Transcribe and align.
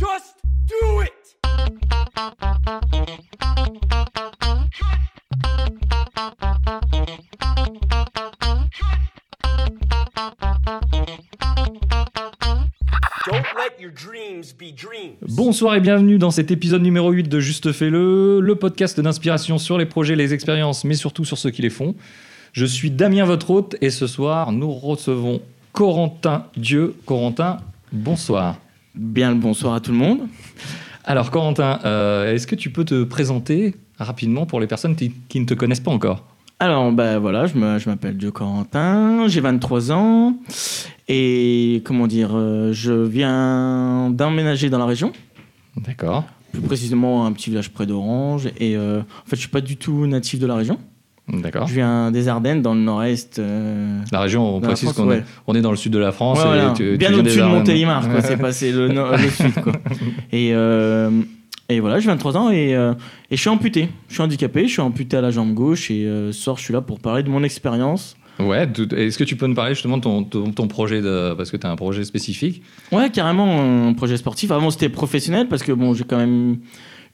Just 0.00 0.36
do 0.66 1.02
it! 1.02 1.12
Bonsoir 15.28 15.74
et 15.74 15.80
bienvenue 15.80 16.16
dans 16.16 16.30
cet 16.30 16.50
épisode 16.50 16.80
numéro 16.80 17.10
8 17.10 17.24
de 17.24 17.38
Juste 17.40 17.72
Fais-le, 17.72 18.40
le 18.40 18.54
podcast 18.54 18.98
d'inspiration 19.00 19.58
sur 19.58 19.76
les 19.76 19.84
projets, 19.84 20.16
les 20.16 20.32
expériences, 20.32 20.84
mais 20.84 20.94
surtout 20.94 21.26
sur 21.26 21.36
ceux 21.36 21.50
qui 21.50 21.60
les 21.60 21.68
font. 21.68 21.94
Je 22.54 22.64
suis 22.64 22.90
Damien, 22.90 23.26
votre 23.26 23.50
hôte, 23.50 23.76
et 23.82 23.90
ce 23.90 24.06
soir, 24.06 24.50
nous 24.50 24.72
recevons 24.72 25.42
Corentin 25.74 26.46
Dieu. 26.56 26.94
Corentin, 27.04 27.58
bonsoir. 27.92 28.56
Bien 29.00 29.30
le 29.30 29.36
bonsoir 29.36 29.72
à 29.72 29.80
tout 29.80 29.92
le 29.92 29.96
monde. 29.96 30.28
Alors, 31.04 31.30
Corentin, 31.30 31.78
euh, 31.86 32.34
est-ce 32.34 32.46
que 32.46 32.54
tu 32.54 32.68
peux 32.68 32.84
te 32.84 33.02
présenter 33.02 33.74
rapidement 33.98 34.44
pour 34.44 34.60
les 34.60 34.66
personnes 34.66 34.94
qui, 34.94 35.40
ne 35.40 35.46
te 35.46 35.54
connaissent 35.54 35.80
pas 35.80 35.90
encore? 35.90 36.26
Alors, 36.58 36.92
bah 36.92 37.18
voilà, 37.18 37.46
je 37.46 37.56
m'appelle 37.88 38.18
Dieu 38.18 38.30
Corentin, 38.30 39.26
j'ai 39.26 39.40
23 39.40 39.92
ans 39.92 40.36
et 41.08 41.80
comment 41.86 42.06
dire, 42.06 42.32
euh, 42.34 42.74
je 42.74 42.92
viens 42.92 44.10
d'emménager 44.10 44.68
dans 44.68 44.76
la 44.78 44.84
région, 44.84 45.12
D'accord. 45.78 46.26
plus 46.52 46.60
précisément 46.60 47.24
un 47.24 47.32
petit 47.32 47.48
village 47.48 47.70
près 47.70 47.86
d'Orange 47.86 48.48
et 48.58 48.76
euh, 48.76 49.00
en 49.00 49.28
fait, 49.30 49.36
je 49.36 49.40
suis 49.40 49.48
pas 49.48 49.62
du 49.62 49.78
tout 49.78 50.06
natif 50.06 50.38
de 50.38 50.46
la 50.46 50.56
région. 50.56 50.78
D'accord. 51.32 51.66
Je 51.68 51.74
viens 51.74 52.10
des 52.10 52.28
Ardennes, 52.28 52.60
dans 52.62 52.74
le 52.74 52.80
nord-est. 52.80 53.38
euh, 53.38 54.00
La 54.12 54.20
région, 54.20 54.56
on 54.56 54.60
précise 54.60 54.88
France, 54.90 54.96
qu'on 54.96 55.08
ouais. 55.08 55.18
est, 55.18 55.24
on 55.46 55.54
est 55.54 55.60
dans 55.60 55.70
le 55.70 55.76
sud 55.76 55.92
de 55.92 55.98
la 55.98 56.12
France. 56.12 56.38
ouais, 56.38 56.44
et 56.44 56.46
voilà, 56.46 56.72
tu- 56.76 56.96
bien 56.96 57.12
au-dessus 57.14 57.38
de. 57.38 57.44
Montélimar. 57.44 58.04
C'est 58.22 58.36
passé 58.40 58.72
le, 58.72 58.88
nord- 58.88 59.12
le 59.12 59.28
sud, 59.30 59.54
quoi. 59.62 59.72
Et, 60.32 60.50
euh, 60.54 61.10
et 61.68 61.78
voilà, 61.80 62.00
j'ai 62.00 62.08
23 62.08 62.36
ans 62.36 62.50
et, 62.50 62.74
euh, 62.74 62.94
et 63.30 63.36
je 63.36 63.40
suis 63.40 63.48
amputé. 63.48 63.88
Je 64.08 64.14
suis 64.14 64.22
handicapé, 64.22 64.66
je 64.66 64.72
suis 64.72 64.80
amputé 64.80 65.16
à 65.16 65.20
la 65.20 65.30
jambe 65.30 65.54
gauche 65.54 65.90
et 65.92 66.04
ce 66.04 66.32
soir, 66.32 66.56
je 66.58 66.62
suis 66.64 66.72
là 66.74 66.80
pour 66.80 66.98
parler 66.98 67.22
de 67.22 67.28
mon 67.28 67.44
expérience. 67.44 68.16
Ouais, 68.40 68.66
est-ce 68.96 69.16
que 69.18 69.22
tu 69.24 69.36
peux 69.36 69.46
nous 69.46 69.54
parler 69.54 69.74
justement 69.74 69.98
de 69.98 70.02
ton, 70.02 70.24
ton, 70.24 70.50
ton 70.50 70.66
projet, 70.66 71.00
de, 71.02 71.34
parce 71.34 71.50
que 71.50 71.56
tu 71.56 71.66
as 71.66 71.70
un 71.70 71.76
projet 71.76 72.02
spécifique? 72.04 72.62
Ouais, 72.90 73.10
carrément, 73.10 73.86
un 73.88 73.92
projet 73.92 74.16
sportif. 74.16 74.50
Avant, 74.50 74.70
c'était 74.70 74.88
professionnel 74.88 75.46
parce 75.48 75.62
que 75.62 75.70
bon, 75.72 75.94
j'ai 75.94 76.04
quand 76.04 76.16
même 76.16 76.56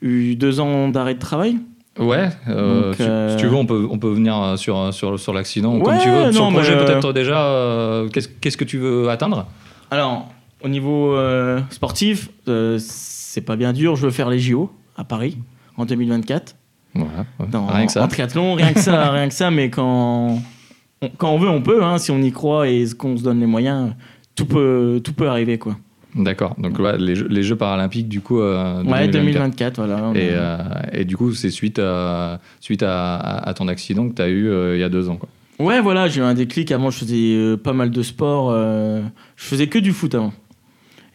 eu 0.01 0.35
deux 0.35 0.59
ans 0.59 0.87
d'arrêt 0.89 1.13
de 1.15 1.19
travail. 1.19 1.57
Ouais, 1.99 2.29
euh, 2.47 2.87
Donc, 2.89 2.95
si- 2.95 3.03
euh, 3.03 3.29
si 3.31 3.37
tu 3.37 3.47
veux, 3.47 3.55
on 3.55 3.65
peut, 3.65 3.87
on 3.89 3.97
peut 3.97 4.11
venir 4.11 4.39
euh, 4.41 4.55
sur, 4.57 4.93
sur, 4.93 5.19
sur 5.19 5.33
l'accident 5.33 5.75
Ouais, 5.77 5.83
comme 5.83 5.97
tu 5.99 6.09
veux. 6.09 6.31
Sur 6.31 6.45
le 6.47 6.53
projet, 6.53 6.73
euh, 6.73 6.85
peut-être 6.85 7.13
déjà, 7.13 7.43
euh, 7.45 8.07
qu'est-ce 8.09 8.27
qu'est-ce 8.27 8.57
que 8.57 8.63
tu 8.65 8.77
veux 8.77 9.09
atteindre? 9.09 9.47
Alors, 9.89 10.27
au 10.63 10.67
niveau 10.69 11.15
euh, 11.15 11.59
sportif, 11.69 12.29
euh, 12.47 12.77
c'est 12.79 13.41
pas 13.41 13.55
bien 13.55 13.73
dur. 13.73 13.95
Je 13.95 14.05
veux 14.05 14.11
faire 14.11 14.29
les 14.29 14.39
JO 14.39 14.71
à 14.95 15.03
Paris 15.03 15.37
en 15.77 15.85
2024. 15.85 16.55
Voilà, 16.93 17.09
ouais, 17.39 17.45
Dans, 17.51 17.65
rien 17.67 17.85
que 17.85 17.91
ça. 17.91 18.03
En 18.03 18.07
triathlon, 18.07 18.53
rien 18.55 18.73
que 18.73 18.79
ça, 18.79 19.11
rien 19.11 19.27
que 19.27 19.33
ça. 19.33 19.51
Mais 19.51 19.69
quand 19.69 20.39
on, 21.01 21.09
quand 21.17 21.29
on 21.31 21.37
veut, 21.37 21.49
on 21.49 21.61
peut. 21.61 21.83
Hein, 21.83 21.97
si 21.99 22.11
on 22.11 22.19
y 22.21 22.31
croit 22.31 22.67
et 22.67 22.85
qu'on 22.97 23.17
se 23.17 23.23
donne 23.23 23.39
les 23.39 23.45
moyens, 23.45 23.93
tout 24.35 24.45
peut, 24.45 24.99
tout 25.03 25.13
peut 25.13 25.27
arriver, 25.29 25.57
quoi. 25.57 25.75
D'accord, 26.17 26.55
donc 26.57 26.79
ouais, 26.79 26.97
les, 26.97 27.15
jeux, 27.15 27.27
les 27.29 27.43
Jeux 27.43 27.55
paralympiques, 27.55 28.07
du 28.09 28.21
coup. 28.21 28.39
euh, 28.39 28.83
Ouais, 28.83 29.07
2024, 29.07 29.11
2024. 29.11 29.75
voilà. 29.77 30.03
on 30.09 30.13
Et, 30.15 30.29
a- 30.33 30.33
euh, 30.33 30.81
et 30.93 31.05
du 31.05 31.15
coup, 31.15 31.31
c'est 31.33 31.49
suite, 31.51 31.79
à, 31.79 32.39
suite 32.59 32.83
à, 32.83 33.53
ton 33.55 33.67
accident 33.67 34.09
que 34.09 34.15
tu 34.15 34.21
as 34.21 34.27
eu 34.29 34.47
euh, 34.49 34.75
il 34.75 34.79
y 34.79 34.83
a 34.83 34.89
deux 34.89 35.09
ans. 35.09 35.17
Quoi. 35.17 35.29
Ouais, 35.59 35.79
voilà, 35.81 36.07
j'ai 36.07 36.21
eu 36.21 36.23
un 36.23 36.33
déclic. 36.33 36.71
Avant, 36.71 36.89
je 36.89 36.99
faisais 36.99 37.15
euh, 37.35 37.55
pas 37.57 37.73
mal 37.73 37.91
de 37.91 38.01
sport. 38.01 38.49
euh, 38.51 39.01
je 39.35 39.45
faisais 39.45 39.67
que 39.67 39.79
du 39.79 39.91
foot 39.91 40.13
avant. 40.15 40.33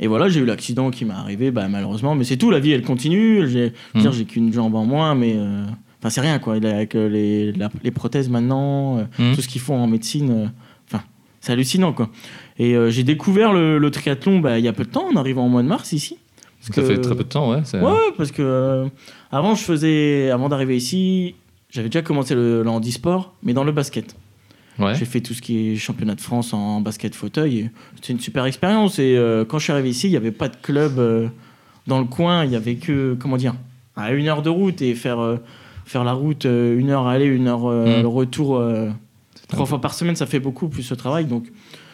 Et 0.00 0.06
voilà, 0.08 0.28
j'ai 0.28 0.40
eu 0.40 0.44
l'accident 0.44 0.90
qui 0.90 1.04
m'est 1.04 1.12
arrivé, 1.14 1.50
bah, 1.50 1.68
malheureusement. 1.68 2.14
Mais 2.14 2.24
c'est 2.24 2.36
tout, 2.36 2.50
la 2.50 2.58
vie, 2.58 2.72
elle 2.72 2.82
continue. 2.82 3.46
J'ai 3.48 3.72
je 3.94 3.98
veux 3.98 4.00
dire, 4.00 4.10
Mhm. 4.10 4.16
j'ai 4.16 4.24
qu'une 4.24 4.52
jambe 4.52 4.74
en 4.74 4.84
moins, 4.84 5.14
mais. 5.14 5.34
euh, 5.36 5.64
Enfin, 6.00 6.10
c'est 6.10 6.20
rien, 6.20 6.40
quoi. 6.40 6.54
Avec 6.56 6.96
euh, 6.96 7.08
les, 7.08 7.52
la- 7.52 7.70
les 7.84 7.92
prothèses 7.92 8.28
maintenant, 8.28 8.98
euh, 8.98 9.02
Mhm. 9.20 9.36
tout 9.36 9.40
ce 9.42 9.46
qu'ils 9.46 9.60
font 9.60 9.76
en 9.76 9.86
médecine. 9.86 10.30
euh, 10.32 10.46
Enfin, 10.92 11.04
c'est 11.40 11.52
hallucinant, 11.52 11.92
quoi. 11.92 12.10
Et 12.58 12.74
euh, 12.76 12.90
j'ai 12.90 13.02
découvert 13.02 13.52
le, 13.52 13.78
le 13.78 13.90
triathlon 13.90 14.38
bah, 14.40 14.58
il 14.58 14.64
y 14.64 14.68
a 14.68 14.72
peu 14.72 14.84
de 14.84 14.90
temps, 14.90 15.06
en 15.12 15.16
arrivant 15.16 15.46
au 15.46 15.48
mois 15.48 15.62
de 15.62 15.68
mars 15.68 15.92
ici. 15.92 16.18
Parce 16.60 16.76
Ça 16.76 16.82
que- 16.82 16.86
fait 16.94 17.00
très 17.00 17.16
peu 17.16 17.24
de 17.24 17.28
temps, 17.28 17.50
ouais. 17.50 17.62
Ouais, 17.74 18.12
parce 18.16 18.30
que 18.30 18.42
euh, 18.42 18.86
avant, 19.30 19.54
je 19.54 19.62
faisais, 19.62 20.30
avant 20.30 20.48
d'arriver 20.48 20.76
ici, 20.76 21.34
j'avais 21.70 21.88
déjà 21.88 22.02
commencé 22.02 22.34
le, 22.34 22.62
le 22.62 22.68
handisport, 22.68 23.34
mais 23.42 23.52
dans 23.54 23.64
le 23.64 23.72
basket. 23.72 24.14
Ouais. 24.78 24.94
J'ai 24.94 25.04
fait 25.04 25.20
tout 25.20 25.34
ce 25.34 25.42
qui 25.42 25.70
est 25.72 25.76
championnat 25.76 26.14
de 26.14 26.20
France 26.20 26.52
en 26.54 26.80
basket 26.80 27.14
fauteuil. 27.14 27.70
C'était 27.96 28.12
une 28.14 28.20
super 28.20 28.44
expérience. 28.46 28.98
Et 28.98 29.16
euh, 29.16 29.44
quand 29.44 29.58
je 29.58 29.64
suis 29.64 29.72
arrivé 29.72 29.90
ici, 29.90 30.06
il 30.06 30.10
n'y 30.10 30.16
avait 30.16 30.30
pas 30.32 30.48
de 30.48 30.56
club 30.56 30.98
euh, 30.98 31.28
dans 31.86 31.98
le 31.98 32.06
coin. 32.06 32.44
Il 32.44 32.52
y 32.52 32.56
avait 32.56 32.76
que, 32.76 33.14
comment 33.18 33.36
dire, 33.36 33.54
à 33.96 34.12
une 34.12 34.28
heure 34.28 34.40
de 34.42 34.48
route 34.48 34.80
et 34.80 34.94
faire, 34.94 35.20
euh, 35.20 35.36
faire 35.84 36.04
la 36.04 36.12
route, 36.14 36.44
une 36.46 36.88
heure 36.90 37.06
aller, 37.06 37.26
une 37.26 37.48
heure 37.48 37.66
Mm. 37.66 38.00
le 38.02 38.06
retour, 38.08 38.62
trois 39.48 39.66
fois 39.66 39.80
par 39.80 39.92
semaine, 39.94 40.16
ça 40.16 40.24
fait 40.26 40.40
beaucoup 40.40 40.68
plus 40.68 40.82
ce 40.82 40.94
travail. 40.94 41.26
Donc 41.26 41.44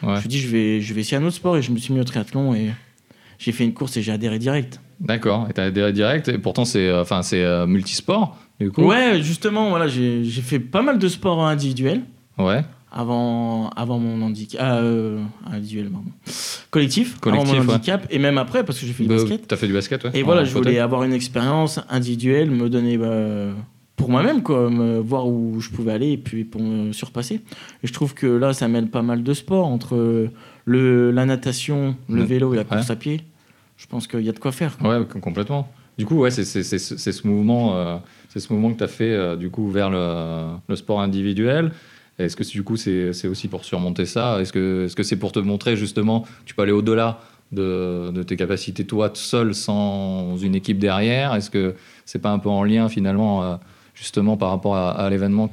Ouais. 0.03 0.09
je 0.09 0.15
me 0.15 0.19
suis 0.19 0.29
dit, 0.29 0.39
je 0.39 0.47
vais, 0.47 0.81
je 0.81 0.93
vais 0.93 1.01
essayer 1.01 1.17
un 1.17 1.25
autre 1.25 1.35
sport 1.35 1.57
et 1.57 1.61
je 1.61 1.71
me 1.71 1.77
suis 1.77 1.93
mis 1.93 1.99
au 1.99 2.03
triathlon 2.03 2.53
et 2.53 2.71
j'ai 3.37 3.51
fait 3.51 3.63
une 3.63 3.73
course 3.73 3.97
et 3.97 4.01
j'ai 4.01 4.11
adhéré 4.11 4.39
direct. 4.39 4.79
D'accord, 4.99 5.47
et 5.49 5.53
tu 5.53 5.61
as 5.61 5.65
adhéré 5.65 5.93
direct, 5.93 6.27
et 6.27 6.37
pourtant 6.37 6.65
c'est 6.65 6.87
euh, 6.89 7.01
enfin, 7.01 7.21
c'est 7.21 7.41
euh, 7.43 7.65
multisport, 7.65 8.37
du 8.59 8.69
coup. 8.69 8.83
Ouais, 8.83 9.21
justement, 9.21 9.69
voilà, 9.69 9.87
j'ai 9.87 10.23
fait 10.25 10.59
pas 10.59 10.81
mal 10.81 10.99
de 10.99 11.07
sports 11.07 11.45
individuels. 11.45 12.01
Ouais, 12.37 12.63
avant, 12.91 13.69
avant 13.69 13.97
mon 13.99 14.21
handicap. 14.25 14.59
Ah, 14.61 14.77
euh, 14.79 15.23
individuel, 15.49 15.89
pardon. 15.89 16.09
Collectif, 16.69 17.19
Collectif, 17.19 17.49
avant 17.49 17.61
mon 17.61 17.67
ouais. 17.67 17.73
handicap, 17.75 18.07
et 18.09 18.19
même 18.19 18.37
après, 18.37 18.65
parce 18.65 18.79
que 18.79 18.85
j'ai 18.85 18.93
fait 18.93 19.03
du 19.03 19.09
Bah, 19.09 19.15
basket. 19.15 19.47
T'as 19.47 19.55
fait 19.57 19.67
du 19.67 19.73
basket, 19.73 20.03
ouais. 20.03 20.11
Et 20.13 20.23
voilà, 20.23 20.43
je 20.43 20.53
voulais 20.53 20.79
avoir 20.79 21.03
une 21.03 21.13
expérience 21.13 21.79
individuelle, 21.89 22.51
me 22.51 22.69
donner 22.69 22.97
bah, 22.97 23.51
pour 23.99 24.09
moi-même, 24.09 24.41
quoi, 24.41 24.69
me 24.69 24.97
voir 24.99 25.27
où 25.27 25.59
je 25.59 25.69
pouvais 25.69 25.91
aller 25.91 26.11
et 26.13 26.17
puis 26.17 26.43
pour 26.45 26.61
me 26.61 26.91
surpasser. 26.93 27.35
Et 27.83 27.87
je 27.87 27.93
trouve 27.93 28.13
que 28.13 28.25
là, 28.25 28.53
ça 28.53 28.67
mêle 28.67 28.87
pas 28.87 29.01
mal 29.01 29.21
de 29.23 29.33
sports 29.33 29.67
entre 29.67 30.29
le, 30.65 31.11
la 31.11 31.25
natation, 31.25 31.95
le 32.09 32.23
vélo 32.23 32.53
et 32.53 32.55
la 32.55 32.63
Ouais. 32.63 32.67
course 32.69 32.89
à 32.89 32.95
pied. 32.95 33.21
Je 33.77 33.85
pense 33.87 34.07
qu'il 34.07 34.21
y 34.21 34.29
a 34.29 34.31
de 34.31 34.39
quoi 34.39 34.51
faire. 34.51 34.77
quoi. 34.77 34.97
Ouais, 34.99 35.05
com- 35.05 35.21
complètement. 35.21 35.71
Du 35.97 36.05
coup, 36.05 36.15
ouais, 36.19 36.31
c'est 36.31 36.45
c'est- 36.45 36.63
c'est- 36.63 36.79
c'est 36.79 37.11
ce 37.11 37.27
mouvement, 37.27 37.75
euh, 37.75 37.97
c'est 38.29 38.39
ce 38.39 38.51
mouvement 38.53 38.71
que 38.71 38.77
tu 38.77 38.83
as 38.83 38.87
fait 38.87 39.11
euh, 39.13 39.35
du 39.35 39.49
coup 39.49 39.69
vers 39.69 39.89
le, 39.89 40.47
le 40.67 40.75
sport 40.75 41.01
individuel. 41.01 41.71
Est-ce 42.17 42.35
que 42.35 42.43
du 42.49 42.63
coup 42.63 42.75
c'est 42.77 43.13
c'est 43.13 43.27
aussi 43.27 43.47
pour 43.47 43.63
surmonter 43.65 44.05
ça? 44.05 44.39
Est-ce 44.41 44.51
que 44.53 44.85
est-ce 44.85 44.95
que 44.95 45.03
c'est 45.03 45.15
pour 45.17 45.31
te 45.31 45.39
montrer 45.39 45.75
justement 45.77 46.25
tu 46.45 46.53
peux 46.55 46.61
aller 46.63 46.71
au-delà 46.73 47.19
de, 47.51 48.11
de 48.11 48.23
tes 48.23 48.35
capacités 48.35 48.85
toi 48.85 49.09
seul 49.13 49.53
sans 49.55 50.35
une 50.37 50.55
équipe 50.55 50.79
derrière? 50.79 51.33
Est-ce 51.35 51.49
que 51.49 51.75
c'est 52.05 52.19
pas 52.21 52.31
un 52.31 52.39
peu 52.39 52.49
en 52.49 52.63
lien 52.63 52.89
finalement 52.89 53.43
euh, 53.43 53.55
justement 53.99 54.37
par 54.37 54.49
rapport 54.49 54.75
à, 54.75 54.91
à 54.91 55.09
l'événement 55.09 55.51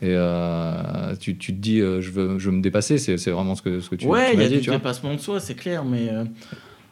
et 0.00 0.14
euh, 0.14 1.14
tu, 1.20 1.36
tu 1.36 1.52
te 1.54 1.58
dis 1.60 1.80
euh, 1.80 2.00
je 2.00 2.10
veux 2.10 2.38
je 2.38 2.50
veux 2.50 2.56
me 2.56 2.62
dépasser 2.62 2.98
c'est 2.98 3.16
vraiment 3.30 3.54
ce 3.54 3.62
que 3.62 3.80
ce 3.80 3.90
que 3.90 3.96
tu, 3.96 4.06
ouais, 4.06 4.30
tu 4.30 4.36
il 4.36 4.42
y 4.42 4.44
a 4.44 4.48
dit 4.48 4.60
du 4.60 4.70
dépassement 4.70 5.12
de 5.14 5.18
soi, 5.20 5.38
c'est 5.40 5.54
clair, 5.54 5.84
mais. 5.84 6.08
euh, 6.10 6.24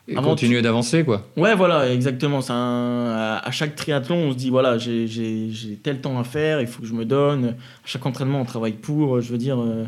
et 0.08 0.16
avant, 0.16 0.30
continuer 0.30 0.62
d'avancer 0.62 1.02
quoi 1.04 1.26
Ouais, 1.36 1.56
voilà, 1.56 1.92
exactement. 1.92 2.38
Un- 2.48 3.40
à, 3.42 3.50
chaque 3.50 3.74
triathlon, 3.74 4.16
on 4.28 4.32
se 4.32 4.36
dit 4.36 4.50
voilà, 4.50 4.78
j'ai- 4.78 5.80
tel 5.82 6.00
temps 6.00 6.16
à 6.20 6.22
faire, 6.22 6.60
il 6.60 6.68
faut 6.68 6.80
que 6.82 6.86
je 6.86 6.94
me 6.94 7.04
donne. 7.04 7.46
À 7.46 7.86
chaque 7.86 8.06
entraînement, 8.06 8.40
on 8.40 8.44
travaille 8.44 8.74
pour. 8.74 9.20
Je 9.20 9.32
veux 9.32 9.38
dire, 9.38 9.60
euh, 9.60 9.84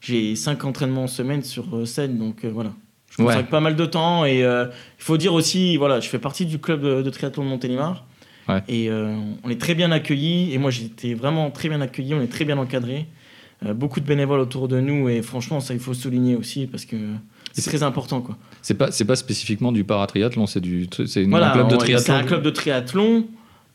j'ai 0.00 0.34
cinq 0.34 0.64
entraînements 0.64 1.04
en 1.04 1.06
semaine 1.06 1.42
sur 1.44 1.86
7, 1.86 2.18
donc 2.18 2.44
voilà. 2.46 2.72
Je 3.10 3.22
Ouais. 3.22 3.28
consacre 3.28 3.48
pas 3.48 3.60
mal 3.60 3.76
de 3.76 3.86
temps 3.86 4.24
et 4.24 4.40
il 4.40 4.68
faut 4.98 5.16
dire 5.16 5.34
aussi, 5.34 5.76
voilà, 5.76 6.00
je 6.00 6.08
fais 6.08 6.18
partie 6.18 6.46
du 6.46 6.58
club 6.58 6.80
de, 6.82 7.02
de 7.02 7.10
triathlon 7.10 7.44
de 7.44 7.48
Montélimar. 7.50 8.04
Ouais. 8.54 8.62
Et 8.68 8.90
euh, 8.90 9.14
on 9.44 9.50
est 9.50 9.60
très 9.60 9.74
bien 9.74 9.90
accueillis. 9.92 10.52
Et 10.52 10.58
moi, 10.58 10.70
été 10.70 11.14
vraiment 11.14 11.50
très 11.50 11.68
bien 11.68 11.80
accueilli. 11.80 12.14
On 12.14 12.20
est 12.22 12.26
très 12.32 12.44
bien 12.44 12.58
encadré. 12.58 13.06
Euh, 13.64 13.74
beaucoup 13.74 14.00
de 14.00 14.06
bénévoles 14.06 14.40
autour 14.40 14.68
de 14.68 14.80
nous. 14.80 15.08
Et 15.08 15.22
franchement, 15.22 15.60
ça, 15.60 15.74
il 15.74 15.80
faut 15.80 15.94
souligner 15.94 16.36
aussi 16.36 16.66
parce 16.66 16.84
que 16.84 16.96
c'est 17.52 17.62
très 17.62 17.82
important. 17.82 18.20
Quoi. 18.20 18.36
C'est 18.62 18.74
pas, 18.74 18.90
c'est 18.90 19.04
pas 19.04 19.16
spécifiquement 19.16 19.72
du 19.72 19.84
paratriathlon, 19.84 20.46
c'est 20.46 20.60
du, 20.60 20.88
c'est 21.06 21.24
Voilà, 21.24 21.50
un 21.50 21.54
club 21.54 21.68
de 21.68 21.74
on- 21.74 21.78
triathlon. 21.78 22.04
C'est 22.04 22.12
un 22.12 22.22
club 22.24 22.42
de 22.42 22.50
triathlon 22.50 23.26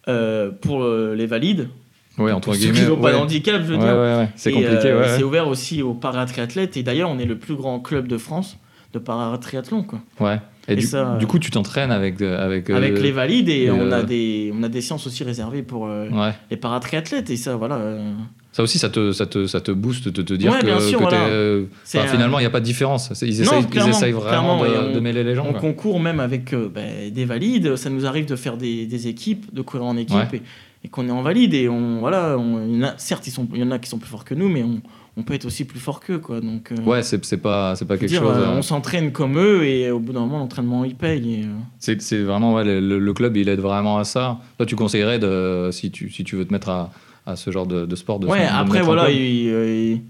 euh, 0.08 0.50
pour 0.52 0.84
les 0.88 1.26
valides. 1.26 1.70
Ouais, 2.18 2.32
entre 2.32 2.54
ceux 2.54 2.60
guillemets. 2.60 2.80
qui 2.80 2.86
n'ont 2.86 2.96
pas 2.96 3.04
ouais. 3.08 3.12
de 3.12 3.18
handicap, 3.18 3.62
je 3.62 3.74
veux 3.74 3.76
Ouais, 3.78 4.20
dire. 4.22 4.30
C'est 4.38 4.52
compliqué. 4.54 4.94
C'est 5.18 5.24
ouvert 5.24 5.48
aussi 5.50 5.82
aux 5.82 5.94
paratriathlètes. 5.94 6.78
Et 6.78 6.84
d'ailleurs, 6.84 7.10
on 7.10 7.20
est 7.20 7.26
le 7.26 7.38
plus 7.38 7.56
grand 7.56 7.80
club 7.82 8.08
de 8.08 8.18
France 8.18 8.58
de 8.94 9.00
paratriathlon. 9.00 9.84
Quoi. 9.84 10.00
Ouais. 10.22 10.40
Et, 10.68 10.74
et 10.74 10.76
du, 10.78 10.82
ça, 10.82 11.18
du 11.20 11.28
coup, 11.28 11.38
tu 11.40 11.52
t'entraînes 11.52 11.92
avec, 11.92 12.22
euh, 12.22 12.44
avec, 12.44 12.70
euh, 12.70 12.80
les 12.80 13.12
valides 13.12 13.50
et 13.50 13.68
euh, 13.70 13.74
on, 13.76 13.92
a 13.92 14.02
des, 14.04 14.52
on 14.56 14.64
a 14.64 14.68
des 14.70 14.82
séances 14.82 15.06
aussi 15.06 15.24
réservées 15.24 15.62
pour 15.62 15.86
euh, 15.88 16.10
Ouais. 16.10 16.32
les 16.50 16.58
paratriathlètes. 16.58 17.30
Et 17.30 17.38
ça, 17.38 17.56
voilà. 17.56 17.76
euh, 17.76 18.12
Ça 18.52 18.64
aussi, 18.64 18.80
ça 18.80 18.90
te, 18.90 19.12
ça 19.12 19.26
te, 19.28 19.46
ça 19.46 19.62
te 19.62 19.72
booste 19.72 20.10
de 20.10 20.22
te 20.24 20.34
dire 20.34 20.52
Ouais, 20.52 20.60
que, 20.60 20.80
sûr, 20.80 21.00
voilà. 21.02 21.26
euh, 21.28 21.66
enfin, 21.86 22.08
finalement, 22.08 22.40
il 22.40 22.44
n'y 22.44 22.48
a 22.48 22.52
pas 22.52 22.62
de 22.62 22.66
différence. 22.66 23.12
Ils 23.22 23.28
Non, 23.28 23.42
essayent, 23.44 23.60
ils 23.62 23.68
clairement, 23.68 23.92
essayent 23.92 24.12
vraiment 24.12 24.64
de, 24.64 24.68
et 24.68 24.78
on- 24.78 24.94
de 24.94 25.00
mêler 25.00 25.24
les 25.24 25.36
gens. 25.36 25.46
On 25.48 25.52
quoi. 25.52 25.62
concourt 25.62 26.00
même 26.00 26.20
avec 26.20 26.52
euh, 26.54 26.68
bah, 26.74 26.82
des 27.12 27.26
valides. 27.26 27.76
Ça 27.76 27.90
nous 27.92 28.06
arrive 28.08 28.26
de 28.26 28.36
faire 28.36 28.58
des, 28.58 28.88
des 28.88 29.08
équipes, 29.08 29.54
de 29.54 29.62
courir 29.62 29.86
en 29.86 29.98
équipe 29.98 30.16
Ouais. 30.16 30.28
et, 30.38 30.42
et 30.86 30.88
qu'on 30.88 31.08
est 31.08 31.12
en 31.12 31.22
valide. 31.22 31.54
Et 31.54 31.70
on, 31.70 32.00
voilà, 32.00 32.38
on, 32.40 32.66
il 32.68 32.76
y 32.80 32.84
en 32.84 32.88
a- 32.88 32.94
certes, 32.98 33.28
il 33.28 33.60
y 33.60 33.64
en 33.64 33.70
a 33.72 33.78
qui 33.78 33.88
sont 33.90 34.00
plus 34.00 34.10
forts 34.10 34.26
que 34.26 34.34
nous, 34.34 34.50
mais 34.50 34.64
on, 34.64 34.82
on 35.18 35.24
peut 35.24 35.34
être 35.34 35.46
aussi 35.46 35.64
plus 35.66 35.80
fort 35.80 36.00
qu'eux, 36.02 36.20
quoi. 36.20 36.42
Donc, 36.42 36.72
euh, 36.72 36.76
Ouais, 36.84 37.02
c'est 37.04 37.24
c'est 37.24 37.38
pas, 37.38 37.76
c'est 37.76 37.86
pas 37.86 37.98
quelque 37.98 38.10
dire, 38.10 38.22
chose. 38.22 38.36
euh, 38.38 38.42
euh, 38.48 38.58
on 38.58 38.62
s'entraîne 38.62 39.12
comme 39.12 39.38
eux 39.40 39.66
et 39.66 39.90
au 39.92 40.00
bout 40.00 40.12
d'un 40.14 40.20
moment, 40.22 40.40
l'entraînement 40.40 40.84
il 40.84 40.96
paye. 40.96 41.36
et, 41.42 41.44
euh, 41.46 41.50
C'est 41.80 42.02
c'est 42.02 42.22
vraiment, 42.24 42.54
ouais, 42.56 42.64
le, 42.66 43.14
club, 43.14 43.38
il 43.38 43.48
aide 43.50 43.60
vraiment 43.62 43.98
à 43.98 44.04
ça. 44.04 44.40
Toi, 44.58 44.66
tu 44.66 44.76
conseillerais, 44.76 45.20
de, 45.20 45.70
si, 45.72 45.90
tu, 45.92 46.10
si 46.10 46.24
tu 46.24 46.36
veux 46.36 46.46
te 46.46 46.52
mettre 46.52 46.70
à, 46.70 46.92
à 47.26 47.36
ce 47.36 47.50
genre 47.52 47.66
de, 47.66 47.86
de 47.86 47.96
sport, 47.96 48.20
de 48.20 48.28
Ouais, 48.28 48.46
après, 48.46 48.82
voilà, 48.82 49.06
club. 49.06 49.16
il- 49.16 49.48
il- 49.94 50.02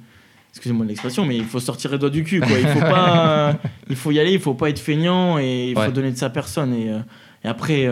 excusez-moi 0.51 0.85
l'expression, 0.85 1.25
mais 1.25 1.35
il 1.37 1.43
faut 1.45 1.59
sortir 1.59 1.91
les 1.91 1.97
doigts 1.99 2.09
du 2.09 2.23
cul, 2.23 2.39
quoi. 2.39 2.57
Il 2.59 2.67
faut 2.67 2.79
pas, 2.79 3.53
il 3.89 3.95
faut 3.95 4.11
y 4.11 4.19
aller, 4.19 4.31
il 4.33 4.39
faut 4.39 4.53
pas 4.55 4.69
être 4.69 4.79
feignant 4.79 5.37
et 5.37 5.69
il 5.71 5.77
Ouais. 5.77 5.85
faut 5.85 5.91
donner 5.91 6.11
de 6.11 6.17
sa 6.17 6.29
personne. 6.29 6.73
Et, 6.73 6.87
et 7.43 7.47
après, 7.47 7.87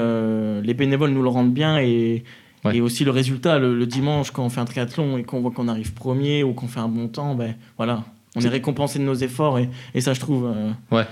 les 0.64 0.74
bénévoles 0.74 1.12
nous 1.12 1.22
le 1.22 1.30
rendent 1.30 1.54
bien 1.54 1.78
et, 1.80 2.24
Ouais. 2.66 2.78
et 2.78 2.82
aussi 2.82 3.04
le 3.04 3.12
résultat, 3.12 3.60
le, 3.60 3.76
le 3.78 3.86
dimanche, 3.86 4.32
quand 4.32 4.44
on 4.46 4.50
fait 4.50 4.62
un 4.62 4.66
triathlon 4.66 5.18
et 5.18 5.24
qu'on 5.24 5.42
voit 5.42 5.52
qu'on 5.52 5.68
arrive 5.68 5.94
premier 5.94 6.44
ou 6.44 6.54
qu'on 6.54 6.68
fait 6.68 6.80
un 6.80 6.88
bon 6.88 7.08
temps, 7.10 7.36
ben 7.36 7.56
voilà, 7.78 8.04
on 8.36 8.42
est 8.42 8.48
récompensé 8.48 9.00
de 9.00 9.04
nos 9.04 9.16
efforts 9.16 9.60
et, 9.60 9.70
et 9.94 10.02
ça, 10.02 10.14
je 10.14 10.20
trouve. 10.20 10.46
euh, 10.46 10.72
Ouais. 10.96 11.06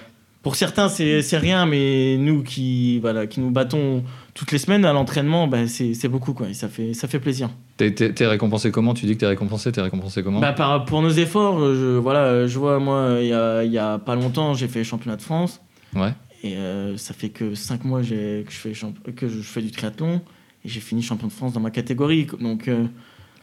Pour 0.44 0.56
certains, 0.56 0.90
c'est 0.90 1.22
rien, 1.38 1.68
mais 1.68 2.18
nous 2.18 2.42
qui, 2.42 2.98
voilà, 2.98 3.28
qui 3.28 3.40
nous 3.42 3.52
battons 3.52 4.04
toutes 4.34 4.52
les 4.52 4.58
semaines 4.58 4.86
à 4.86 4.92
l'entraînement, 4.94 5.48
ben 5.48 5.68
c'est 5.68 6.08
beaucoup, 6.08 6.34
quoi. 6.34 6.50
Et 6.50 6.56
ça 6.56 6.68
fait, 6.68 6.96
ça 6.96 7.08
fait 7.08 7.20
plaisir. 7.20 7.52
T'es- 7.78 7.92
t'es 7.94 8.26
récompensé 8.26 8.72
comment? 8.72 8.96
Tu 8.96 9.06
dis 9.06 9.14
que 9.14 9.20
t'es 9.20 9.28
récompensé, 9.28 9.72
t'es 9.72 9.82
récompensé 9.82 10.24
comment? 10.24 10.40
Bah, 10.40 10.54
par, 10.54 10.86
pour 10.86 11.04
nos 11.04 11.12
efforts, 11.12 11.60
euh, 11.60 11.76
je, 11.76 11.98
voilà, 12.00 12.22
euh, 12.24 12.48
je 12.48 12.58
vois, 12.58 12.80
moi, 12.80 13.18
il 13.22 13.28
y 13.28 13.34
a, 13.34 13.64
y 13.66 13.78
a 13.78 14.00
pas 14.00 14.16
longtemps, 14.16 14.56
j'ai 14.56 14.68
fait 14.68 14.84
championnat 14.84 15.18
de 15.18 15.22
France. 15.22 15.62
Ouais. 15.96 16.14
Et 16.44 16.56
euh, 16.56 16.98
ça 16.98 17.14
fait 17.14 17.30
que 17.30 17.54
5 17.54 17.84
mois 17.86 18.00
que 18.00 18.08
je, 18.08 18.42
fais 18.50 18.72
que 19.16 19.28
je 19.28 19.42
fais 19.42 19.62
du 19.62 19.70
triathlon. 19.70 20.22
Et 20.66 20.70
j'ai 20.70 20.80
fini 20.80 21.02
champion 21.02 21.28
de 21.28 21.32
France 21.34 21.54
dans 21.54 21.60
ma 21.60 21.72
catégorie. 21.72 22.28
Donc 22.40 22.68
euh, 22.68 22.86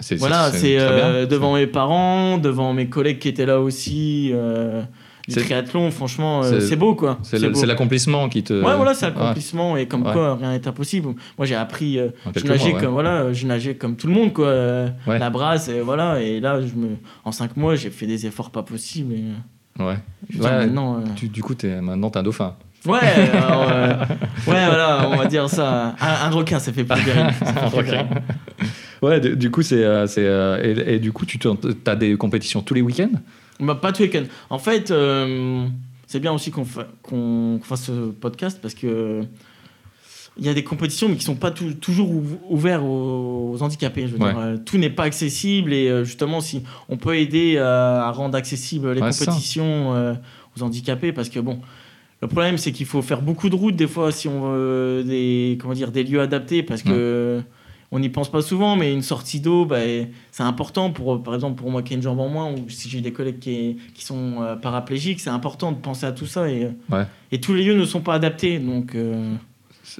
C'est- 0.00 0.16
voilà, 0.16 0.50
c'est 0.52 0.78
euh, 0.78 1.26
devant 1.26 1.54
mes 1.54 1.66
parents, 1.66 2.38
devant 2.38 2.72
mes 2.72 2.88
collègues 2.88 3.18
qui 3.18 3.28
étaient 3.28 3.46
là 3.46 3.60
aussi. 3.60 4.30
euh, 4.32 4.82
du 5.28 5.34
triathlon, 5.34 5.90
franchement, 5.90 6.42
euh, 6.42 6.58
c'est- 6.58 6.74
beau 6.76 6.94
quoi. 6.94 7.18
C'est 7.22 7.38
l'accomplissement 7.66 8.30
qui 8.30 8.42
te. 8.42 8.54
Ouais, 8.54 8.74
voilà, 8.76 8.94
c'est 8.94 9.04
Ouais, 9.04 9.12
l'accomplissement 9.14 9.76
et 9.76 9.86
comme 9.86 10.06
Ouais. 10.06 10.12
quoi 10.14 10.36
rien 10.36 10.52
n'est 10.52 10.66
impossible. 10.66 11.08
Moi, 11.36 11.46
j'ai 11.46 11.54
appris, 11.54 11.98
je 12.34 12.46
nageais 12.46 12.70
mois, 12.70 12.80
comme 12.80 12.92
voilà, 12.94 13.30
je 13.34 13.46
nageais 13.46 13.74
comme 13.74 13.94
tout 13.96 14.06
le 14.06 14.14
monde 14.14 14.32
quoi, 14.32 14.86
la 15.06 15.28
brasse 15.30 15.68
et 15.68 15.80
voilà. 15.82 16.22
Et 16.22 16.40
là, 16.40 16.62
je 16.62 16.72
me, 16.74 16.96
en 17.26 17.32
cinq 17.32 17.58
mois, 17.58 17.74
j'ai 17.76 17.90
fait 17.90 18.06
des 18.06 18.24
efforts 18.24 18.48
pas 18.50 18.62
possibles. 18.62 19.12
Et, 19.12 19.24
Ouais. 19.82 19.96
dire, 20.30 20.42
Ouais, 20.44 20.48
euh, 20.50 21.04
Tu- 21.14 21.28
du 21.28 21.42
coup, 21.42 21.54
es, 21.62 21.78
maintenant, 21.82 22.08
t'es 22.08 22.20
un 22.20 22.22
dauphin. 22.22 22.54
Ouais, 22.88 22.98
alors, 23.32 23.66
euh, 23.70 23.94
ouais, 24.46 24.66
voilà, 24.66 25.08
on 25.10 25.16
va 25.16 25.26
dire 25.26 25.48
ça. 25.48 25.94
Un, 26.00 26.26
un 26.26 26.30
requin, 26.30 26.58
ça 26.58 26.72
fait 26.72 26.84
plus 26.84 26.96
fait 27.00 27.26
plus 27.70 27.82
viril. 27.82 28.04
Ouais, 29.02 29.20
du, 29.20 29.36
du 29.36 29.50
coup, 29.50 29.62
c'est. 29.62 29.84
euh, 29.84 30.06
c'est, 30.06 30.24
euh, 30.26 30.60
et, 30.62 30.94
et 30.94 30.98
du 30.98 31.12
coup, 31.12 31.24
tu 31.24 31.38
as 31.86 31.96
des 31.96 32.16
compétitions 32.16 32.62
tous 32.62 32.74
les 32.74 32.82
week-ends? 32.82 33.10
Bah, 33.60 33.74
pas 33.76 33.92
tous 33.92 34.02
les 34.02 34.08
week-ends. 34.08 34.26
En 34.50 34.58
fait, 34.58 34.90
euh, 34.90 35.66
c'est 36.06 36.20
bien 36.20 36.32
aussi 36.32 36.50
qu'on 36.50 36.64
fa- 36.64 36.88
qu'on 37.02 37.60
fasse 37.62 37.84
ce 37.84 38.10
podcast 38.10 38.58
parce 38.60 38.74
que 38.74 39.22
il 40.40 40.46
y 40.46 40.48
a 40.48 40.54
des 40.54 40.62
compétitions 40.62 41.08
mais 41.08 41.16
qui 41.16 41.24
sont 41.24 41.34
pas 41.34 41.50
tou- 41.50 41.74
toujours 41.74 42.10
ouv- 42.12 42.38
ouvertes 42.48 42.82
aux, 42.84 43.52
aux 43.54 43.62
handicapés. 43.62 44.06
Je 44.06 44.14
veux 44.14 44.20
Ouais. 44.22 44.32
dire, 44.32 44.60
tout 44.64 44.78
n'est 44.78 44.90
pas 44.90 45.02
accessible 45.04 45.72
et 45.72 46.04
justement, 46.04 46.40
si 46.40 46.62
on 46.88 46.96
peut 46.96 47.16
aider 47.18 47.58
à 47.58 48.10
rendre 48.12 48.36
accessibles 48.36 48.92
les 48.92 49.00
Ouais, 49.02 49.10
compétitions 49.10 49.94
euh, 49.96 50.14
aux 50.56 50.62
handicapés, 50.62 51.12
parce 51.12 51.28
que 51.28 51.40
bon. 51.40 51.60
Le 52.20 52.26
problème, 52.28 52.58
c'est 52.58 52.72
qu'il 52.72 52.86
faut 52.86 53.00
faire 53.02 53.22
beaucoup 53.22 53.48
de 53.48 53.54
routes 53.54 53.76
des 53.76 53.86
fois 53.86 54.10
si 54.10 54.26
on 54.28 54.50
veut 54.50 55.04
des, 55.04 55.56
comment 55.60 55.74
dire, 55.74 55.92
des 55.92 56.02
lieux 56.02 56.20
adaptés 56.20 56.62
parce 56.62 56.82
que 56.82 57.40
on 57.90 58.00
n'y 58.00 58.10
pense 58.10 58.30
pas 58.30 58.42
souvent, 58.42 58.76
mais 58.76 58.92
une 58.92 59.00
sortie 59.02 59.40
d'eau, 59.40 59.64
bah, 59.64 59.78
c'est 60.30 60.42
important 60.42 60.90
pour, 60.90 61.22
par 61.22 61.34
exemple, 61.34 61.58
pour 61.58 61.70
moi 61.70 61.82
qui 61.82 61.94
ai 61.94 61.96
une 61.96 62.02
jambe 62.02 62.20
en 62.20 62.28
moins, 62.28 62.50
ou 62.52 62.68
si 62.68 62.90
j'ai 62.90 63.00
des 63.00 63.12
collègues 63.12 63.38
qui, 63.38 63.78
qui 63.94 64.04
sont 64.04 64.42
euh, 64.42 64.56
paraplégiques, 64.56 65.20
c'est 65.20 65.30
important 65.30 65.72
de 65.72 65.78
penser 65.78 66.04
à 66.04 66.12
tout 66.12 66.26
ça. 66.26 66.50
Et, 66.50 66.68
Ouais. 66.90 67.06
et 67.32 67.40
tous 67.40 67.54
les 67.54 67.64
lieux 67.64 67.76
ne 67.78 67.86
sont 67.86 68.00
pas 68.02 68.12
adaptés. 68.14 68.58
Donc, 68.58 68.94
euh, 68.94 69.32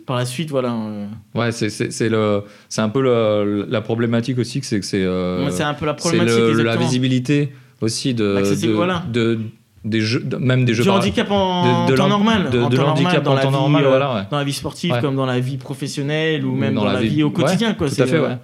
par 0.05 0.17
la 0.19 0.27
suite, 0.27 0.51
voilà. 0.51 0.75
euh, 0.75 1.07
Ouais, 1.35 1.51
c'est- 1.51 2.09
le- 2.11 2.43
un 2.77 2.89
peu 2.91 3.01
le- 3.01 3.67
la 3.71 3.81
problématique 3.81 4.39
aussi, 4.39 4.61
c'est 4.63 4.81
que 4.81 4.85
c'est. 4.85 5.03
euh, 5.03 5.49
c'est 5.51 5.63
un 5.63 5.73
peu 5.73 5.87
la 5.87 5.95
problématique. 5.95 6.35
le- 6.37 6.63
la 6.65 6.77
visibilité 6.77 7.55
aussi 7.81 8.13
de, 8.13 8.25
L'accessibilité, 8.35 8.69
de, 8.69 8.75
voilà. 8.75 9.03
de- 9.11 9.39
des 9.85 10.01
jeux, 10.01 10.25
même 10.41 10.65
des 10.65 10.75
jeux 10.75 10.83
Du 10.83 10.91
handicap 10.91 11.31
en 11.31 11.87
de, 11.87 11.93
de 11.93 11.97
temps 11.97 12.09
normal. 12.09 12.51
de, 12.51 12.61
temps 12.61 12.69
l'handicap 12.69 13.23
normal, 13.23 13.23
dans 13.25 13.31
en 13.31 13.35
la 13.35 13.43
temps 13.43 13.49
vie, 13.51 13.55
normal, 13.57 13.85
euh, 13.85 13.89
voilà, 13.89 14.15
ouais. 14.15 14.21
Dans 14.31 14.39
la 14.39 14.45
vie 14.45 14.53
sportive, 14.53 14.93
Ouais. 14.93 15.01
comme 15.01 15.17
dans 15.17 15.27
la 15.27 15.41
vie 15.41 15.57
professionnelle, 15.57 16.45
ou 16.45 16.55
même 16.55 16.75
dans 16.75 16.85
dans, 16.85 16.93
la 16.93 17.01
vie- 17.01 17.09
vie, 17.09 17.23
au 17.23 17.29
ouais, 17.29 17.33
quotidien. 17.35 17.75
quoi. 17.75 17.89
tout 17.89 17.95
C'est, 17.95 18.07
fait, 18.07 18.17
euh, 18.17 18.29
ouais. 18.29 18.37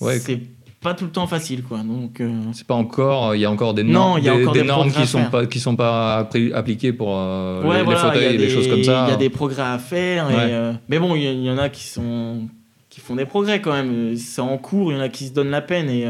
Ouais. 0.00 0.18
C'est 0.18 0.40
pas 0.82 0.92
tout 0.94 1.04
le 1.06 1.10
temps 1.10 1.26
facile, 1.26 1.62
quoi. 1.64 1.78
Donc, 1.78 2.20
euh, 2.20 2.30
C'est 2.52 2.66
pas 2.66 2.74
encore, 2.74 3.34
il 3.34 3.40
y 3.40 3.44
a 3.44 3.50
encore 3.50 3.74
des 3.74 3.82
normes, 3.82 4.18
il 4.18 4.24
y 4.24 4.28
a 4.28 4.34
des, 4.36 4.42
encore 4.42 4.52
des 4.52 4.60
des 4.60 4.66
normes 4.66 4.82
progrès 4.90 5.02
qui 5.02 5.08
sont 5.08 5.24
pas 5.24 5.46
qui 5.46 5.58
sont 5.60 5.74
pas 5.76 6.28
appliquées 6.54 6.92
pour 6.92 7.14
euh, 7.16 7.62
Ouais, 7.64 7.78
les, 7.78 7.82
voilà, 7.82 8.02
les 8.02 8.08
fauteuils 8.10 8.34
et 8.34 8.38
des- 8.38 8.50
choses 8.50 8.68
comme 8.68 8.84
ça. 8.84 9.04
Il 9.08 9.10
y 9.10 9.14
a 9.14 9.16
des 9.16 9.30
progrès 9.30 9.62
à 9.62 9.78
faire. 9.78 10.30
et, 10.30 10.34
Ouais. 10.34 10.72
mais 10.88 10.98
bon, 10.98 11.14
il 11.16 11.42
y, 11.42 11.50
en 11.50 11.58
a 11.58 11.68
qui 11.70 11.84
sont 11.84 12.42
qui 12.90 13.00
font 13.00 13.16
des 13.16 13.24
progrès 13.26 13.60
quand 13.60 13.72
même. 13.72 14.14
C'est 14.16 14.40
en 14.42 14.56
cours, 14.58 14.92
il 14.92 14.96
y 14.96 14.98
en 14.98 15.02
a 15.02 15.08
qui 15.08 15.26
se 15.26 15.32
donnent 15.32 15.50
la 15.50 15.60
peine. 15.62 15.88
Et 15.90 16.06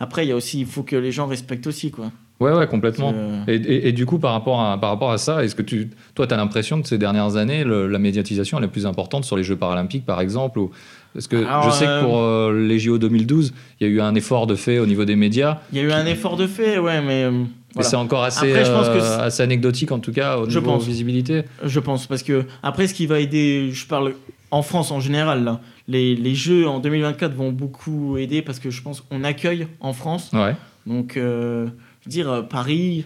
après, 0.00 0.24
il 0.24 0.28
y 0.28 0.32
a 0.32 0.36
aussi, 0.36 0.60
il 0.60 0.66
faut 0.66 0.82
que 0.84 0.96
les 0.96 1.12
gens 1.12 1.26
respectent 1.26 1.66
aussi, 1.66 1.90
quoi. 1.90 2.06
Ouais, 2.40 2.52
ouais, 2.52 2.66
complètement. 2.66 3.12
Euh, 3.14 3.42
Et, 3.46 3.54
et- 3.54 3.88
et 3.88 3.92
du 3.92 4.06
coup, 4.06 4.18
par 4.18 4.32
rapport 4.32 4.60
à, 4.60 4.78
par 4.80 4.90
rapport 4.90 5.12
à 5.12 5.18
ça, 5.18 5.44
est-ce 5.44 5.54
que 5.54 5.62
tu, 5.62 5.90
toi, 6.14 6.26
tu 6.26 6.34
as 6.34 6.36
l'impression 6.36 6.82
que 6.82 6.88
ces 6.88 6.98
dernières 6.98 7.36
années, 7.36 7.62
le- 7.64 7.86
la 7.86 7.98
médiatisation 7.98 8.58
est 8.58 8.62
la 8.62 8.68
plus 8.68 8.86
importante 8.86 9.24
sur 9.24 9.36
les 9.36 9.44
Jeux 9.44 9.56
paralympiques, 9.56 10.04
par 10.04 10.20
exemple 10.20 10.58
ou... 10.58 10.70
Parce 11.14 11.28
que 11.28 11.36
Alors, 11.36 11.70
je 11.70 11.70
sais 11.70 11.86
euh, 11.86 12.00
que 12.00 12.04
pour 12.06 12.18
euh, 12.20 12.66
les 12.66 12.80
JO 12.80 12.98
2012, 12.98 13.54
il 13.80 13.86
y 13.86 13.90
a 13.90 13.92
eu 13.92 14.00
un 14.00 14.16
effort 14.16 14.48
de 14.48 14.56
fait 14.56 14.80
au 14.80 14.86
niveau 14.86 15.04
des 15.04 15.14
médias. 15.14 15.58
Il 15.72 15.78
y 15.78 15.80
a 15.80 15.84
eu 15.84 15.92
un 15.92 16.06
effort 16.06 16.36
de 16.36 16.48
fait, 16.48 16.78
ouais, 16.78 17.00
mais 17.02 17.22
euh, 17.22 17.30
Mais 17.30 17.46
voilà. 17.74 17.88
c'est 17.88 17.94
encore 17.96 18.24
assez, 18.24 18.50
Après, 18.50 18.64
je 18.64 18.70
pense 18.72 18.88
que 18.88 18.94
euh, 18.94 19.00
c'est- 19.00 19.22
assez 19.22 19.42
anecdotique, 19.44 19.92
en 19.92 20.00
tout 20.00 20.10
cas, 20.12 20.38
au 20.38 20.50
Je 20.50 20.58
niveau 20.58 20.72
pense. 20.72 20.84
visibilité. 20.86 21.42
je 21.62 21.78
pense. 21.78 22.08
Parce 22.08 22.24
que 22.24 22.44
après, 22.64 22.88
ce 22.88 22.94
qui 22.94 23.06
va 23.06 23.20
aider, 23.20 23.70
je 23.72 23.86
parle 23.86 24.14
en 24.50 24.62
France 24.62 24.90
en 24.90 24.98
général, 24.98 25.44
là, 25.44 25.60
les, 25.86 26.16
les 26.16 26.34
Jeux 26.34 26.66
en 26.66 26.80
2024 26.80 27.32
vont 27.32 27.52
beaucoup 27.52 28.16
aider 28.18 28.42
parce 28.42 28.58
que 28.58 28.70
je 28.70 28.82
pense 28.82 29.00
qu'on 29.00 29.22
accueille 29.22 29.68
en 29.78 29.92
France. 29.92 30.30
Ouais. 30.32 30.56
Donc, 30.84 31.16
euh, 31.16 31.68
je 32.04 32.08
veux 32.08 32.10
dire, 32.10 32.30
euh, 32.30 32.42
Paris, 32.42 33.04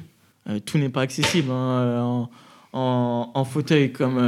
euh, 0.49 0.59
tout 0.65 0.79
n'est 0.79 0.89
pas 0.89 1.03
accessible. 1.03 1.51
hein, 1.51 1.55
euh, 1.81 2.01
en, 2.01 2.31
en- 2.73 3.31
en 3.35 3.45
fauteuil, 3.45 3.93
comme 3.93 4.19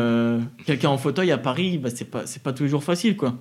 quelqu'un 0.65 0.89
en 0.89 0.99
fauteuil 0.99 1.31
à 1.33 1.39
Paris, 1.39 1.79
bah, 1.79 1.91
c'est 1.95 2.11
pas, 2.11 2.27
c'est 2.27 2.43
pas 2.43 2.53
tous 2.53 2.63
les 2.65 2.69
jours 2.69 2.83
facile, 2.85 3.17
quoi. 3.17 3.37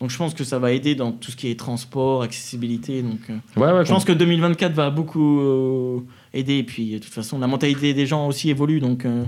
Donc, 0.00 0.10
je 0.10 0.18
pense 0.18 0.34
que 0.34 0.42
ça 0.44 0.58
va 0.58 0.72
aider 0.72 0.94
dans 0.96 1.12
tout 1.12 1.30
ce 1.30 1.36
qui 1.36 1.48
est 1.50 1.58
transport, 1.58 2.22
accessibilité. 2.22 3.02
Donc, 3.02 3.20
Ouais, 3.56 3.72
ouais, 3.72 3.84
je 3.84 3.90
pense 3.90 4.04
que 4.04 4.12
2024 4.12 4.72
va 4.72 4.90
beaucoup 4.90 5.40
euh, 5.40 6.00
aider. 6.32 6.58
Et 6.58 6.62
puis, 6.64 6.92
de 6.92 6.98
toute 6.98 7.12
façon, 7.12 7.38
la 7.38 7.46
mentalité 7.46 7.94
des 7.94 8.04
gens 8.06 8.26
aussi 8.26 8.50
évolue. 8.50 8.80
Donc, 8.80 9.04
euh, 9.04 9.24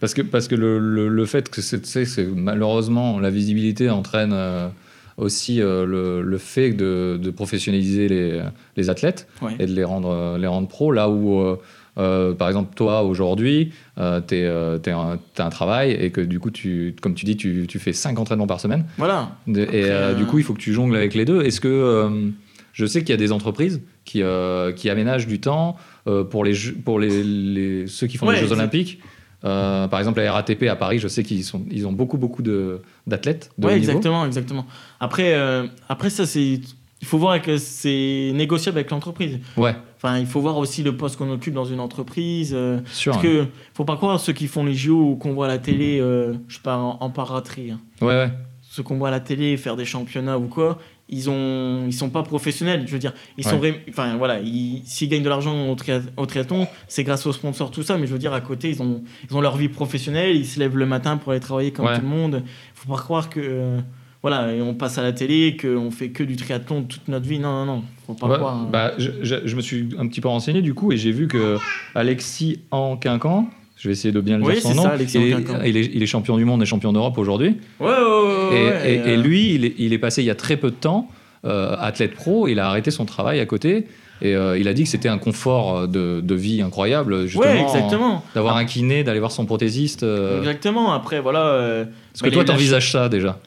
Parce 0.00 0.12
que, 0.14 0.22
parce 0.22 0.48
que 0.48 0.56
le, 0.56 0.78
le, 0.80 1.08
le 1.08 1.26
fait 1.26 1.48
que 1.48 1.60
c'est, 1.60 2.18
malheureusement 2.34 3.20
la 3.20 3.30
visibilité 3.30 3.88
entraîne 3.88 4.32
euh, 4.32 4.68
aussi 5.20 5.60
euh, 5.60 5.84
le, 5.86 6.22
le 6.22 6.38
fait 6.38 6.70
de, 6.72 7.18
de 7.22 7.30
professionnaliser 7.30 8.08
les, 8.08 8.42
les 8.76 8.90
athlètes 8.90 9.28
ouais. 9.42 9.52
et 9.58 9.66
de 9.66 9.72
les 9.72 9.84
rendre, 9.84 10.10
euh, 10.10 10.38
les 10.38 10.46
rendre 10.46 10.66
pros. 10.68 10.90
Là 10.92 11.08
où, 11.08 11.38
euh, 11.40 11.56
euh, 11.98 12.32
par 12.34 12.48
exemple, 12.48 12.74
toi 12.74 13.02
aujourd'hui, 13.02 13.72
euh, 13.98 14.20
tu 14.26 14.36
as 15.40 15.44
un 15.44 15.50
travail 15.50 15.92
et 15.92 16.10
que 16.10 16.20
du 16.20 16.40
coup, 16.40 16.50
tu, 16.50 16.94
comme 17.02 17.14
tu 17.14 17.24
dis, 17.26 17.36
tu, 17.36 17.66
tu 17.68 17.78
fais 17.78 17.92
5 17.92 18.18
entraînements 18.18 18.46
par 18.46 18.60
semaine. 18.60 18.84
Voilà. 18.98 19.36
De- 19.46 19.60
et 19.60 19.84
euh, 19.84 20.12
euh, 20.12 20.14
du 20.14 20.24
coup, 20.26 20.38
il 20.38 20.44
faut 20.44 20.54
que 20.54 20.60
tu 20.60 20.72
jongles 20.72 20.96
avec 20.96 21.14
les 21.14 21.24
deux. 21.24 21.42
Est-ce 21.42 21.60
que. 21.60 21.68
euh, 21.68 22.30
je 22.72 22.86
sais 22.86 23.00
qu'il 23.00 23.10
y 23.10 23.12
a 23.12 23.16
des 23.16 23.32
entreprises 23.32 23.82
qui, 24.04 24.22
euh, 24.22 24.70
qui 24.72 24.88
aménagent 24.88 25.26
du 25.26 25.40
temps 25.40 25.76
euh, 26.06 26.22
pour, 26.22 26.44
les, 26.44 26.54
pour 26.84 27.00
les, 27.00 27.22
les- 27.24 27.86
ceux 27.88 28.06
qui 28.06 28.16
font 28.16 28.28
Ouais, 28.28 28.40
les 28.40 28.46
Jeux. 28.46 28.52
Olympiques. 28.52 29.00
Euh, 29.44 29.88
par 29.88 29.98
exemple, 30.00 30.20
la 30.20 30.32
RATP 30.32 30.64
à 30.64 30.76
Paris, 30.76 30.98
je 30.98 31.08
sais 31.08 31.22
qu'ils 31.22 31.44
sont, 31.44 31.62
ils 31.70 31.86
ont 31.86 31.92
beaucoup, 31.92 32.18
beaucoup 32.18 32.42
de- 32.42 32.80
d'athlètes 33.06 33.50
niveau. 33.58 33.78
exactement, 33.78 34.26
exactement. 34.26 34.66
Après, 35.00 35.32
euh, 35.34 35.66
après 35.88 36.10
ça, 36.10 36.26
c'est. 36.26 36.60
Il 37.02 37.06
faut 37.06 37.16
voir 37.16 37.40
que 37.40 37.56
c'est 37.56 38.30
négociable 38.34 38.76
avec 38.76 38.90
l'entreprise. 38.90 39.38
Ouais, 39.56 39.74
Enfin, 39.96 40.18
il 40.18 40.26
faut 40.26 40.40
voir 40.42 40.58
aussi 40.58 40.82
le 40.82 40.94
poste 40.98 41.16
qu'on 41.16 41.30
occupe 41.32 41.54
dans 41.54 41.64
une 41.64 41.80
entreprise. 41.80 42.52
euh, 42.54 42.80
sûr. 42.92 43.12
Parce 43.12 43.22
que 43.24 43.46
faut 43.72 43.86
pas 43.86 43.96
croire 43.96 44.20
ceux 44.20 44.34
qui 44.34 44.46
font 44.48 44.64
les 44.64 44.74
JO 44.74 45.12
ou 45.12 45.16
qu'on 45.16 45.32
voit 45.32 45.46
à 45.46 45.48
la 45.48 45.58
télé, 45.58 45.98
euh, 45.98 46.34
je 46.48 46.58
parle 46.58 46.82
en, 46.82 46.98
en 47.00 47.08
paraterie, 47.08 47.70
hein. 47.70 47.80
Ouais, 48.02 48.08
ouais. 48.08 48.30
ceux 48.60 48.82
qu'on 48.82 48.98
voit 48.98 49.08
à 49.08 49.10
la 49.12 49.20
télé 49.20 49.56
faire 49.56 49.76
des 49.76 49.86
championnats 49.86 50.36
ou 50.38 50.48
quoi, 50.48 50.78
ils 51.10 51.28
ont, 51.28 51.84
ils 51.86 51.92
sont 51.92 52.08
pas 52.10 52.22
professionnels. 52.22 52.84
Je 52.86 52.92
veux 52.92 52.98
dire, 52.98 53.12
ils 53.36 53.44
Ouais. 53.44 53.50
sont, 53.50 53.60
ré- 53.60 53.80
enfin 53.88 54.16
voilà, 54.16 54.40
ils- 54.40 54.82
s'ils 54.84 55.08
gagnent 55.08 55.22
de 55.22 55.28
l'argent 55.28 55.68
au, 55.68 55.74
tria- 55.74 56.00
au 56.16 56.26
triathlon, 56.26 56.66
c'est 56.88 57.04
grâce 57.04 57.26
aux 57.26 57.32
sponsors 57.32 57.70
tout 57.70 57.82
ça. 57.82 57.98
Mais 57.98 58.06
je 58.06 58.12
veux 58.12 58.18
dire, 58.18 58.32
à 58.32 58.40
côté, 58.40 58.70
ils 58.70 58.80
ont, 58.82 59.02
ils 59.30 59.36
ont 59.36 59.40
leur 59.40 59.56
vie 59.56 59.68
professionnelle, 59.68 60.36
ils 60.36 60.46
se 60.46 60.58
lèvent 60.58 60.76
le 60.76 60.86
matin 60.86 61.16
pour 61.16 61.32
aller 61.32 61.40
travailler 61.40 61.72
comme 61.72 61.86
Ouais. 61.86 61.96
tout 61.96 62.02
le 62.02 62.08
monde. 62.08 62.42
Faut 62.74 62.88
pas 62.94 62.98
croire 63.00 63.28
que, 63.28 63.40
euh, 63.42 63.80
voilà, 64.22 64.52
et 64.52 64.60
on 64.60 64.74
passe 64.74 64.98
à 64.98 65.02
la 65.02 65.12
télé, 65.12 65.56
qu'on 65.60 65.90
fait 65.90 66.10
que 66.10 66.22
du 66.22 66.36
triathlon 66.36 66.82
toute 66.84 67.08
notre 67.08 67.26
vie. 67.26 67.38
Non, 67.38 67.64
non, 67.64 67.66
non, 67.76 67.84
faut 68.06 68.14
pas 68.14 68.28
Ouais, 68.28 68.36
croire. 68.36 68.54
hein. 68.54 68.68
bah, 68.70 68.92
je, 68.98 69.10
je- 69.22 69.46
je 69.46 69.56
me 69.56 69.60
suis 69.62 69.88
un 69.98 70.06
petit 70.08 70.20
peu 70.20 70.28
renseigné 70.28 70.60
du 70.62 70.74
coup 70.74 70.92
et 70.92 70.96
j'ai 70.98 71.10
vu 71.10 71.26
que 71.26 71.56
Alexis 71.94 72.60
Anquincan, 72.70 73.48
je 73.80 73.88
vais 73.88 73.92
essayer 73.92 74.12
de 74.12 74.20
bien 74.20 74.36
le 74.36 74.44
Oui, 74.44 74.52
dire 74.54 74.62
son 74.62 74.74
nom, 74.74 74.82
ça, 74.82 74.96
il, 74.96 75.02
est, 75.02 75.30
il, 75.64 75.76
est, 75.78 75.90
il 75.94 76.02
est 76.02 76.06
champion 76.06 76.36
du 76.36 76.44
monde 76.44 76.62
et 76.62 76.66
champion 76.66 76.92
d'Europe 76.92 77.16
aujourd'hui. 77.16 77.56
Ouais, 77.80 77.86
ouais, 77.88 78.50
ouais, 78.50 79.02
Et, 79.06 79.16
lui, 79.16 79.54
il 79.54 79.64
est, 79.64 79.74
il 79.78 79.94
est 79.94 79.98
passé 79.98 80.22
il 80.22 80.26
y 80.26 80.30
a 80.30 80.34
très 80.34 80.58
peu 80.58 80.70
de 80.70 80.76
temps, 80.76 81.08
euh, 81.46 81.74
athlète 81.80 82.14
pro, 82.14 82.46
il 82.46 82.60
a 82.60 82.68
arrêté 82.68 82.90
son 82.90 83.06
travail 83.06 83.40
à 83.40 83.46
côté 83.46 83.86
Et 84.20 84.36
euh, 84.36 84.58
il 84.58 84.68
a 84.68 84.74
dit 84.74 84.82
que 84.82 84.90
c'était 84.90 85.08
un 85.08 85.16
confort 85.16 85.78
euh, 85.78 85.86
de, 85.86 86.20
de 86.20 86.34
vie 86.34 86.60
incroyable, 86.60 87.22
justement. 87.26 87.54
Ouais, 87.54 87.62
exactement. 87.62 88.22
D'avoir 88.34 88.58
un 88.58 88.66
kiné, 88.66 89.02
d'aller 89.02 89.18
voir 89.18 89.32
son 89.32 89.46
prothésiste. 89.46 90.04
Exactement. 90.38 90.92
Après, 90.92 91.20
voilà. 91.20 91.86
Est-ce 92.14 92.22
bah, 92.22 92.28
que 92.28 92.34
toi, 92.34 92.42
il 92.42 92.50
a- 92.50 92.52
t'envisages 92.52 92.92
ça 92.92 93.08
déjà? 93.08 93.38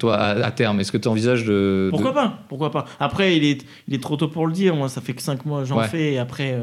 Toi, 0.00 0.16
à, 0.16 0.44
à 0.46 0.50
terme, 0.50 0.80
est-ce 0.80 0.90
que 0.90 0.96
tu 0.98 1.06
envisages 1.06 1.44
de. 1.44 1.88
Pourquoi 1.90 2.10
de- 2.10 2.14
pas? 2.16 2.38
Pourquoi 2.48 2.70
pas? 2.72 2.86
Après, 2.98 3.36
il 3.36 3.44
est, 3.44 3.64
il 3.86 3.94
est 3.94 4.02
trop 4.02 4.16
tôt 4.16 4.26
pour 4.26 4.46
le 4.48 4.52
dire. 4.52 4.74
Moi, 4.74 4.88
ça 4.88 5.00
fait 5.00 5.12
que 5.12 5.22
5 5.22 5.44
mois 5.46 5.62
j'en 5.64 5.80
fais. 5.82 6.14
Et 6.14 6.18
après, 6.18 6.58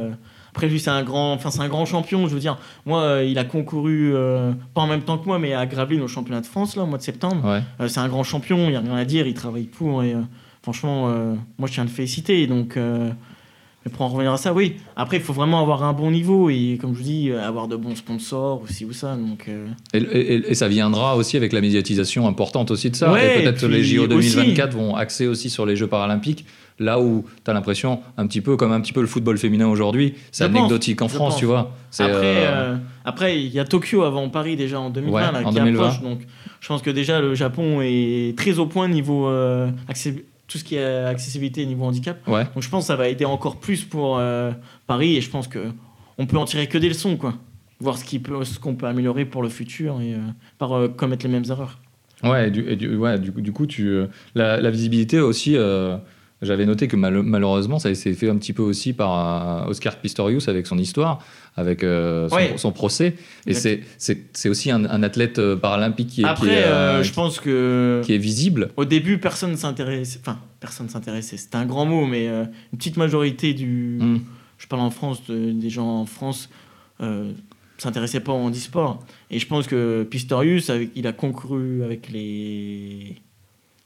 après 0.60 0.68
lui, 0.68 0.82
c'est 0.82 0.90
un 0.90 1.04
grand, 1.04 1.32
enfin, 1.32 1.52
c'est 1.52 1.62
un 1.62 1.70
grand 1.70 1.86
champion. 1.86 2.28
Je 2.28 2.34
veux 2.34 2.40
dire, 2.42 2.58
moi, 2.86 3.02
euh, 3.02 3.24
il 3.24 3.40
a 3.40 3.46
concouru 3.46 4.14
euh, 4.14 4.52
pas 4.74 4.82
en 4.82 4.88
même 4.88 5.04
temps 5.04 5.18
que 5.18 5.26
moi, 5.26 5.40
mais 5.40 5.54
à 5.54 5.66
Gravelines 5.66 6.02
au 6.02 6.10
championnat 6.10 6.42
de 6.42 6.46
France 6.46 6.76
là, 6.76 6.84
au 6.84 6.86
mois 6.86 6.98
de 6.98 7.04
septembre. 7.04 7.48
Ouais. 7.48 7.62
Euh, 7.80 7.88
c'est 7.88 8.02
un 8.02 8.10
grand 8.10 8.24
champion. 8.24 8.68
Il 8.68 8.74
y 8.74 8.76
a 8.76 8.82
rien 8.82 8.94
à 8.98 9.06
dire. 9.06 9.26
Il 9.26 9.34
travaille 9.34 9.64
pour. 9.64 10.04
Et 10.04 10.14
franchement, 10.62 11.08
moi, 11.58 11.70
je 11.70 11.74
tiens 11.74 11.84
à 11.84 11.86
le 11.86 11.92
féliciter. 11.92 12.46
Donc. 12.46 12.78
Mais 13.86 13.92
pour 13.92 14.02
en 14.06 14.10
revenir 14.10 14.34
à 14.34 14.38
ça, 14.38 14.54
oui. 14.54 14.76
Après, 14.96 15.18
il 15.18 15.24
faut 15.24 15.32
vraiment 15.34 15.62
avoir 15.62 15.84
un 15.84 15.94
bon 15.94 16.12
niveau 16.12 16.50
et, 16.50 16.78
comme 16.82 16.94
je 16.94 16.98
vous 16.98 17.04
dis, 17.04 17.30
euh, 17.30 17.42
avoir 17.48 17.68
de 17.68 17.76
bons 17.78 17.96
sponsors 17.96 18.62
aussi 18.62 18.84
ou 18.86 18.92
ça. 18.94 19.16
Donc, 19.16 19.46
euh, 19.48 19.68
Et, 19.94 20.00
et- 20.00 20.52
et 20.52 20.56
ça 20.56 20.68
viendra 20.68 21.16
aussi 21.16 21.38
avec 21.38 21.54
la 21.54 21.62
médiatisation 21.62 22.28
importante 22.28 22.72
aussi 22.72 22.90
de 22.90 22.96
ça. 22.96 23.12
Ouais, 23.12 23.40
et 23.40 23.44
peut-être 23.44 23.66
les 23.68 23.84
JO 23.84 24.02
aussi- 24.04 24.36
2024 24.36 24.74
vont 24.76 24.96
axer 24.96 25.28
aussi 25.28 25.50
sur 25.50 25.66
les 25.66 25.76
Jeux 25.78 25.88
paralympiques. 25.88 26.46
Là 26.82 27.00
où 27.02 27.26
tu 27.44 27.52
as 27.52 27.54
l'impression, 27.54 28.00
un 28.18 28.26
petit 28.26 28.40
peu 28.40 28.56
comme 28.56 28.72
un 28.72 28.80
petit 28.80 28.94
peu 28.94 29.02
le 29.02 29.08
football 29.08 29.38
féminin 29.38 29.68
aujourd'hui, 29.68 30.14
c'est 30.32 30.46
anecdotique 30.46 31.02
en 31.02 31.10
je 31.10 31.14
France, 31.16 31.32
pense. 31.34 31.40
tu 31.40 31.46
vois. 31.46 31.76
Après, 32.00 32.12
euh, 32.14 32.52
euh, 32.74 32.76
après, 33.04 33.38
il 33.42 33.50
y 33.54 33.60
a 33.60 33.66
Tokyo 33.66 34.04
avant 34.04 34.30
Paris 34.30 34.56
déjà 34.56 34.80
en 34.80 34.90
2020 34.90 35.14
Ouais, 35.14 35.32
là, 35.42 35.42
en 35.46 35.50
qui 35.50 35.56
2020. 35.60 35.84
approche. 35.88 36.02
Donc, 36.02 36.20
je 36.62 36.68
pense 36.70 36.82
que 36.82 36.90
déjà 36.90 37.20
le 37.20 37.36
Japon 37.36 37.82
est 37.82 38.38
très 38.38 38.60
au 38.60 38.66
point 38.66 38.88
niveau 38.88 39.30
accès- 39.90 40.24
tout 40.50 40.58
ce 40.58 40.64
qui 40.66 40.76
est 40.76 40.84
accessibilité 41.06 41.66
niveau 41.66 41.86
handicap. 41.86 42.18
ouais. 42.28 42.44
Donc, 42.54 42.62
je 42.64 42.70
pense 42.70 42.84
que 42.84 42.88
ça 42.88 42.96
va 42.98 43.08
aider 43.08 43.24
encore 43.24 43.58
plus 43.62 43.86
pour 43.86 44.18
euh, 44.18 44.52
Paris 44.88 45.16
et 45.16 45.22
je 45.22 45.30
pense 45.30 45.48
que 45.48 45.60
on 46.18 46.26
peut 46.26 46.38
en 46.38 46.44
tirer 46.46 46.68
que 46.68 46.78
des 46.78 46.90
leçons, 46.90 47.16
quoi. 47.16 47.36
Voir 47.80 47.98
ce 47.98 48.04
qui 48.04 48.20
peut, 48.20 48.44
ce 48.44 48.60
qu'on 48.60 48.76
peut 48.76 48.88
améliorer 48.88 49.24
pour 49.24 49.42
le 49.42 49.48
futur 49.48 50.02
et 50.02 50.14
euh, 50.16 50.18
par 50.58 50.74
euh, 50.74 50.88
commettre 50.90 51.26
les 51.26 51.32
mêmes 51.32 51.46
erreurs. 51.50 51.80
Ouais, 52.24 52.50
et 52.50 52.52
du, 52.52 52.70
et 52.70 52.76
du- 52.76 52.98
ouais, 52.98 53.18
du, 53.18 53.32
coup- 53.32 53.40
du 53.40 53.54
coup, 53.54 53.66
tu, 53.66 53.88
euh, 53.88 54.08
la, 54.36 54.60
la 54.60 54.70
visibilité 54.72 55.22
aussi, 55.22 55.56
j'avais 56.42 56.66
noté 56.66 56.88
que 56.88 56.96
mal- 56.96 57.22
malheureusement, 57.24 57.80
ça 57.80 57.94
s'est 57.94 58.14
fait 58.14 58.30
un 58.30 58.38
petit 58.38 58.54
peu 58.54 58.62
aussi 58.64 58.94
par 58.94 59.64
euh, 59.66 59.70
Oscar 59.70 59.98
Pistorius 59.98 60.48
avec 60.48 60.68
son 60.68 60.78
histoire, 60.78 61.24
avec 61.56 61.84
euh, 61.84 62.30
son, 62.30 62.36
Ouais. 62.36 62.54
son 62.58 62.72
procès. 62.72 63.16
Et 63.46 63.54
c'est- 63.54 63.82
c'est 63.98 64.18
c'est 64.34 64.48
aussi 64.50 64.72
un, 64.72 64.86
un 64.86 65.04
athlète 65.04 65.40
euh, 65.40 65.56
paralympique 65.58 66.08
qui 66.08 66.22
est, 66.22 66.24
qui 66.24 66.30
Après, 66.30 66.54
est, 66.54 66.64
euh, 66.64 67.04
je 67.04 67.12
pense 67.14 67.40
que 67.40 68.02
qui 68.06 68.14
est 68.14 68.18
visible. 68.18 68.72
Au 68.78 68.86
début, 68.86 69.18
personne 69.18 69.56
s'intéressait. 69.58 70.20
Enfin, 70.22 70.40
personne 70.60 70.88
s'intéressait. 70.90 71.38
C'était 71.38 71.58
un 71.58 71.66
grand 71.66 71.86
mot, 71.86 72.06
mais 72.06 72.28
euh, 72.28 72.46
une 72.72 72.78
petite 72.78 72.98
majorité 72.98 73.54
du. 73.54 73.98
Mm. 74.00 74.20
Je 74.58 74.68
parle 74.68 74.82
en 74.82 74.92
France, 74.92 75.26
de- 75.28 75.52
des 75.52 75.70
gens 75.70 75.88
en 76.02 76.06
France 76.06 76.50
euh, 77.02 77.32
s'intéressaient 77.78 78.20
pas 78.20 78.34
au 78.34 78.38
handisport. 78.38 79.04
Et 79.32 79.40
je 79.40 79.48
pense 79.48 79.68
que 79.68 80.04
Pistorius, 80.04 80.70
avec- 80.70 80.92
il 80.96 81.08
a 81.08 81.14
concouru 81.14 81.84
avec 81.84 82.10
les 82.10 83.16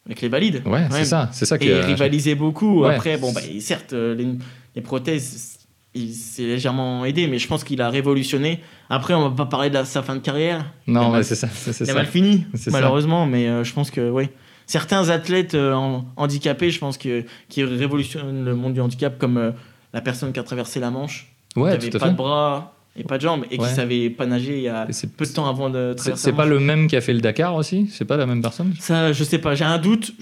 avec 0.06 0.22
les 0.22 0.28
valides. 0.30 0.62
Ouais, 0.66 0.86
c'est 0.92 1.06
ça, 1.06 1.30
c'est 1.32 1.46
ça 1.46 1.58
qui 1.58 1.68
Et 1.68 1.72
est- 1.72 1.86
rivalisait 1.86 2.36
beaucoup. 2.36 2.82
Ouais. 2.84 2.96
Après, 2.96 3.18
bon, 3.18 3.32
bah, 3.32 3.42
certes, 3.60 3.94
euh, 3.94 4.14
les, 4.16 4.28
les 4.76 4.82
prothèses, 4.82 5.60
il 5.96 6.14
s'est 6.14 6.44
légèrement 6.44 7.06
aidé, 7.06 7.28
mais 7.28 7.38
je 7.40 7.48
pense 7.48 7.64
qu'il 7.64 7.82
a 7.82 7.90
révolutionné. 7.90 8.60
Après, 8.90 9.14
on 9.14 9.30
va 9.30 9.36
pas 9.36 9.46
parler 9.46 9.70
de 9.70 9.76
la- 9.76 9.86
sa 9.86 10.02
fin 10.04 10.16
de 10.16 10.22
carrière. 10.22 10.66
Non, 10.88 11.12
mais 11.12 11.24
c'est 11.24 11.36
ça, 11.36 11.48
il 11.82 11.90
a 11.90 11.94
mal 11.94 12.06
fini, 12.08 12.46
ça. 12.56 12.72
malheureusement, 12.72 13.26
mais 13.26 13.48
euh, 13.48 13.64
je 13.64 13.74
pense 13.74 13.92
que 13.92 14.10
oui. 14.10 14.30
Certains 14.66 15.10
athlètes 15.10 15.56
euh, 15.56 15.74
en- 15.74 16.06
handicapés, 16.16 16.72
je 16.72 16.80
pense 16.80 16.98
que 16.98 17.24
qui 17.50 17.64
révolutionnent 17.64 18.46
le 18.46 18.56
monde 18.56 18.74
du 18.74 18.82
handicap, 18.82 19.18
comme 19.18 19.38
euh, 19.38 19.52
la 19.94 20.02
personne 20.02 20.32
qui 20.34 20.40
a 20.40 20.44
traversé 20.44 20.80
la 20.80 20.90
Manche, 20.90 21.34
Ouais, 21.56 21.78
qui 21.78 21.90
tout 21.90 21.96
avait 21.96 21.96
à 21.98 22.00
pas 22.00 22.06
fait. 22.08 22.12
de 22.14 22.18
bras 22.18 22.74
et 22.96 23.04
pas 23.04 23.18
de 23.18 23.24
jambes, 23.24 23.46
et 23.52 23.60
Ouais. 23.60 23.68
qui 23.68 23.74
savait 23.74 24.10
pas 24.10 24.26
nager 24.26 24.58
il 24.58 24.64
y 24.64 24.68
a 24.70 24.88
c'est- 24.92 25.12
peu 25.12 25.26
de 25.26 25.32
temps 25.32 25.48
avant 25.48 25.70
de 25.70 25.94
traverser. 25.94 26.22
c'est 26.24 26.34
pas 26.34 26.46
le 26.46 26.60
même 26.60 26.88
qui 26.88 26.96
a 26.96 27.02
fait 27.02 27.14
le 27.14 27.22
Dakar 27.22 27.56
aussi? 27.56 27.88
C'est 27.92 28.06
pas 28.06 28.18
la 28.18 28.26
même 28.26 28.42
personne? 28.42 28.74
Ça, 28.80 29.12
je 29.14 29.24
sais 29.24 29.40
pas. 29.40 29.56
J'ai 29.56 29.66
un 29.66 29.78
doute. 29.80 30.14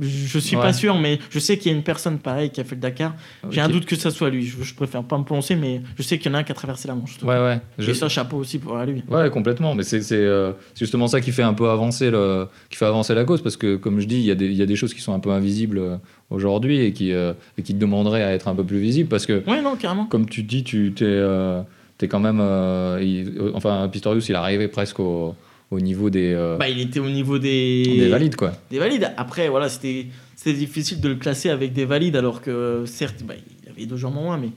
Je, 0.00 0.38
suis 0.38 0.56
Ouais. 0.56 0.62
pas 0.62 0.72
sûr, 0.72 0.96
mais 0.98 1.18
je 1.30 1.38
sais 1.38 1.58
qu'il 1.58 1.70
y 1.70 1.74
a 1.74 1.76
une 1.76 1.82
personne 1.84 2.20
pareille 2.20 2.48
qui 2.50 2.60
a 2.60 2.64
fait 2.64 2.76
le 2.76 2.80
Dakar. 2.80 3.14
J'ai 3.50 3.60
un 3.60 3.68
doute 3.68 3.84
que 3.84 3.96
ça 3.96 4.10
soit 4.10 4.30
lui. 4.30 4.46
Je, 4.46 4.62
je 4.62 4.74
préfère 4.74 5.02
pas 5.02 5.18
me 5.18 5.24
prononcer, 5.24 5.56
mais 5.56 5.82
je 5.98 6.02
sais 6.02 6.16
qu'il 6.16 6.30
y 6.30 6.34
en 6.34 6.38
a 6.38 6.40
un 6.40 6.42
qui 6.42 6.52
a 6.52 6.54
traversé 6.54 6.88
la 6.88 6.94
Manche. 6.94 7.18
Ouais, 7.22 7.34
ouais. 7.38 7.60
Je- 7.78 7.90
Et 7.90 7.94
ça, 7.94 8.08
chapeau 8.08 8.38
aussi 8.38 8.58
pour 8.58 8.78
lui. 8.78 9.02
Ouais, 9.10 9.28
complètement. 9.28 9.74
Mais 9.74 9.82
c'est 9.82 10.00
euh, 10.12 10.52
justement 10.78 11.06
ça 11.06 11.20
qui 11.20 11.32
fait 11.32 11.42
un 11.42 11.52
peu 11.52 11.68
avancer, 11.68 12.10
le, 12.10 12.46
qui 12.70 12.76
fait 12.78 12.86
avancer 12.86 13.14
la 13.14 13.24
cause. 13.24 13.42
Parce 13.42 13.58
que, 13.58 13.76
comme 13.76 14.00
je 14.00 14.06
dis, 14.06 14.16
il 14.20 14.24
y, 14.24 14.30
a 14.30 14.34
des- 14.36 14.46
il 14.46 14.54
y 14.54 14.62
a 14.62 14.66
des 14.66 14.76
choses 14.76 14.94
qui 14.94 15.02
sont 15.02 15.12
un 15.12 15.20
peu 15.20 15.32
invisibles 15.32 15.78
euh, 15.78 15.96
aujourd'hui 16.30 16.80
et 16.80 16.92
qui, 16.92 17.12
euh, 17.12 17.34
et 17.58 17.62
qui 17.62 17.74
te 17.74 17.78
demanderaient 17.80 18.22
à 18.22 18.32
être 18.32 18.48
un 18.48 18.54
peu 18.54 18.64
plus 18.64 18.78
visibles. 18.78 19.08
Parce 19.08 19.26
que, 19.26 19.42
Ouais, 19.46 19.60
non, 19.60 19.76
carrément. 19.76 20.06
comme 20.06 20.26
tu 20.26 20.44
dis, 20.44 20.64
tu 20.64 20.92
t'es, 20.96 21.04
euh, 21.04 21.60
t'es 22.00 22.08
quand 22.08 22.18
même. 22.18 22.38
euh, 22.40 22.98
il- 23.02 23.52
enfin, 23.52 23.86
Pistorius, 23.92 24.28
il 24.30 24.34
arrivait 24.34 24.68
presque 24.68 24.98
au, 25.00 25.34
au 25.70 25.80
niveau 25.80 26.08
des, 26.08 26.32
euh, 26.32 26.56
Bah, 26.56 26.68
il 26.68 26.80
était 26.80 26.98
au 26.98 27.10
niveau 27.10 27.38
des, 27.38 27.82
des 27.84 28.08
valides, 28.08 28.36
quoi. 28.36 28.52
des 28.70 28.78
valides. 28.78 29.12
Après, 29.18 29.48
voilà, 29.50 29.68
c'était 29.68 30.06
difficile 30.46 31.00
de 31.02 31.08
le 31.10 31.16
classer 31.16 31.50
avec 31.50 31.74
des 31.74 31.84
valides, 31.84 32.16
alors 32.16 32.40
que 32.40 32.84
certes, 32.86 33.22
bah, 33.22 33.34
il 33.36 33.70
avait 33.70 33.84
deux 33.86 33.96
jambes 33.98 34.16
en 34.16 34.22
moins, 34.22 34.38
mais 34.38 34.48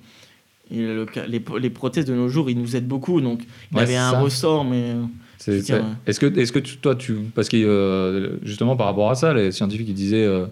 le 0.71 1.05
les, 1.27 1.41
les 1.61 1.69
prothèses 1.69 2.05
de 2.05 2.13
nos 2.15 2.29
jours, 2.29 2.49
ils 2.49 2.57
nous 2.57 2.75
aident 2.77 2.87
beaucoup. 2.87 3.19
Donc, 3.19 3.41
il 3.71 3.75
Ouais, 3.77 3.83
avait 3.83 3.97
un 3.97 4.11
ça. 4.11 4.19
ressort, 4.21 4.63
mais 4.63 4.91
euh, 4.91 5.03
Est-ce 6.07 6.19
que, 6.21 6.39
est-ce 6.39 6.51
que 6.53 6.59
tu- 6.59 6.77
toi, 6.77 6.95
tu. 6.95 7.13
Parce 7.35 7.49
que 7.49 7.57
euh, 7.57 8.37
justement, 8.43 8.77
par 8.77 8.87
rapport 8.87 9.11
à 9.11 9.15
ça, 9.15 9.33
les 9.33 9.51
scientifiques 9.51 9.89
ils 9.89 9.93
disaient, 9.93 10.23
euh, 10.25 10.45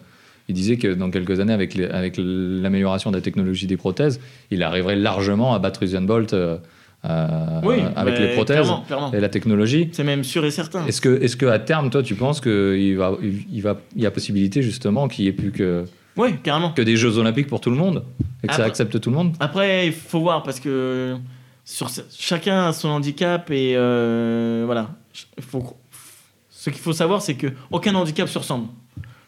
ils 0.49 0.53
disaient 0.55 0.75
que 0.77 0.89
dans 0.93 1.09
quelques 1.09 1.39
années, 1.39 1.53
avec, 1.53 1.75
l'amélioration 2.17 3.09
de 3.09 3.15
la 3.15 3.21
technologie 3.21 3.67
des 3.67 3.77
prothèses, 3.77 4.19
il 4.51 4.61
arriverait 4.63 4.97
largement 4.97 5.53
à 5.53 5.59
battre 5.59 5.83
Usain 5.83 6.01
Bolt 6.01 6.33
euh, 6.33 6.57
euh, 7.05 7.61
oui, 7.63 7.75
avec 7.95 8.19
les 8.19 8.27
prothèses 8.33 8.57
clairement, 8.61 8.81
clairement. 8.85 9.11
et 9.13 9.19
la 9.19 9.29
technologie. 9.29 9.89
C'est 9.91 10.03
même 10.03 10.23
sûr 10.23 10.45
et 10.45 10.51
certain. 10.51 10.85
Est-ce 10.85 11.01
que, 11.01 11.21
est-ce 11.21 11.35
que 11.35 11.45
à 11.47 11.57
terme, 11.59 11.89
toi, 11.89 12.03
tu 12.03 12.15
penses 12.15 12.39
qu'il 12.41 12.95
va, 12.97 13.17
il 13.21 13.61
va, 13.61 13.77
il 13.95 14.01
y 14.03 14.05
a 14.05 14.11
possibilité 14.11 14.61
justement 14.61 15.07
qu'il 15.07 15.25
n'y 15.25 15.29
ait 15.29 15.33
plus 15.33 15.51
que, 15.51 15.85
Ouais, 16.17 16.33
carrément. 16.43 16.71
que 16.71 16.81
des 16.81 16.97
Jeux 16.97 17.17
Olympiques 17.17 17.47
pour 17.47 17.59
tout 17.61 17.71
le 17.71 17.77
monde 17.77 18.03
et 18.43 18.47
que 18.47 18.53
ça 18.53 18.65
accepte 18.65 18.99
tout 18.99 19.09
le 19.09 19.15
monde? 19.15 19.35
Après, 19.39 19.87
il 19.87 19.93
faut 19.93 20.19
voir 20.19 20.43
parce 20.43 20.59
que 20.59 21.15
sur 21.65 21.89
chacun 22.17 22.67
a 22.67 22.73
son 22.73 22.89
handicap 22.89 23.49
et 23.49 23.73
euh, 23.75 24.63
voilà. 24.65 24.89
Faut, 25.39 25.75
ce 26.49 26.69
qu'il 26.69 26.79
faut 26.81 26.93
savoir, 26.93 27.21
c'est 27.21 27.35
que 27.35 27.47
aucun 27.71 27.95
handicap 27.95 28.27
se 28.29 28.37
ressemble. 28.37 28.67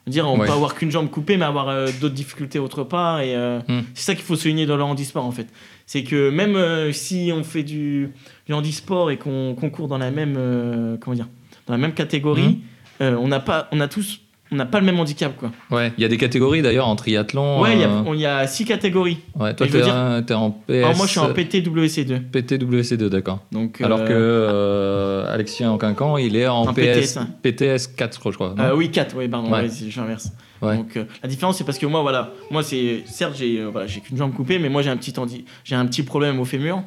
Dire, 0.06 0.28
on 0.30 0.38
Ouais. 0.38 0.46
peut 0.48 0.52
avoir 0.52 0.76
qu'une 0.76 0.92
jambe 0.92 1.10
coupée, 1.10 1.38
mais 1.38 1.46
avoir 1.46 1.70
euh, 1.70 1.88
d'autres 2.02 2.14
difficultés 2.14 2.60
autre 2.60 2.84
part. 2.84 3.22
Et 3.22 3.34
euh, 3.36 3.60
Hmm. 3.70 3.82
c'est 3.94 4.04
ça 4.04 4.16
qu'il 4.16 4.24
faut 4.26 4.36
souligner 4.36 4.66
dans 4.66 4.76
le 4.76 4.84
handisport 4.84 5.24
en 5.26 5.32
fait. 5.32 5.48
C'est 5.86 6.04
que 6.04 6.30
même 6.30 6.56
euh, 6.56 6.92
si 6.92 7.32
on 7.34 7.44
fait 7.44 7.64
du, 7.64 8.12
du 8.48 8.54
handisport 8.54 9.12
et 9.12 9.18
qu'on 9.18 9.56
concourt 9.60 9.88
dans 9.88 9.98
la 9.98 10.12
même 10.12 10.36
euh, 10.38 10.98
comment 10.98 11.16
dire, 11.16 11.28
dans 11.68 11.74
la 11.74 11.78
même 11.78 11.94
catégorie, 11.94 12.60
Hmm. 13.00 13.04
euh, 13.04 13.16
on 13.18 13.28
n'a 13.28 13.40
pas, 13.40 13.68
on 13.72 13.80
a 13.80 13.88
tous, 13.88 14.22
on 14.54 14.56
n'a 14.56 14.66
pas 14.66 14.80
le 14.80 14.86
même 14.86 15.00
handicap 15.00 15.36
quoi. 15.36 15.52
Ouais. 15.72 15.92
Il 15.98 16.02
y 16.02 16.06
a 16.06 16.08
des 16.08 16.18
catégories 16.18 16.62
d'ailleurs 16.62 16.88
en 16.88 16.96
triathlon. 16.96 17.62
Ouais, 17.62 17.74
il 17.74 17.80
y 17.80 17.84
a- 17.84 17.90
euh, 17.90 18.16
y, 18.16 18.26
a 18.26 18.48
six 18.48 18.64
catégories. 18.66 19.18
ouais, 19.40 19.54
toi, 19.56 19.68
t'es 19.68 19.82
dire- 19.82 19.94
en 19.96 20.52
PS. 20.52 20.70
Alors 20.84 20.96
moi, 20.96 21.06
je 21.06 21.12
suis 21.12 21.20
en 21.20 21.34
PTWC2. 21.34 22.22
PTWC2, 22.32 23.10
d'accord. 23.10 23.40
Donc, 23.52 23.82
Alors 23.82 24.00
euh, 24.02 24.08
que 24.08 24.14
euh, 24.14 25.34
Alexis 25.34 25.66
Enquincan, 25.66 26.18
il 26.18 26.36
est 26.36 26.48
en, 26.48 26.62
En 26.68 26.74
PS, 26.74 27.16
PTS, 27.16 27.18
hein. 27.18 27.28
PTS 27.42 27.88
4, 27.96 28.32
je 28.32 28.36
crois. 28.36 28.56
Euh, 28.60 28.76
oui, 28.76 28.92
4, 28.92 29.16
oui, 29.18 29.28
pardon, 29.28 29.52
Ouais. 29.52 29.68
j'inverse. 29.90 30.30
Ouais. 30.62 30.78
Donc, 30.78 30.98
la 31.22 31.28
différence, 31.30 31.58
c'est 31.58 31.64
parce 31.66 31.78
que 31.78 31.86
moi, 31.86 32.02
voilà, 32.02 32.32
moi, 32.50 32.64
c'est 32.64 33.04
certes, 33.06 33.34
j'ai 33.38 33.64
voilà, 33.66 33.86
j'ai 33.88 34.00
qu'une 34.00 34.18
jambe 34.18 34.34
coupée, 34.34 34.60
mais 34.60 34.70
moi, 34.70 34.82
j'ai 34.82 34.90
un 34.90 34.98
petit 34.98 35.14
handi- 35.20 35.44
j'ai 35.66 35.76
un 35.76 35.86
petit 35.86 36.04
problème 36.04 36.40
au 36.40 36.46
fémur. 36.46 36.84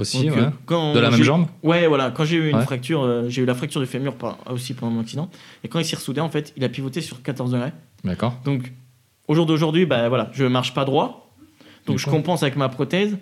Aussi, 0.00 0.26
Donc, 0.26 0.36
ouais. 0.36 0.42
euh, 0.42 0.50
quand 0.66 0.94
De 0.94 0.98
la 0.98 1.10
même 1.10 1.22
jambe 1.22 1.46
Ouais, 1.62 1.86
voilà, 1.86 2.10
quand 2.10 2.24
j'ai 2.24 2.36
eu 2.38 2.48
une 2.50 2.56
Ouais. 2.56 2.62
fracture, 2.64 3.02
euh, 3.02 3.28
j'ai 3.28 3.42
eu 3.42 3.44
la 3.44 3.54
fracture 3.54 3.80
du 3.80 3.86
fémur 3.86 4.14
par- 4.14 4.38
aussi 4.50 4.74
pendant 4.74 4.92
mon 4.92 5.00
accident, 5.02 5.28
et 5.62 5.68
quand 5.68 5.78
il 5.78 5.84
s'est 5.84 5.96
ressoudé, 5.96 6.20
en 6.20 6.30
fait, 6.30 6.52
il 6.56 6.64
a 6.64 6.68
pivoté 6.68 7.00
sur 7.00 7.22
14 7.22 7.52
degrés. 7.52 7.72
D'accord. 8.04 8.34
Donc, 8.44 8.72
au 9.28 9.34
jour 9.34 9.46
d'aujourd'hui, 9.46 9.84
bah, 9.86 10.08
voilà, 10.08 10.30
je 10.32 10.44
marche 10.46 10.72
pas 10.74 10.84
droit, 10.84 11.30
donc 11.86 11.98
je 11.98 12.06
compense 12.06 12.42
avec 12.42 12.56
ma 12.56 12.68
prothèse. 12.68 13.16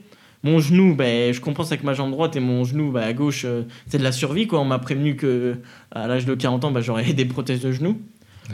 Mon 0.44 0.61
genou, 0.61 0.94
bah, 0.94 1.32
je 1.32 1.40
compense 1.40 1.73
avec 1.73 1.82
ma 1.82 1.94
jambe 1.94 2.12
droite 2.12 2.37
et 2.37 2.40
mon 2.40 2.62
genou 2.62 2.92
bah, 2.92 3.02
à 3.04 3.12
gauche, 3.12 3.42
euh, 3.44 3.62
c'est 3.88 3.99
de 3.99 4.04
la 4.04 4.12
survie. 4.12 4.47
Quoi. 4.47 4.61
On 4.61 4.64
m'a 4.64 4.78
prévenu 4.78 5.16
que 5.16 5.56
à 5.90 6.06
l'âge 6.06 6.26
de 6.26 6.35
40 6.37 6.64
ans, 6.64 6.70
bah, 6.70 6.80
j'aurais 6.80 7.12
des 7.12 7.25
prothèses 7.25 7.61
de 7.61 7.73
genoux. 7.73 8.00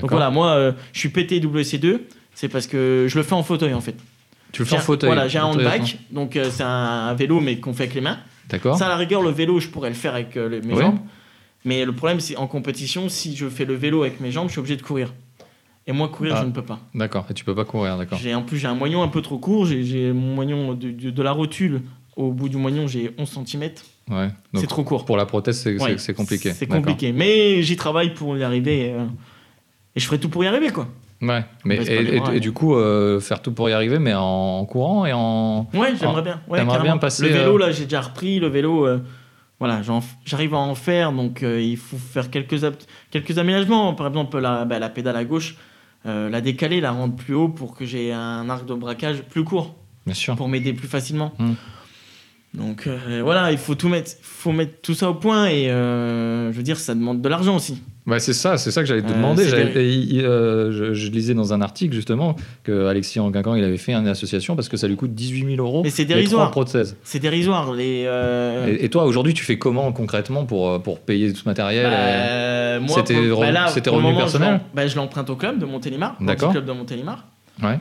Donc 0.01 0.11
voilà, 0.11 0.31
moi, 0.31 0.49
euh, 0.55 0.73
je 0.95 0.99
suis 1.01 1.11
PTWC2, 1.11 2.01
c'est 2.35 2.49
parce 2.49 2.67
que 2.67 3.07
je 3.09 3.17
le 3.19 3.23
fais 3.23 3.35
en 3.35 3.43
fauteuil 3.43 3.75
en 3.75 3.81
fait. 3.83 3.95
Tu 4.55 4.63
le 4.63 4.67
fais 4.67 4.77
en 4.77 4.81
fauteuil. 4.81 5.09
Voilà, 5.09 5.29
j'ai 5.29 5.39
un 5.39 5.45
handbike, 5.45 5.99
donc 6.11 6.37
euh, 6.37 6.49
c'est 6.51 6.63
un, 6.63 6.69
un 7.09 7.15
vélo 7.15 7.41
mais 7.41 7.59
qu'on 7.59 7.75
fait 7.75 7.83
avec 7.85 7.95
les 7.95 8.01
mains. 8.01 8.19
D'accord. 8.49 8.79
Ça, 8.79 8.87
à 8.87 8.89
la 8.89 8.97
rigueur, 8.97 9.21
le 9.23 9.31
vélo, 9.31 9.59
je 9.61 9.69
pourrais 9.69 9.89
le 9.91 9.95
faire 9.95 10.15
avec 10.15 10.37
euh, 10.37 10.49
les- 10.49 10.61
mes 10.63 10.75
Ouais. 10.75 10.83
jambes. 10.83 10.99
Mais 11.67 11.85
le 11.85 11.93
problème, 11.93 12.21
c'est 12.21 12.37
en 12.37 12.47
compétition, 12.47 13.09
si 13.09 13.35
je 13.37 13.49
fais 13.49 13.65
le 13.65 13.75
vélo 13.75 14.03
avec 14.03 14.21
mes 14.21 14.31
jambes, 14.31 14.47
je 14.49 14.53
suis 14.53 14.59
obligé 14.61 14.77
de 14.77 14.83
courir. 14.83 15.13
Et 15.87 15.93
moi, 15.93 16.09
courir, 16.09 16.35
Ah. 16.37 16.41
je 16.43 16.47
ne 16.47 16.53
peux 16.53 16.63
pas. 16.63 16.79
D'accord. 16.95 17.27
Et 17.31 17.35
tu 17.35 17.45
peux 17.45 17.55
pas 17.55 17.65
courir, 17.65 17.97
d'accord. 17.99 18.19
En 18.35 18.43
plus 18.43 18.59
j'ai 18.59 18.67
un 18.69 18.75
moignon 18.75 19.03
un 19.03 19.09
peu 19.09 19.21
trop 19.23 19.39
court. 19.39 19.67
J'ai- 19.67 20.13
mon 20.13 20.35
moignon 20.35 20.75
de, 20.75 20.91
de- 20.91 21.11
de 21.11 21.23
la 21.23 21.33
rotule 21.33 21.83
au 22.17 22.31
bout 22.33 22.49
du 22.49 22.57
moignon, 22.59 22.87
j'ai 22.87 23.11
11 23.19 23.29
cm. 23.45 23.63
Ouais. 24.11 24.29
Donc, 24.53 24.61
C'est 24.61 24.67
trop 24.67 24.85
court. 24.85 25.05
pour 25.05 25.17
la 25.17 25.27
prothèse, 25.27 25.59
c'est 25.61 25.81
Ouais, 25.81 25.97
compliqué. 26.15 26.53
C'est 26.53 26.67
compliqué. 26.67 27.13
Mais 27.13 27.63
j'y 27.63 27.77
travaille 27.77 28.15
pour 28.15 28.37
y 28.37 28.43
arriver. 28.45 28.93
euh, 28.93 29.05
et 29.97 30.01
je 30.01 30.05
ferai 30.07 30.19
tout 30.21 30.29
pour 30.29 30.45
y 30.45 30.47
arriver, 30.47 30.71
quoi. 30.71 30.87
Ouais. 31.23 31.45
Mais, 31.65 31.77
et, 31.77 32.41
du 32.41 32.53
coup, 32.53 32.75
euh, 32.75 33.21
faire 33.21 33.41
tout 33.41 33.53
pour 33.53 33.69
y 33.69 33.73
arriver, 33.73 33.99
mais 33.99 34.15
en 34.15 34.65
courant 34.67 35.07
et 35.07 35.13
en. 35.13 35.69
Ouais, 35.75 35.95
j'aimerais 35.99 36.23
bien. 36.23 36.41
Ouais, 36.49 36.59
carrément. 36.59 36.83
bien 36.83 36.99
passer, 36.99 37.29
Le 37.29 37.35
vélo, 37.35 37.57
euh, 37.57 37.59
là, 37.59 37.73
j'ai 37.73 37.85
déjà 37.85 38.03
repris. 38.03 38.39
Le 38.41 38.49
vélo, 38.49 38.87
euh, 38.87 39.01
voilà, 39.59 39.81
j'arrive 40.25 40.55
à 40.55 40.59
en 40.59 40.75
faire. 40.75 41.13
Donc, 41.13 41.43
euh, 41.43 41.61
il 41.61 41.77
faut 41.77 41.97
faire 41.97 42.31
quelques, 42.31 42.61
quelques 43.11 43.39
aménagements. 43.39 43.95
Par 43.95 44.09
exemple, 44.09 44.39
la, 44.39 44.65
bah, 44.65 44.79
la 44.79 44.89
pédale 44.91 45.17
à 45.17 45.25
gauche, 45.25 45.57
la 46.05 46.41
décaler, 46.41 46.81
la 46.81 46.93
rendre 46.93 47.17
plus 47.17 47.35
haut 47.35 47.49
pour 47.49 47.75
que 47.75 47.87
j'ai 47.87 48.13
un 48.13 48.49
arc 48.51 48.67
de 48.67 48.75
braquage 48.75 49.23
plus 49.23 49.45
court, 49.45 49.75
Bien 50.05 50.15
sûr. 50.15 50.37
pour 50.37 50.49
m'aider 50.49 50.75
plus 50.75 50.89
facilement. 50.89 51.33
Mm. 51.39 51.53
Donc, 52.55 52.87
euh, 52.87 53.21
voilà, 53.23 53.51
il 53.51 53.59
faut 53.59 53.75
tout 53.75 53.89
mettre, 53.89 54.13
faut 54.23 54.53
mettre 54.53 54.75
tout 54.81 54.95
ça 54.95 55.11
au 55.11 55.15
point. 55.15 55.47
Et 55.47 55.71
euh, 55.71 56.53
je 56.53 56.57
veux 56.57 56.63
dire, 56.63 56.79
ça 56.79 56.95
demande 56.95 57.21
de 57.21 57.29
l'argent 57.29 57.57
aussi. 57.57 57.83
Ouais, 58.07 58.21
c'est 58.21 58.35
ça, 58.35 58.59
c'est 58.59 58.71
ça 58.71 58.83
que 58.83 58.87
j'allais 58.87 59.01
te 59.03 59.09
Euh, 59.11 59.15
demander. 59.15 59.45
il- 59.45 60.21
je, 60.21 60.93
je 60.93 61.11
lisais 61.11 61.33
dans 61.35 61.55
un 61.55 61.63
article 61.63 61.95
justement 61.95 62.37
que 62.63 62.87
Alexis 62.87 63.19
Anguincan 63.19 63.55
il 63.55 63.65
avait 63.65 63.79
fait 63.79 63.95
une 63.95 64.07
association 64.07 64.55
parce 64.57 64.69
que 64.69 64.77
ça 64.77 64.87
lui 64.87 64.95
coûte 64.97 65.15
18 65.15 65.57
000 65.57 65.67
euros. 65.67 65.81
Mais 65.83 65.89
c'est 65.91 66.05
dérisoire. 66.05 66.51
prothèses. 66.51 66.97
C'est 67.03 67.19
dérisoire. 67.19 67.73
Les, 67.73 68.07
Et, 68.69 68.85
et 68.85 68.89
toi, 68.91 69.05
aujourd'hui, 69.07 69.33
tu 69.35 69.43
fais 69.43 69.57
comment 69.59 69.91
concrètement 69.93 70.45
pour, 70.45 70.81
pour 70.83 71.01
payer 71.01 71.33
tout 71.33 71.41
ce 71.41 71.49
matériel 71.49 71.91
Bah, 71.91 72.87
C'était 72.95 73.15
bah 73.15 73.97
revenu 73.97 74.13
je 74.13 74.17
personnel 74.19 74.61
bah, 74.75 74.87
Je 74.87 74.97
l'emprunte 74.97 75.31
au 75.31 75.37
club 75.37 75.59
de 75.59 75.65
Montélimar. 75.65 76.17
au 76.21 76.25
D'accord. 76.25 76.53
club 76.53 76.67
de 76.67 76.73
Montélimar. 76.73 77.25
Ouais. 77.63 77.79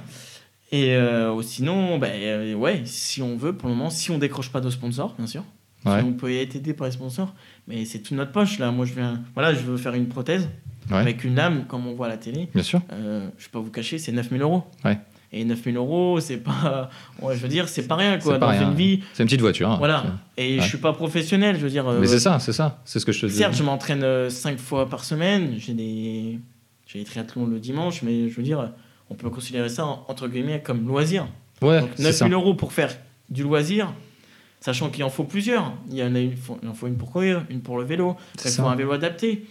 Et 0.73 0.95
euh, 0.95 1.39
sinon, 1.43 1.99
bah, 1.99 2.07
euh, 2.11 2.53
ouais, 2.55 2.81
si 2.85 3.21
on 3.21 3.37
veut, 3.37 3.53
pour 3.53 3.69
le 3.69 3.75
moment, 3.75 3.89
si 3.91 4.09
on 4.09 4.17
décroche 4.17 4.49
pas 4.49 4.59
de 4.59 4.69
sponsors, 4.71 5.13
bien 5.17 5.27
sûr. 5.27 5.43
Ouais. 5.85 5.99
Si 5.99 6.05
on 6.05 6.13
peut 6.13 6.33
être 6.33 6.55
aidé 6.55 6.73
par 6.73 6.87
les 6.87 6.93
sponsors. 6.93 7.33
Mais 7.67 7.85
c'est 7.85 7.99
toute 7.99 8.17
notre 8.17 8.31
poche, 8.31 8.57
là. 8.57 8.71
Moi, 8.71 8.85
je 8.85 8.93
viens. 8.93 9.21
Voilà, 9.35 9.53
je 9.53 9.59
veux 9.59 9.77
faire 9.77 9.93
une 9.93 10.07
prothèse 10.07 10.49
Ouais. 10.91 10.97
avec 10.97 11.23
une 11.23 11.35
lame, 11.35 11.63
comme 11.67 11.87
on 11.87 11.93
voit 11.93 12.07
à 12.07 12.09
la 12.09 12.17
télé. 12.17 12.49
Bien 12.53 12.63
sûr. 12.63 12.81
Euh, 12.91 13.29
je 13.37 13.45
vais 13.45 13.51
pas 13.51 13.59
vous 13.59 13.69
cacher, 13.71 13.97
c'est 13.99 14.11
9000 14.11 14.41
euros. 14.41 14.63
Ouais. 14.83 14.97
Et 15.31 15.45
9000 15.45 15.77
euros, 15.77 16.19
c'est 16.19 16.37
pas. 16.37 16.89
Ouais, 17.21 17.35
je 17.37 17.41
veux 17.41 17.47
dire, 17.47 17.69
c'est 17.69 17.87
pas 17.87 17.95
rien, 17.95 18.17
quoi. 18.19 18.33
Pas 18.33 18.39
Dans 18.47 18.51
rien. 18.51 18.69
une 18.71 18.75
vie. 18.75 18.99
C'est 19.13 19.23
une 19.23 19.27
petite 19.27 19.41
voiture. 19.41 19.69
hein. 19.71 19.77
Voilà. 19.77 20.03
Et 20.37 20.59
je 20.59 20.67
suis 20.67 20.77
pas 20.79 20.91
professionnel, 20.93 21.55
je 21.57 21.61
veux 21.61 21.69
dire. 21.69 21.87
euh, 21.87 21.99
Mais 22.01 22.07
c'est 22.07 22.19
ça, 22.19 22.39
c'est 22.39 22.51
ça. 22.51 22.81
C'est 22.83 22.99
ce 22.99 23.05
que 23.05 23.11
je 23.11 23.21
te 23.21 23.25
dis. 23.27 23.33
Certes, 23.33 23.55
je 23.55 23.63
m'entraîne 23.63 24.29
5 24.29 24.57
fois 24.59 24.89
par 24.89 25.03
semaine. 25.05 25.53
J'ai 25.57 25.73
des, 25.73 26.39
j'ai 26.87 26.99
des 26.99 27.05
triathlons 27.05 27.45
le 27.45 27.59
dimanche, 27.59 28.01
mais 28.01 28.27
je 28.29 28.35
veux 28.35 28.43
dire, 28.43 28.71
on 29.13 29.15
peut 29.15 29.29
considérer 29.29 29.69
ça 29.69 29.85
en- 29.85 30.05
entre 30.07 30.27
guillemets 30.27 30.61
comme 30.63 30.87
loisir. 30.87 31.27
Ouais, 31.61 31.79
Donc 31.81 31.89
c'est 31.95 32.11
ça. 32.11 32.25
9000 32.25 32.33
euros 32.33 32.53
pour 32.55 32.73
faire 32.73 32.89
du 33.29 33.43
loisir, 33.43 33.93
sachant 34.59 34.89
qu'il 34.89 35.03
en 35.03 35.09
faut 35.09 35.23
plusieurs. 35.23 35.71
Il 35.89 35.95
y 35.97 36.03
en 36.03 36.13
a 36.15 36.19
une, 36.19 36.35
faut- 36.35 36.57
il 36.61 36.67
en 36.67 36.73
faut 36.73 36.87
une 36.87 36.95
pour 36.97 37.11
courir, 37.11 37.45
une 37.49 37.61
pour 37.61 37.77
le 37.77 37.85
vélo. 37.85 38.17
Il 38.43 38.51
faut 38.51 38.63
un 38.63 38.75
vélo 38.75 38.91
adapté. 38.91 39.45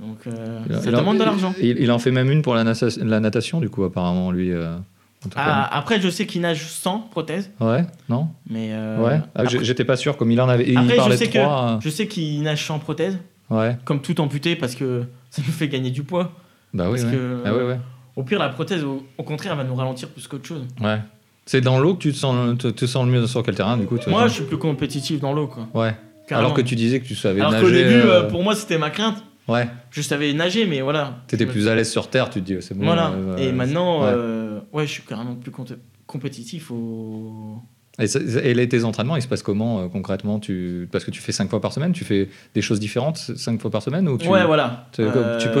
Donc 0.00 0.18
euh, 0.26 0.60
Il- 0.68 0.74
ça 0.76 0.82
il 0.86 0.94
en- 0.96 1.00
demande 1.00 1.18
de 1.18 1.24
l'argent. 1.24 1.54
Il, 1.60 1.78
il 1.78 1.90
en 1.92 1.98
fait 1.98 2.10
même 2.10 2.30
une 2.30 2.42
pour 2.42 2.54
la, 2.54 2.64
nata- 2.64 2.96
la 3.04 3.20
natation, 3.20 3.60
du 3.60 3.68
coup, 3.68 3.84
apparemment, 3.84 4.30
lui. 4.32 4.52
euh, 4.52 4.74
en 4.76 5.28
tout 5.28 5.28
cas. 5.30 5.42
Ah, 5.44 5.76
après, 5.78 6.00
je 6.00 6.08
sais 6.10 6.26
qu'il 6.26 6.40
nage 6.42 6.66
sans 6.66 6.98
prothèse, 6.98 7.50
Ouais, 7.60 7.84
non 8.08 8.28
mais 8.50 8.70
euh, 8.72 8.98
Ouais. 9.00 9.20
Ah, 9.34 9.44
J'étais 9.46 9.84
pas 9.84 9.96
sûr, 9.96 10.16
comme 10.16 10.30
il 10.30 10.40
en 10.40 10.48
avait. 10.48 10.68
Il 10.68 10.76
Après, 10.76 10.90
je 10.92 10.96
parlait 10.96 11.16
sais 11.16 11.26
de 11.28 11.32
que- 11.32 11.80
je 11.84 11.88
sais 11.90 12.06
qu'il 12.08 12.42
nage 12.42 12.64
sans 12.66 12.78
prothèse, 12.78 13.18
Ouais. 13.50 13.76
comme 13.84 14.00
tout 14.02 14.20
amputé, 14.20 14.56
parce 14.56 14.74
que 14.74 15.04
ça 15.30 15.42
nous 15.46 15.52
fait 15.52 15.68
gagner 15.68 15.90
du 15.90 16.02
poids. 16.02 16.32
Bah 16.74 16.86
oui, 16.90 16.98
Parce 17.00 17.04
ouais. 17.04 17.18
que- 17.18 17.42
Ah 17.44 17.54
ouais, 17.54 17.62
ouais. 17.64 17.78
Au 18.16 18.22
pire, 18.22 18.38
la 18.38 18.48
prothèse, 18.48 18.84
au, 18.84 19.04
au 19.18 19.22
contraire, 19.22 19.52
elle 19.52 19.58
va 19.58 19.64
nous 19.64 19.74
ralentir 19.74 20.08
plus 20.08 20.26
qu'autre 20.28 20.46
chose. 20.46 20.64
Ouais. 20.80 20.98
C'est 21.46 21.60
dans 21.60 21.78
l'eau 21.78 21.94
que 21.94 22.00
tu 22.02 22.12
te 22.12 22.16
sens, 22.16 22.56
te, 22.58 22.68
te 22.68 22.86
sens 22.86 23.04
le 23.06 23.12
mieux 23.12 23.26
sur 23.26 23.42
quel 23.42 23.54
terrain, 23.54 23.76
du 23.76 23.86
coup 23.86 23.96
Moi, 24.06 24.28
je 24.28 24.32
suis 24.34 24.44
plus 24.44 24.56
compétitif 24.58 25.20
dans 25.20 25.32
l'eau, 25.32 25.46
quoi. 25.48 25.68
Ouais. 25.74 25.94
Carrément. 26.26 26.46
Alors 26.48 26.56
que 26.56 26.62
tu 26.62 26.74
disais 26.74 27.00
que 27.00 27.06
tu 27.06 27.14
savais 27.14 27.40
Alors 27.40 27.52
nager. 27.52 27.64
qu'au 27.66 27.70
début, 27.70 27.90
euh, 27.90 28.22
euh, 28.22 28.30
pour 28.30 28.42
moi, 28.42 28.54
c'était 28.54 28.78
ma 28.78 28.88
crainte. 28.90 29.22
Ouais. 29.46 29.68
Je 29.90 30.00
savais 30.00 30.32
nager, 30.32 30.64
mais 30.64 30.80
voilà. 30.80 31.18
T'étais 31.26 31.44
plus 31.44 31.68
à 31.68 31.74
l'aise 31.74 31.90
sur 31.90 32.08
terre, 32.08 32.30
tu 32.30 32.40
te 32.40 32.46
dis, 32.50 32.56
c'est 32.62 32.74
bon. 32.74 32.84
Voilà. 32.86 33.10
euh, 33.10 33.36
et 33.36 33.52
maintenant, 33.52 34.00
ouais. 34.04 34.10
euh, 34.10 34.60
ouais, 34.72 34.86
je 34.86 34.90
suis 34.92 35.02
carrément 35.02 35.34
plus 35.34 35.50
compé- 35.50 35.76
compétitif 36.06 36.70
au. 36.70 37.58
Et, 38.00 38.06
ça- 38.08 38.18
et 38.20 38.54
les- 38.54 38.68
tes 38.68 38.82
entraînements, 38.84 39.14
ils 39.16 39.22
se 39.22 39.28
passent 39.28 39.42
comment 39.44 39.80
euh, 39.80 39.88
concrètement? 39.88 40.40
Tu... 40.40 40.88
Parce 40.90 41.04
que 41.04 41.10
tu 41.12 41.20
fais 41.20 41.30
cinq 41.32 41.48
fois 41.48 41.60
par 41.60 41.72
semaine, 41.72 41.92
tu 41.92 42.04
fais 42.04 42.28
des 42.54 42.60
choses 42.62 42.80
différentes 42.80 43.18
cinq 43.18 43.60
fois 43.60 43.70
par 43.70 43.82
semaine 43.82 44.08
ou 44.08 44.18
tu... 44.18 44.28
Ouais, 44.28 44.44
voilà. 44.44 44.86
tu, 44.92 45.02
peux 45.02 45.10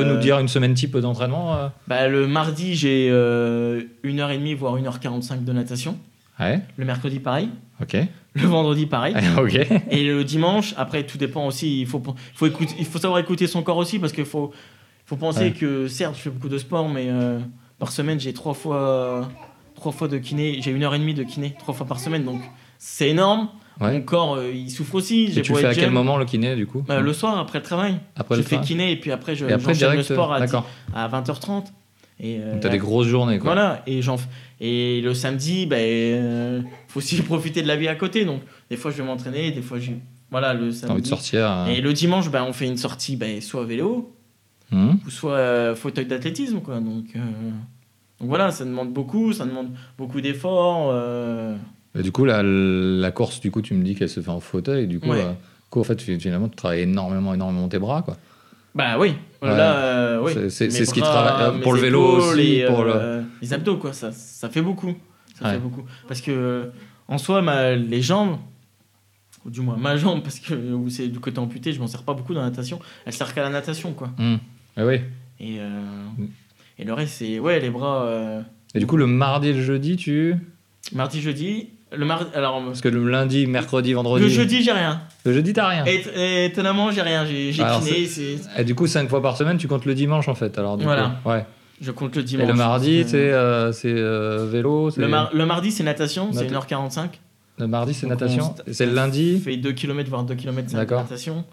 Euh, 0.00 0.04
nous 0.04 0.16
dire 0.20 0.38
une 0.40 0.48
semaine 0.48 0.74
type 0.74 0.96
d'entraînement 0.96 1.54
euh? 1.56 1.68
Bah, 1.86 2.08
Le 2.08 2.26
mardi, 2.26 2.74
j'ai 2.74 3.08
euh, 3.10 3.82
1h30, 4.04 4.56
voire 4.56 4.76
1h45 4.76 5.44
de 5.44 5.52
natation. 5.52 5.96
Ouais, 6.40 6.60
Le 6.76 6.84
mercredi, 6.84 7.20
pareil. 7.20 7.48
ok. 7.80 7.96
Le 8.34 8.46
vendredi, 8.48 8.86
pareil. 8.86 9.14
ok. 9.38 9.54
Et 9.92 10.02
le 10.04 10.24
dimanche, 10.24 10.74
après, 10.76 11.04
tout 11.04 11.16
dépend 11.18 11.46
aussi. 11.46 11.82
Il 11.82 11.86
faut, 11.86 12.02
faut 12.34 12.46
écouter, 12.46 12.74
il 12.80 12.84
faut 12.84 12.98
savoir 12.98 13.20
écouter 13.20 13.46
son 13.46 13.62
corps 13.62 13.76
aussi 13.76 14.00
parce 14.00 14.12
qu'il 14.12 14.24
faut, 14.24 14.50
faut 15.06 15.14
penser 15.14 15.40
Ouais. 15.44 15.50
que, 15.52 15.86
certes, 15.86 16.16
je 16.16 16.22
fais 16.22 16.30
beaucoup 16.30 16.48
de 16.48 16.58
sport, 16.58 16.88
mais 16.88 17.06
euh, 17.08 17.38
par 17.78 17.92
semaine, 17.92 18.18
j'ai 18.18 18.32
trois 18.32 18.54
fois, 18.54 19.30
trois 19.74 19.92
fois 19.92 20.08
de 20.08 20.18
kiné. 20.18 20.58
J'ai 20.60 20.70
une 20.70 20.82
heure 20.82 20.94
et 20.94 20.98
demie 20.98 21.14
de 21.14 21.22
kiné, 21.24 21.54
trois 21.58 21.74
fois 21.74 21.86
par 21.86 21.98
semaine. 22.00 22.24
Donc, 22.24 22.40
c'est 22.78 23.10
énorme. 23.10 23.48
Ouais. 23.80 23.92
Mon 23.92 24.02
corps, 24.02 24.34
euh, 24.36 24.52
il 24.54 24.70
souffre 24.70 24.94
aussi. 24.96 25.24
Et 25.36 25.42
tu 25.42 25.52
le 25.52 25.58
fais 25.58 25.66
à 25.66 25.74
quel 25.74 25.90
moment 25.90 26.16
le 26.16 26.24
kiné 26.24 26.54
du 26.54 26.66
coup 26.66 26.84
Euh, 26.90 27.00
Le 27.00 27.12
soir, 27.12 27.38
après 27.38 27.58
le 27.58 27.64
travail. 27.64 27.96
Après 28.14 28.36
je 28.36 28.40
le 28.40 28.44
fais 28.44 28.50
travail 28.56 28.66
kiné 28.68 28.92
et 28.92 28.96
puis 28.96 29.10
après, 29.10 29.34
je, 29.34 29.46
Et 29.46 29.52
après 29.52 29.72
direct 29.72 29.96
le 29.98 30.02
sport 30.04 30.32
à, 30.32 30.40
dix- 30.40 30.46
D'accord. 30.52 30.68
à 30.94 31.08
20h30. 31.08 31.64
Et, 32.20 32.38
euh, 32.38 32.52
Donc 32.52 32.60
t'as 32.60 32.68
des 32.68 32.78
grosses 32.78 33.08
journées 33.08 33.40
quoi. 33.40 33.52
voilà, 33.54 33.82
et, 34.60 35.00
le 35.00 35.12
samedi, 35.14 35.68
euh, 35.72 36.60
faut 36.86 36.98
aussi 36.98 37.20
profiter 37.22 37.62
de 37.62 37.66
la 37.66 37.74
vie 37.74 37.88
à 37.88 37.96
côté. 37.96 38.24
Donc, 38.24 38.42
des 38.70 38.76
fois, 38.76 38.92
je 38.92 38.98
vais 38.98 39.02
m'entraîner, 39.02 39.50
des 39.50 39.62
fois, 39.62 39.80
je... 39.80 39.90
voilà, 40.30 40.54
le 40.54 40.72
T'as 40.72 40.86
envie 40.90 41.02
de 41.02 41.06
samedi. 41.06 41.08
sortir. 41.08 41.50
euh, 41.50 41.66
Et 41.66 41.80
le 41.80 41.92
dimanche, 41.92 42.30
ben, 42.30 42.44
on 42.48 42.52
fait 42.52 42.66
une 42.68 42.76
sortie 42.76 43.16
ben, 43.16 43.40
soit 43.40 43.62
à 43.62 43.64
vélo, 43.64 44.14
hum, 44.70 45.00
ou 45.04 45.10
soit 45.10 45.32
euh, 45.32 45.74
fauteuil 45.74 46.06
d'athlétisme. 46.06 46.60
Quoi. 46.60 46.78
Donc, 46.78 47.06
donc 48.20 48.28
voilà, 48.28 48.50
ça 48.50 48.64
demande 48.64 48.92
beaucoup, 48.92 49.32
ça 49.32 49.44
demande 49.44 49.68
beaucoup 49.98 50.20
d'efforts. 50.20 50.90
euh, 50.92 51.56
Et 51.98 52.02
du 52.02 52.12
coup, 52.12 52.24
la, 52.24 52.42
la 52.42 53.10
course, 53.10 53.40
du 53.40 53.50
coup, 53.50 53.62
tu 53.62 53.74
me 53.74 53.82
dis 53.84 53.94
qu'elle 53.94 54.08
se 54.08 54.20
fait 54.20 54.30
en 54.30 54.40
fauteuil. 54.40 54.86
Du 54.86 55.00
coup, 55.00 55.10
Ouais. 55.10 55.22
euh, 55.22 55.30
du 55.30 55.70
coup, 55.70 55.80
en 55.80 55.84
fait, 55.84 56.00
finalement, 56.00 56.48
tu 56.48 56.56
travailles 56.56 56.80
énormément, 56.82 57.34
énormément 57.34 57.68
tes 57.68 57.78
bras 57.78 58.02
quoi. 58.02 58.16
Bah 58.74 58.98
oui, 58.98 59.14
Ouais. 59.40 59.48
là, 59.56 59.76
euh, 59.76 60.20
oui. 60.22 60.32
C'est- 60.50 60.70
ce 60.70 60.92
qui 60.92 61.00
travaille, 61.00 61.60
pour 61.60 61.74
le 61.74 61.80
vélo 61.80 62.00
aussi, 62.02 62.56
et, 62.56 62.66
pour 62.66 62.84
les 63.40 63.52
abdos, 63.52 63.76
quoi. 63.76 63.92
Ça, 63.92 64.10
ça 64.10 64.48
fait 64.48 64.62
beaucoup. 64.62 64.94
Ça 65.38 65.44
Ouais. 65.46 65.52
fait 65.54 65.58
beaucoup. 65.60 65.84
Parce 66.08 66.20
que, 66.20 66.70
en 67.08 67.18
soi, 67.18 67.40
ma, 67.42 67.74
les 67.76 68.02
jambes, 68.02 68.38
ou 69.44 69.50
du 69.50 69.60
moins 69.60 69.76
ma 69.76 69.96
jambe, 69.96 70.22
parce 70.22 70.40
que 70.40 70.54
c'est 70.88 71.06
du 71.08 71.20
côté 71.20 71.38
amputé, 71.38 71.72
je 71.72 71.78
m'en 71.80 71.86
sers 71.86 72.02
pas 72.02 72.14
beaucoup 72.14 72.34
dans 72.34 72.40
la 72.40 72.48
natation. 72.50 72.80
Elle 73.04 73.12
sert 73.12 73.32
qu'à 73.34 73.42
la 73.42 73.50
natation, 73.50 73.92
quoi. 73.92 74.10
Hum. 74.18 74.38
Ah 74.76 74.86
oui. 74.86 75.00
Et, 75.38 75.58
euh, 75.60 75.68
Mm. 76.18 76.26
Et 76.78 76.84
le 76.84 76.92
reste, 76.92 77.14
c'est, 77.18 77.38
ouais, 77.38 77.60
les 77.60 77.70
bras. 77.70 78.02
euh, 78.04 78.40
Et 78.74 78.78
du 78.78 78.86
coup, 78.86 78.96
le 78.96 79.06
mardi 79.06 79.48
et 79.48 79.52
le 79.52 79.62
jeudi, 79.62 79.96
tu. 79.96 80.34
mardi, 80.92 81.20
jeudi. 81.20 81.68
Le 81.96 82.04
mardi, 82.04 82.26
alors. 82.34 82.60
Parce 82.64 82.80
que 82.80 82.88
le 82.88 83.08
lundi, 83.08 83.46
mercredi, 83.46 83.92
vendredi. 83.92 84.24
Le 84.24 84.28
jeudi, 84.30 84.62
j'ai 84.64 84.72
rien. 84.72 85.00
Le 85.24 85.32
jeudi, 85.32 85.52
t'as 85.52 85.68
rien. 85.68 85.84
Et, 85.86 86.02
et 86.16 86.44
étonnamment, 86.46 86.90
j'ai 86.90 87.02
rien. 87.02 87.24
J'ai, 87.24 87.52
j'ai 87.52 87.62
Alors, 87.62 87.80
kiné, 87.80 88.06
c'est- 88.06 88.38
Et 88.58 88.64
du 88.64 88.74
coup, 88.74 88.86
cinq 88.88 89.08
fois 89.08 89.22
par 89.22 89.36
semaine, 89.36 89.58
tu 89.58 89.68
comptes 89.68 89.84
le 89.84 89.94
dimanche 89.94 90.26
en 90.28 90.34
fait. 90.34 90.58
Alors, 90.58 90.76
du 90.76 90.84
Voilà. 90.84 91.18
coup. 91.22 91.30
Ouais. 91.30 91.46
je 91.80 91.90
compte 91.92 92.16
le 92.16 92.22
dimanche. 92.22 92.44
Et 92.44 92.48
le 92.50 92.54
mardi, 92.56 93.00
Euh, 93.00 93.04
c'est 93.06 93.16
euh, 93.32 93.72
c'est, 93.72 93.92
euh, 93.92 94.46
vélo. 94.50 94.90
c'est- 94.90 95.00
Le, 95.00 95.08
mar- 95.08 95.30
le 95.34 95.44
mardi, 95.46 95.70
c'est 95.70 95.82
natation, 95.84 96.30
c'est 96.32 96.44
Nata- 96.50 96.66
1h45. 96.66 97.20
Le 97.58 97.66
mardi, 97.68 97.94
c'est 97.94 98.06
natation. 98.06 98.54
on- 98.66 98.70
Et 98.70 98.72
c'est 98.74 98.86
le 98.86 98.92
lundi. 98.94 99.38
fait 99.38 99.56
2 99.56 99.72
km, 99.72 100.08
voire 100.10 100.24
2 100.24 100.34
km 100.34 100.68
de 100.70 100.76
D'accord. 100.76 101.02
natation. 101.02 101.44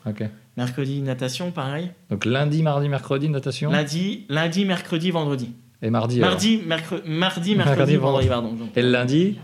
Mercredi, 0.58 1.02
natation, 1.02 1.52
pareil. 1.52 1.92
Donc 2.10 2.26
lundi, 2.26 2.62
mardi, 2.64 2.90
mercredi, 2.90 3.30
natation. 3.30 3.72
Lundi, 3.72 4.26
lundi, 4.30 4.66
mercredi, 4.66 5.12
vendredi. 5.12 5.52
Et 5.82 5.90
mardi. 5.90 6.18
alors. 6.18 6.32
Mardi, 6.32 6.58
mercre- 6.66 7.02
mardi, 7.06 7.06
Mercredi, 7.08 7.56
mercredi, 7.56 7.96
vendredi, 7.96 8.28
pardon. 8.28 8.56
Et 8.76 8.82
le 8.82 8.90
lundi. 8.92 9.38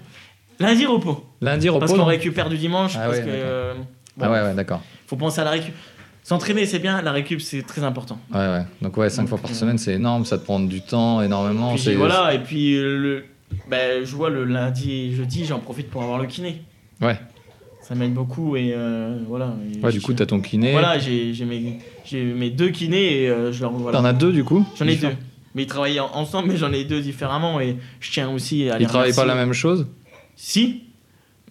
Lundi, 0.60 0.86
repos. 0.86 1.24
Lundi, 1.42 1.70
repos. 1.70 1.80
Parce 1.80 1.94
qu'on 1.94 2.06
récupère 2.06 2.50
du 2.50 2.58
dimanche. 2.58 2.94
Ah 2.96 3.06
parce 3.06 3.18
ouais, 3.18 3.24
que, 3.24 3.28
d'accord. 3.30 3.46
euh, 3.46 3.74
Ah 4.20 4.32
ouais, 4.32 4.42
ouais, 4.42 4.54
d'accord. 4.56 4.82
faut 5.06 5.16
penser 5.16 5.40
à 5.42 5.44
la 5.44 5.52
récup. 5.52 5.74
S'entraîner, 6.24 6.66
c'est 6.66 6.80
bien. 6.80 7.02
La 7.04 7.12
récup, 7.14 7.40
c'est 7.40 7.62
très 7.62 7.84
important. 7.84 8.20
Ouais, 8.34 8.40
ouais. 8.40 8.64
Donc 8.82 8.98
ouais, 8.98 9.10
cinq 9.10 9.24
Donc, 9.24 9.30
fois 9.30 9.38
par 9.38 9.52
euh, 9.52 9.54
semaine, 9.54 9.78
c'est 9.78 9.94
énorme. 9.94 10.26
Ça 10.26 10.38
te 10.38 10.44
prend 10.44 10.60
du 10.60 10.82
temps 10.82 11.22
énormément. 11.22 11.74
Puis 11.74 11.84
c'est- 11.84 11.96
voilà, 11.96 12.34
et 12.34 12.40
puis 12.40 12.76
euh, 12.76 12.98
le, 12.98 13.26
ben, 13.70 14.04
je 14.06 14.16
vois 14.16 14.30
le 14.30 14.44
lundi 14.46 14.92
et 14.92 15.12
jeudi, 15.14 15.46
j'en 15.46 15.60
profite 15.60 15.90
pour 15.90 16.04
avoir 16.04 16.20
le 16.20 16.26
kiné. 16.28 16.62
Ouais. 17.02 17.18
Ça 17.82 17.96
m'aide 17.96 18.14
beaucoup 18.14 18.56
et 18.58 18.74
euh, 18.76 19.18
voilà. 19.28 19.56
Et 19.74 19.80
Ouais, 19.84 19.92
du 19.92 20.02
coup, 20.02 20.14
t'as 20.14 20.26
ton 20.26 20.42
kiné. 20.42 20.72
Voilà, 20.74 21.00
j'ai 21.00 21.34
mes, 21.46 21.80
mes 22.34 22.50
deux 22.50 22.70
kinés 22.70 23.24
et 23.24 23.30
euh, 23.30 23.52
je 23.54 23.62
leur 23.62 23.72
voilà. 23.72 23.98
T'en 23.98 24.06
as 24.06 24.14
deux 24.14 24.34
du 24.34 24.44
coup 24.44 24.66
J'en 24.78 24.88
ai 24.88 24.96
deux. 24.98 25.08
Mais 25.56 25.64
ils 25.64 25.68
travaillent 25.68 26.00
en- 26.00 26.12
ensemble, 26.14 26.50
mais 26.50 26.58
j'en 26.58 26.72
ai 26.74 26.84
deux 26.84 27.02
différemment 27.02 27.60
et 27.62 27.78
je 28.00 28.12
tiens 28.12 28.30
aussi 28.30 28.70
à 28.70 28.78
les 28.78 28.84
Ils 28.84 28.88
travaillent 28.88 29.14
pas 29.14 29.26
la 29.26 29.36
même 29.36 29.54
chose? 29.54 29.88
Si. 30.36 30.84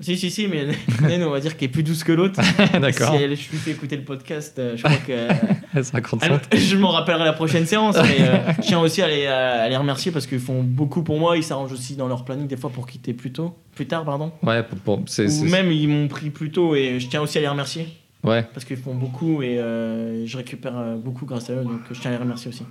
Si, 0.00 0.16
si, 0.18 0.30
si, 0.30 0.46
mais 0.46 0.66
Naine, 1.02 1.22
on 1.24 1.30
va 1.30 1.40
dire 1.40 1.56
qu'elle 1.56 1.70
est 1.70 1.72
plus 1.72 1.82
douce 1.82 2.04
que 2.04 2.12
l'autre. 2.12 2.40
D'accord. 2.80 3.14
Si 3.14 3.22
elle, 3.22 3.36
je 3.36 3.50
lui 3.50 3.56
fais 3.56 3.70
écouter 3.70 3.96
le 3.96 4.02
podcast, 4.02 4.58
euh, 4.58 4.76
je 4.76 4.82
crois 4.82 4.96
que. 4.96 5.12
Elle 5.74 5.84
sera 5.84 6.00
contente. 6.00 6.42
Je 6.54 6.76
m'en 6.76 6.90
rappellerai 6.90 7.24
la 7.24 7.32
prochaine 7.32 7.66
séance, 7.66 7.96
mais 7.96 8.20
euh, 8.20 8.52
je 8.58 8.62
tiens 8.62 8.80
aussi 8.80 9.02
à 9.02 9.08
les, 9.08 9.26
à 9.26 9.68
les 9.68 9.76
remercier 9.76 10.10
parce 10.12 10.26
qu'ils 10.26 10.40
font 10.40 10.62
beaucoup 10.62 11.02
pour 11.02 11.18
moi. 11.18 11.36
Ils 11.36 11.42
s'arrangent 11.42 11.72
aussi 11.72 11.96
dans 11.96 12.08
leur 12.08 12.24
planning 12.24 12.46
des 12.46 12.56
fois 12.56 12.70
pour 12.70 12.86
quitter 12.86 13.12
plus 13.12 13.32
tôt, 13.32 13.54
plus 13.74 13.86
tard, 13.86 14.04
pardon. 14.04 14.32
Ouais, 14.42 14.62
pour, 14.62 14.98
Ou 14.98 15.44
même 15.44 15.70
ils 15.70 15.88
m'ont 15.88 16.08
pris 16.08 16.30
plus 16.30 16.50
tôt 16.50 16.74
et 16.74 16.98
je 16.98 17.08
tiens 17.08 17.20
aussi 17.20 17.36
à 17.36 17.42
les 17.42 17.48
remercier 17.48 17.88
ouais. 18.24 18.42
parce 18.54 18.64
qu'ils 18.64 18.78
font 18.78 18.94
beaucoup 18.94 19.42
et 19.42 19.58
euh, 19.58 20.26
je 20.26 20.36
récupère 20.36 20.96
beaucoup 20.96 21.26
grâce 21.26 21.50
à 21.50 21.54
eux, 21.54 21.64
donc 21.64 21.80
je 21.90 22.00
tiens 22.00 22.10
à 22.10 22.14
les 22.14 22.20
remercier 22.20 22.48
aussi. 22.48 22.64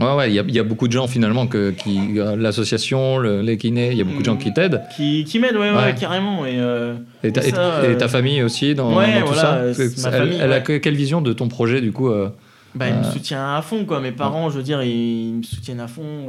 Ouais, 0.00 0.14
ouais, 0.14 0.30
il 0.30 0.34
y, 0.34 0.38
a- 0.38 0.44
il 0.48 0.54
y 0.54 0.58
a 0.58 0.62
beaucoup 0.62 0.88
de 0.88 0.92
gens 0.92 1.06
finalement 1.06 1.46
que, 1.46 1.70
qui, 1.70 2.00
l'association, 2.36 3.18
le- 3.18 3.42
les 3.42 3.56
kinés, 3.58 3.92
il 3.92 3.98
y 3.98 4.00
a 4.00 4.04
beaucoup 4.04 4.20
de 4.20 4.24
gens 4.24 4.36
qui 4.36 4.52
t'aident. 4.52 4.80
Qui, 4.96 5.24
qui 5.24 5.38
m'aide, 5.38 5.54
ouais, 5.56 5.70
ouais, 5.70 5.76
Ouais. 5.76 5.94
carrément. 5.94 6.46
Et, 6.46 6.58
euh, 6.58 6.94
Et, 7.22 7.30
ta- 7.32 7.44
Et 7.46 7.50
ça, 7.50 7.86
et- 7.86 7.92
et 7.92 7.96
ta 7.98 8.06
euh, 8.06 8.08
famille 8.08 8.42
aussi 8.42 8.74
dans, 8.74 8.96
ouais, 8.96 9.14
dans 9.20 9.26
tout 9.26 9.32
voilà, 9.34 9.74
ça. 9.74 9.82
ma 10.10 10.16
elle, 10.16 10.22
famille, 10.22 10.38
elle 10.40 10.52
a 10.52 10.60
quelle 10.60 10.94
vision 10.96 11.20
de 11.20 11.32
ton 11.32 11.48
projet 11.48 11.80
du 11.80 11.92
coup 11.92 12.08
euh, 12.08 12.28
Bah, 12.74 12.88
il 12.88 12.94
me 12.94 13.00
Euh, 13.00 13.12
soutient 13.12 13.54
à 13.54 13.60
fond, 13.60 13.84
quoi. 13.84 14.00
Mes 14.00 14.12
parents, 14.12 14.48
je 14.48 14.56
veux 14.56 14.62
dire, 14.62 14.82
ils, 14.82 15.28
ils 15.28 15.34
me 15.34 15.42
soutiennent 15.42 15.80
à 15.80 15.88
fond. 15.88 16.28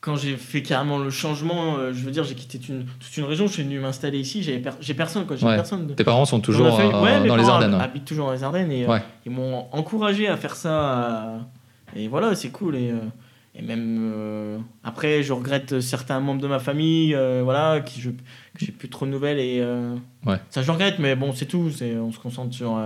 Quand 0.00 0.14
j'ai 0.14 0.36
fait 0.36 0.62
carrément 0.62 0.98
le 0.98 1.10
changement, 1.10 1.74
je 1.92 2.04
veux 2.04 2.12
dire, 2.12 2.22
j'ai 2.22 2.36
quitté 2.36 2.60
une, 2.68 2.84
toute 3.00 3.16
une 3.16 3.24
région, 3.24 3.48
je 3.48 3.54
suis 3.54 3.64
venu 3.64 3.80
m'installer 3.80 4.20
ici, 4.20 4.44
j'avais 4.44 4.58
per- 4.58 4.70
j'ai 4.80 4.94
personne, 4.94 5.26
quoi. 5.26 5.34
J'ai 5.34 5.44
personne. 5.46 5.88
de- 5.88 5.94
Tes 5.94 6.04
parents 6.04 6.24
sont 6.24 6.38
toujours 6.38 6.68
dans 6.68 6.78
les 7.36 7.48
Ardennes. 7.48 7.74
habitent 7.74 8.04
toujours 8.04 8.26
dans 8.26 8.32
les 8.32 8.44
Ardennes 8.44 8.70
et 8.70 8.86
ils 9.26 9.32
m'ont 9.32 9.66
encouragé 9.72 10.28
à 10.28 10.36
faire 10.36 10.54
ça. 10.54 10.70
à- 10.78 11.38
Et 11.96 12.08
voilà, 12.08 12.34
c'est 12.34 12.50
cool. 12.50 12.76
Et, 12.76 12.90
euh, 12.90 12.98
et 13.54 13.62
même 13.62 14.10
euh, 14.14 14.58
après, 14.84 15.22
je 15.22 15.32
regrette 15.32 15.80
certains 15.80 16.20
membres 16.20 16.40
de 16.40 16.46
ma 16.48 16.58
famille, 16.58 17.14
euh, 17.14 17.40
voilà, 17.42 17.80
qui 17.80 18.00
je, 18.00 18.10
que 18.10 18.16
j'ai 18.60 18.72
plus 18.72 18.88
trop 18.88 19.06
de 19.06 19.10
nouvelles. 19.10 19.38
Et 19.38 19.58
euh, 19.60 19.94
Ouais. 20.26 20.36
ça, 20.50 20.62
je 20.62 20.70
regrette, 20.70 20.98
mais 20.98 21.16
bon, 21.16 21.32
c'est 21.32 21.46
tout. 21.46 21.70
C'est, 21.70 21.96
on 21.96 22.12
se 22.12 22.18
concentre 22.18 22.54
sur, 22.54 22.78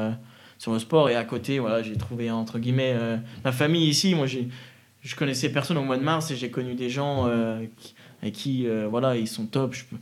sur 0.59 0.73
le 0.73 0.79
sport. 0.79 1.11
Et 1.11 1.17
à 1.17 1.25
côté, 1.25 1.59
voilà, 1.59 1.83
j'ai 1.83 1.97
trouvé 1.97 2.31
entre 2.31 2.59
guillemets 2.59 2.95
ma 3.45 3.53
famille 3.53 3.88
ici. 3.88 4.15
Moi, 4.15 4.27
j'ai, 4.27 4.49
je 5.03 5.15
connaissais 5.17 5.51
personne 5.51 5.77
au 5.79 5.83
mois 5.85 5.99
de 5.99 6.05
mars 6.05 6.31
et 6.31 6.37
j'ai 6.37 6.51
connu 6.51 6.75
des 6.75 6.88
gens 6.91 7.29
qui, 7.77 7.95
avec 8.23 8.35
qui, 8.35 8.67
voilà, 8.88 9.17
ils 9.17 9.29
sont 9.29 9.47
top. 9.47 9.75
Je 9.75 9.85
peux, 9.85 9.97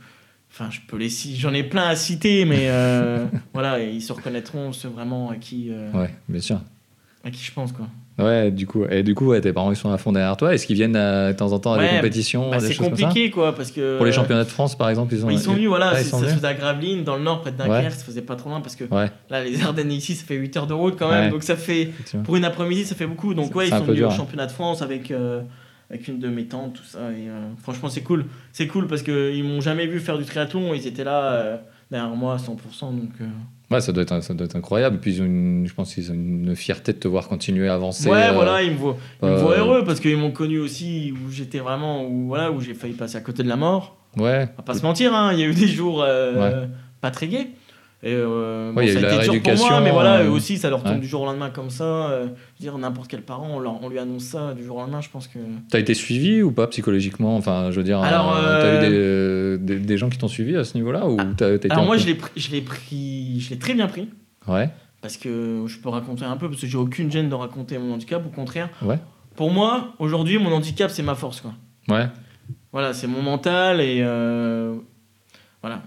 Enfin, 0.53 0.69
je 0.69 0.81
peux 0.85 0.97
les 0.97 1.07
j'en 1.07 1.53
ai 1.53 1.63
plein 1.63 1.87
à 1.87 1.95
citer, 1.95 2.43
mais 2.43 2.67
voilà, 3.53 3.81
et 3.81 3.89
ils 3.89 4.01
se 4.01 4.11
reconnaîtront, 4.11 4.73
ceux 4.73 4.89
vraiment 4.89 5.29
à 5.29 5.37
qui, 5.37 5.71
Ouais, 5.93 6.13
bien 6.27 6.41
sûr. 6.41 6.59
à 7.23 7.31
qui 7.31 7.41
je 7.41 7.53
pense, 7.53 7.71
quoi. 7.71 7.87
Ouais, 8.21 8.51
du 8.51 8.67
coup, 8.67 8.85
et 8.89 9.03
du 9.03 9.15
coup, 9.15 9.27
ouais, 9.27 9.41
tes 9.41 9.51
parents 9.53 9.71
ils 9.71 9.75
sont 9.75 9.91
à 9.91 9.97
fond 9.97 10.11
derrière 10.11 10.37
toi. 10.37 10.53
Est-ce 10.53 10.65
qu'ils 10.67 10.75
viennent 10.75 10.95
euh, 10.95 11.31
de 11.33 11.37
temps 11.37 11.51
en 11.51 11.59
temps 11.59 11.73
à 11.73 11.77
des 11.79 11.85
Ouais, 11.85 11.95
compétitions, 11.97 12.49
Bah, 12.49 12.59
c'est 12.59 12.73
choses 12.73 12.87
comme 12.87 12.95
ça 12.97 13.03
compliqué, 13.05 13.29
quoi, 13.31 13.55
parce 13.55 13.71
que. 13.71 13.97
Pour 13.97 14.05
les 14.05 14.11
championnats 14.11 14.43
de 14.43 14.49
France, 14.49 14.77
par 14.77 14.89
exemple, 14.89 15.13
ils 15.13 15.25
ont. 15.25 15.29
Ils 15.29 15.39
sont 15.39 15.53
venus, 15.53 15.67
voilà, 15.67 15.91
Ah, 15.93 15.99
ils 15.99 16.03
c'est- 16.03 16.09
sont 16.11 16.17
ça 16.17 16.23
se 16.23 16.29
venus 16.29 16.35
faisait 16.41 16.47
à 16.47 16.53
Gravelines, 16.53 17.03
dans 17.03 17.15
le 17.17 17.23
nord, 17.23 17.41
près 17.41 17.51
de 17.51 17.57
Dunkerque, 17.57 17.91
ça 17.93 18.03
faisait 18.03 18.21
pas 18.21 18.35
trop 18.35 18.49
loin, 18.49 18.61
parce 18.61 18.75
que 18.75 18.83
Ouais, 18.85 19.09
là, 19.29 19.43
les 19.43 19.61
Ardennes 19.63 19.91
ici, 19.91 20.15
ça 20.15 20.25
fait 20.25 20.35
8 20.35 20.55
heures 20.57 20.67
de 20.67 20.73
route 20.73 20.95
quand 20.97 21.09
même, 21.09 21.25
Ouais. 21.25 21.29
donc 21.31 21.43
ça 21.43 21.55
fait. 21.55 21.89
Pour 22.23 22.35
une 22.35 22.45
après-midi, 22.45 22.85
ça 22.85 22.95
fait 22.95 23.07
beaucoup, 23.07 23.33
donc 23.33 23.55
ouais, 23.55 23.67
ils 23.67 23.71
sont 23.71 23.79
venus 23.83 23.95
dur, 23.97 24.07
au 24.07 24.11
ouais. 24.11 24.17
championnat 24.17 24.45
de 24.47 24.51
France 24.51 24.81
avec. 24.81 25.11
euh, 25.11 25.41
avec 25.89 26.07
une 26.07 26.19
de 26.19 26.29
mes 26.29 26.45
tantes, 26.45 26.75
tout 26.75 26.83
ça. 26.85 26.99
Et 27.11 27.27
euh, 27.27 27.49
franchement, 27.61 27.89
c'est 27.89 27.99
cool. 27.99 28.23
C'est 28.53 28.65
cool 28.67 28.87
parce 28.87 29.01
qu'ils 29.01 29.43
m'ont 29.43 29.59
jamais 29.59 29.87
vu 29.87 29.99
faire 29.99 30.17
du 30.17 30.23
triathlon. 30.23 30.73
Ils 30.73 30.87
étaient 30.87 31.03
là 31.03 31.33
euh, 31.33 31.57
derrière 31.91 32.15
moi 32.15 32.35
à 32.35 32.37
100%. 32.37 32.95
Donc, 32.95 33.09
euh, 33.19 33.25
Ouais, 33.71 33.81
ça 33.81 33.91
doit, 33.91 34.03
être, 34.03 34.21
ça 34.21 34.33
doit 34.33 34.45
être 34.45 34.55
incroyable. 34.55 34.99
Puis 34.99 35.15
ils 35.15 35.21
ont 35.21 35.25
une- 35.25 35.65
je 35.67 35.73
pense 35.73 35.93
qu'ils 35.93 36.11
ont 36.11 36.15
une 36.15 36.55
fierté 36.55 36.93
de 36.93 36.97
te 36.97 37.07
voir 37.07 37.27
continuer 37.27 37.67
à 37.69 37.73
avancer. 37.75 38.09
ouais, 38.09 38.27
euh, 38.29 38.31
voilà, 38.33 38.61
ils 38.63 38.71
me 38.71 38.77
voient, 38.77 38.97
ils 39.23 39.27
me 39.29 39.33
euh, 39.33 39.37
voient 39.37 39.57
heureux 39.57 39.83
parce 39.85 39.99
qu'ils 39.99 40.17
m'ont 40.17 40.31
connu 40.31 40.59
aussi 40.59 41.13
où 41.13 41.31
j'étais 41.31 41.59
vraiment, 41.59 42.03
où, 42.05 42.27
voilà, 42.27 42.51
où 42.51 42.59
j'ai 42.61 42.73
failli 42.73 42.93
passer 42.93 43.17
à 43.17 43.21
côté 43.21 43.43
de 43.43 43.49
la 43.49 43.55
mort. 43.55 43.97
Ouais. 44.17 44.49
On 44.53 44.57
va 44.57 44.63
pas 44.63 44.73
se 44.73 44.83
mentir, 44.83 45.15
hein, 45.15 45.31
il 45.33 45.39
y 45.39 45.43
a 45.43 45.45
eu 45.47 45.53
des 45.53 45.67
jours 45.67 46.03
euh, 46.05 46.65
pas 46.99 47.11
très 47.11 47.27
gais. 47.27 47.47
Et 48.03 48.13
euh, 48.13 48.73
Ouais, 48.73 48.87
il 48.87 48.93
y 48.93 48.97
a 48.97 48.99
ça 48.99 49.07
a 49.07 49.09
la 49.09 49.15
été 49.25 49.29
dur 49.39 49.41
pour 49.43 49.57
moi, 49.57 49.79
mais 49.79 49.91
voilà, 49.91 50.23
eux 50.23 50.29
aussi, 50.31 50.57
ça 50.57 50.71
leur 50.71 50.81
tombe 50.81 50.93
ouais. 50.95 50.99
du 50.99 51.07
jour 51.07 51.21
au 51.21 51.25
lendemain 51.25 51.51
comme 51.51 51.69
ça. 51.69 51.83
euh, 52.09 52.23
je 52.25 52.29
veux 52.29 52.71
dire, 52.71 52.75
n'importe 52.79 53.07
quel 53.07 53.21
parent, 53.21 53.47
on, 53.53 53.59
leur- 53.59 53.83
on 53.83 53.89
lui 53.89 53.99
annonce 53.99 54.23
ça 54.23 54.53
du 54.55 54.63
jour 54.63 54.77
au 54.77 54.79
lendemain, 54.79 55.01
je 55.01 55.09
pense 55.09 55.27
que. 55.27 55.37
T'as 55.69 55.77
été 55.77 55.93
suivi 55.93 56.41
ou 56.41 56.51
pas 56.51 56.65
psychologiquement? 56.67 57.37
Enfin, 57.37 57.69
je 57.69 57.75
veux 57.77 57.83
dire, 57.83 58.01
Alors, 58.01 58.35
euh, 58.35 58.61
t'as 58.61 58.77
eu 58.87 58.89
des, 58.89 58.95
euh, 58.97 59.57
des, 59.57 59.75
des 59.77 59.97
gens 59.99 60.09
qui 60.09 60.17
t'ont 60.17 60.27
suivi 60.27 60.55
à 60.55 60.63
ce 60.63 60.75
niveau-là 60.77 61.07
ou 61.07 61.17
Ah, 61.19 61.45
Alors 61.69 61.85
moi, 61.85 61.97
je 61.97 62.07
l'ai 62.07 62.15
pris, 62.15 62.31
je 62.35 62.49
l'ai 62.51 62.61
pris, 62.61 63.39
je 63.39 63.51
l'ai 63.51 63.59
très 63.59 63.75
bien 63.75 63.85
pris. 63.87 64.09
Ouais, 64.47 64.71
Parce 65.03 65.17
que 65.17 65.65
je 65.67 65.77
peux 65.77 65.89
raconter 65.89 66.25
un 66.25 66.37
peu, 66.37 66.49
parce 66.49 66.61
que 66.61 66.65
j'ai 66.67 66.77
aucune 66.77 67.11
gêne 67.11 67.29
de 67.29 67.35
raconter 67.35 67.77
mon 67.77 67.93
handicap, 67.93 68.25
au 68.25 68.29
contraire. 68.29 68.69
ouais, 68.81 68.97
Pour 69.35 69.51
moi, 69.51 69.93
aujourd'hui, 69.99 70.39
mon 70.39 70.51
handicap, 70.51 70.89
c'est 70.89 71.03
ma 71.03 71.13
force, 71.13 71.41
quoi. 71.41 71.53
ouais. 71.89 72.07
Voilà, 72.73 72.93
c'est 72.93 73.05
mon 73.07 73.21
mental 73.21 73.79
et 73.81 74.01
voilà. 75.61 75.81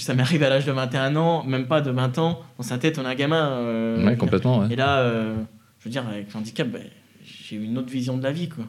Ça 0.00 0.14
m'est 0.14 0.22
arrivé 0.22 0.46
à 0.46 0.48
l'âge 0.48 0.64
de 0.64 0.72
21 0.72 1.14
ans, 1.16 1.44
même 1.44 1.66
pas 1.66 1.80
de 1.80 1.90
20 1.90 2.18
ans. 2.18 2.40
Dans 2.58 2.64
sa 2.64 2.78
tête, 2.78 2.98
on 2.98 3.02
est 3.02 3.06
un 3.06 3.14
gamin. 3.14 3.50
euh, 3.50 4.04
ouais, 4.04 4.16
complètement. 4.16 4.60
Ouais. 4.60 4.66
Et 4.70 4.76
là, 4.76 4.98
euh, 5.00 5.36
je 5.78 5.84
veux 5.84 5.90
dire, 5.90 6.06
avec 6.08 6.32
l'handicap, 6.32 6.68
ben, 6.68 6.82
j'ai 7.22 7.56
eu 7.56 7.62
une 7.64 7.76
autre 7.78 7.90
vision 7.90 8.16
de 8.16 8.22
la 8.22 8.32
vie, 8.32 8.48
quoi. 8.48 8.64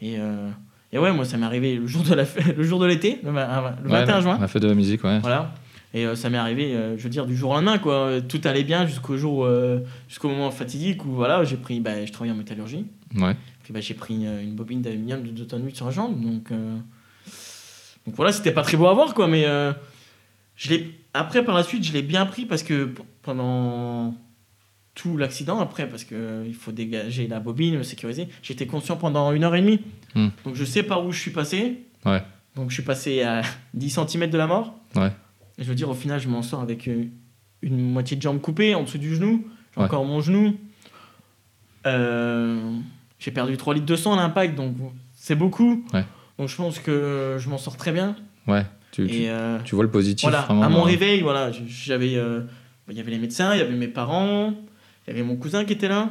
Et, 0.00 0.16
euh, 0.18 0.48
et 0.92 0.98
ouais, 0.98 1.12
moi, 1.12 1.24
ça 1.24 1.36
m'est 1.36 1.44
arrivé 1.46 1.76
le 1.76 1.86
jour 1.86 2.02
de 2.02 2.14
la 2.14 2.24
le 2.56 2.62
jour 2.62 2.80
de 2.80 2.86
l'été, 2.86 3.20
le, 3.22 3.32
ma- 3.32 3.74
le 3.82 3.90
Ouais, 3.90 4.00
21 4.00 4.20
juin. 4.22 4.38
La 4.40 4.48
fête 4.48 4.62
de 4.62 4.68
la 4.68 4.74
musique, 4.74 5.04
ouais. 5.04 5.18
Voilà. 5.20 5.52
Et 5.94 6.06
ça 6.16 6.30
m'est 6.30 6.38
arrivé, 6.38 6.74
je 6.96 7.02
veux 7.02 7.10
dire, 7.10 7.26
du 7.26 7.36
jour 7.36 7.50
au 7.50 7.54
lendemain, 7.54 7.76
quoi. 7.76 8.22
Tout 8.26 8.40
allait 8.44 8.64
bien 8.64 8.86
jusqu'au 8.86 9.18
jour, 9.18 9.46
jusqu'au 10.08 10.28
moment 10.30 10.50
fatidique 10.50 11.04
où, 11.04 11.10
voilà, 11.10 11.44
j'ai 11.44 11.58
pris, 11.58 11.80
bah, 11.80 12.06
je 12.06 12.10
travaillais 12.10 12.32
en 12.32 12.38
métallurgie. 12.38 12.86
Ouais. 13.14 13.36
Puis 13.62 13.74
bah, 13.74 13.80
j'ai 13.82 13.92
pris 13.92 14.14
une, 14.14 14.54
bobine 14.54 14.80
d'aluminium 14.80 15.22
de 15.22 15.28
2 15.28 15.44
tonnes 15.46 15.66
8 15.66 15.76
sur 15.76 15.84
la 15.84 15.90
jambe. 15.92 16.18
Donc, 16.18 16.48
donc 16.50 18.14
voilà, 18.16 18.32
c'était 18.32 18.52
pas 18.52 18.62
très 18.62 18.78
beau 18.78 18.86
à 18.86 18.94
voir, 18.94 19.12
quoi. 19.12 19.28
Mais 19.28 19.44
je 20.56 20.70
l'ai... 20.70 20.94
après, 21.14 21.44
par 21.44 21.54
la 21.54 21.62
suite, 21.62 21.84
je 21.84 21.92
l'ai 21.92 22.02
bien 22.02 22.26
pris 22.26 22.46
parce 22.46 22.62
que 22.62 22.92
pendant 23.22 24.14
tout 24.94 25.16
l'accident, 25.16 25.58
après, 25.60 25.88
parce 25.88 26.04
qu'il 26.04 26.54
faut 26.58 26.72
dégager 26.72 27.26
la 27.26 27.40
bobine, 27.40 27.78
me 27.78 27.82
sécuriser, 27.82 28.28
j'étais 28.42 28.66
conscient 28.66 28.96
pendant 28.96 29.32
une 29.32 29.44
heure 29.44 29.54
et 29.54 29.60
demie. 29.62 29.80
Hmm. 30.14 30.28
Donc 30.44 30.54
je 30.54 30.64
sais 30.64 30.82
par 30.82 31.04
où 31.06 31.12
je 31.12 31.20
suis 31.20 31.30
passé. 31.30 31.82
Ouais. 32.04 32.22
Donc 32.56 32.68
je 32.70 32.74
suis 32.74 32.82
passé 32.82 33.22
à 33.22 33.42
10 33.74 33.98
cm 34.08 34.28
de 34.30 34.38
la 34.38 34.46
mort. 34.46 34.74
Ouais. 34.94 35.10
Et 35.58 35.64
je 35.64 35.68
veux 35.68 35.74
dire, 35.74 35.88
au 35.88 35.94
final, 35.94 36.20
je 36.20 36.28
m'en 36.28 36.42
sors 36.42 36.60
avec 36.60 36.88
euh, 36.88 37.04
une 37.62 37.78
moitié 37.92 38.16
de 38.16 38.22
jambe 38.22 38.40
coupée 38.40 38.74
en 38.74 38.82
dessous 38.82 38.98
du 38.98 39.14
genou. 39.14 39.46
J'ai 39.74 39.80
Ouais. 39.80 39.86
encore 39.86 40.04
mon 40.04 40.20
genou. 40.20 40.56
Euh, 41.86 42.76
j'ai 43.18 43.30
perdu 43.30 43.56
3 43.56 43.74
litres 43.74 43.86
de 43.86 43.96
sang 43.96 44.12
à 44.12 44.16
l'impact, 44.16 44.54
donc 44.54 44.76
c'est 45.14 45.34
beaucoup. 45.34 45.84
Ouais. 45.92 46.04
Donc 46.38 46.48
je 46.48 46.56
pense 46.56 46.78
que 46.78 47.36
je 47.38 47.48
m'en 47.48 47.58
sors 47.58 47.76
très 47.76 47.92
bien. 47.92 48.16
Ouais. 48.46 48.64
Tu, 48.92 49.06
tu, 49.06 49.14
Et 49.16 49.30
euh, 49.30 49.58
tu 49.64 49.74
vois 49.74 49.82
le 49.84 49.90
positif 49.90 50.28
voilà, 50.28 50.44
vraiment. 50.44 50.62
à 50.62 50.68
mon 50.68 50.82
réveil, 50.82 51.22
voilà, 51.22 51.50
j'avais, 51.66 52.14
euh, 52.14 52.42
il 52.90 52.96
y 52.96 53.00
avait 53.00 53.10
les 53.10 53.18
médecins, 53.18 53.54
il 53.54 53.58
y 53.58 53.62
avait 53.62 53.74
mes 53.74 53.88
parents, 53.88 54.54
il 55.06 55.10
y 55.10 55.12
avait 55.14 55.22
mon 55.24 55.34
cousin 55.36 55.64
qui 55.64 55.72
était 55.72 55.88
là. 55.88 56.10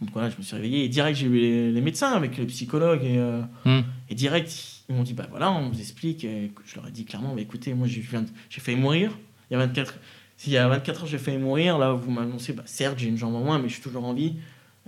Donc 0.00 0.10
voilà, 0.12 0.30
je 0.30 0.36
me 0.36 0.42
suis 0.42 0.54
réveillé 0.56 0.84
et 0.84 0.88
direct 0.88 1.16
j'ai 1.18 1.26
eu 1.26 1.34
les, 1.38 1.70
les 1.72 1.80
médecins 1.80 2.12
avec 2.12 2.36
le 2.36 2.44
psychologue 2.46 3.00
et, 3.04 3.18
euh, 3.18 3.40
Hmm. 3.64 3.80
et 4.10 4.14
direct 4.14 4.52
ils 4.88 4.94
m'ont 4.96 5.02
dit 5.04 5.14
bah 5.14 5.26
voilà, 5.30 5.50
on 5.50 5.68
vous 5.70 5.80
explique. 5.80 6.24
Et 6.24 6.50
je 6.66 6.76
leur 6.76 6.86
ai 6.88 6.90
dit 6.90 7.04
clairement, 7.04 7.34
bah, 7.34 7.40
écoutez, 7.40 7.72
moi 7.74 7.86
j'ai 7.86 8.04
j'ai 8.50 8.60
failli 8.60 8.76
mourir. 8.78 9.12
Il 9.50 9.54
y 9.54 9.56
a 9.56 9.60
24, 9.66 9.94
s'il 10.36 10.52
y 10.52 10.56
a 10.58 10.66
24 10.68 11.02
heures 11.02 11.06
j'ai 11.06 11.18
failli 11.18 11.38
mourir, 11.38 11.78
là 11.78 11.92
vous 11.92 12.10
m'annoncez, 12.10 12.52
bah 12.52 12.64
certes 12.66 12.98
j'ai 12.98 13.08
une 13.08 13.16
jambe 13.16 13.34
en 13.36 13.40
moins, 13.40 13.58
mais 13.58 13.68
je 13.68 13.74
suis 13.74 13.82
toujours 13.82 14.04
en 14.04 14.12
vie. 14.12 14.34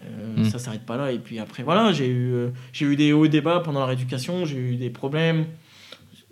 Hmm. 0.03 0.45
Ça 0.45 0.59
s'arrête 0.59 0.85
pas 0.85 0.97
là. 0.99 1.13
Et 1.13 1.19
puis 1.19 1.39
après 1.39 1.63
voilà, 1.63 1.93
j'ai 1.93 2.09
eu, 2.11 2.35
j'ai 2.73 2.85
eu 2.85 2.97
des 2.97 3.13
hauts 3.15 3.25
et 3.25 3.29
des 3.31 3.41
bas 3.41 3.61
pendant 3.65 3.81
la 3.81 3.87
rééducation, 3.87 4.45
j'ai 4.45 4.59
eu 4.59 4.77
des 4.77 4.91
problèmes. 4.91 5.47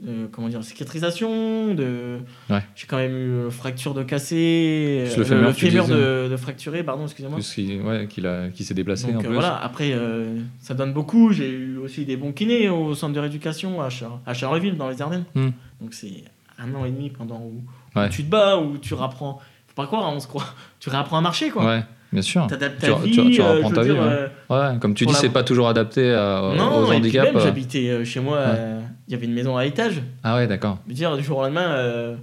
De, 0.03 0.27
comment 0.27 0.49
dire, 0.49 0.63
cicatrisation, 0.65 1.75
de... 1.75 2.19
Ouais. 2.51 2.63
j'ai 2.75 2.87
quand 2.87 2.97
même 2.97 3.13
eu 3.17 3.31
euh, 3.31 3.51
fracture 3.51 3.95
de 3.95 4.03
cassé, 4.03 5.05
Juste 5.07 5.17
le 5.31 5.37
euh, 5.37 5.53
fémur, 5.53 5.87
de, 5.87 6.29
de 6.29 6.37
fracturé, 6.37 6.83
pardon, 6.83 7.05
excusez-moi. 7.05 7.39
Qu'il 7.41 7.81
ouais, 7.83 8.07
qu'il 8.09 8.27
a- 8.27 8.49
qu'il 8.51 8.67
s'est 8.67 8.75
déplacé 8.75 9.07
Donc 9.13 9.23
euh, 9.23 9.27
plus. 9.29 9.35
voilà, 9.35 9.57
après, 9.63 9.93
euh, 9.93 10.39
ça 10.61 10.75
donne 10.75 10.93
beaucoup. 10.93 11.33
J'ai 11.33 11.49
eu 11.51 11.77
aussi 11.79 12.05
des 12.05 12.17
bons 12.17 12.33
kinés 12.33 12.69
au 12.69 12.95
centre 12.95 13.15
de 13.15 13.21
rééducation 13.21 13.81
à, 13.81 13.89
Char- 13.91 14.21
à 14.27 14.35
Charleville, 14.35 14.77
dans 14.77 14.89
les 14.89 15.01
Ardennes. 15.01 15.25
Hmm. 15.35 15.51
Donc 15.81 15.95
c'est 15.95 16.25
un 16.59 16.75
an 16.75 16.85
et 16.85 16.91
demi 16.91 17.11
pendant 17.11 17.41
où, 17.41 17.63
tu 18.11 18.25
te 18.25 18.31
bats, 18.31 18.59
où 18.59 18.79
tu 18.79 18.95
rapprends. 18.95 19.41
Faut 19.69 19.75
pas 19.75 19.87
croire, 19.87 20.07
hein, 20.07 20.13
on 20.17 20.21
se 20.21 20.27
croit. 20.27 20.45
Tu 20.81 20.91
réapprends 20.91 21.17
à 21.19 21.21
marcher, 21.21 21.51
quoi. 21.51 21.83
Bien 22.13 22.23
sûr. 22.23 22.47
T'adaptes 22.47 22.81
Tu- 22.81 22.87
ta 22.91 22.95
tu- 22.95 23.03
vie. 23.09 23.35
tu 23.37 23.41
euh, 23.43 23.53
reprends 23.55 23.71
je 23.71 23.75
ta 23.75 23.81
veux 23.81 23.87
vie, 23.89 23.93
dire, 23.95 24.03
ouais. 24.03 24.09
euh, 24.51 24.73
Ouais, 24.73 24.79
comme 24.79 24.95
tu 24.95 25.07
dis, 25.07 25.15
c'est 25.15 25.31
pas 25.31 25.43
toujours 25.45 25.69
adapté 25.69 26.13
à- 26.13 26.53
non, 26.57 26.77
aux 26.85 26.93
handicaps. 26.93 27.25
même, 27.29 27.37
euh. 27.37 27.41
j'habitais 27.45 28.05
chez 28.05 28.21
moi, 28.21 28.37
euh, 28.37 28.81
il 29.09 29.13
y 29.13 29.15
avait 29.15 29.27
une 29.27 29.33
maison 29.33 29.57
à 29.57 29.65
étage. 29.65 30.03
Ah 30.23 30.37
ouais, 30.37 30.47
d'accord. 30.47 30.79
Je 30.87 30.91
veux 30.91 30.95
dire, 30.95 31.17
du 31.17 31.23
jour 31.25 31.39
au 31.39 31.43
lendemain, 31.43 31.71
euh, 31.71 32.17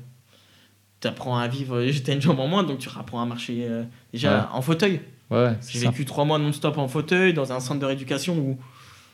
tu 1.01 1.07
apprends 1.07 1.37
à 1.37 1.47
vivre. 1.47 1.81
J'étais 1.87 2.13
une 2.13 2.21
jambe 2.21 2.39
en 2.39 2.47
moins, 2.47 2.63
donc 2.63 2.77
tu 2.79 2.89
apprends 2.99 3.21
à 3.21 3.25
marcher 3.25 3.65
euh, 3.67 3.83
déjà 4.13 4.31
Ouais. 4.35 4.43
en 4.53 4.61
fauteuil. 4.61 5.01
Ouais, 5.31 5.53
J'ai 5.67 5.79
vécu 5.79 6.05
trois 6.05 6.25
mois 6.25 6.39
non-stop 6.39 6.77
en 6.77 6.87
fauteuil 6.87 7.33
dans 7.33 7.51
un 7.53 7.59
centre 7.59 7.79
de 7.79 7.85
rééducation 7.85 8.35
où, 8.37 8.57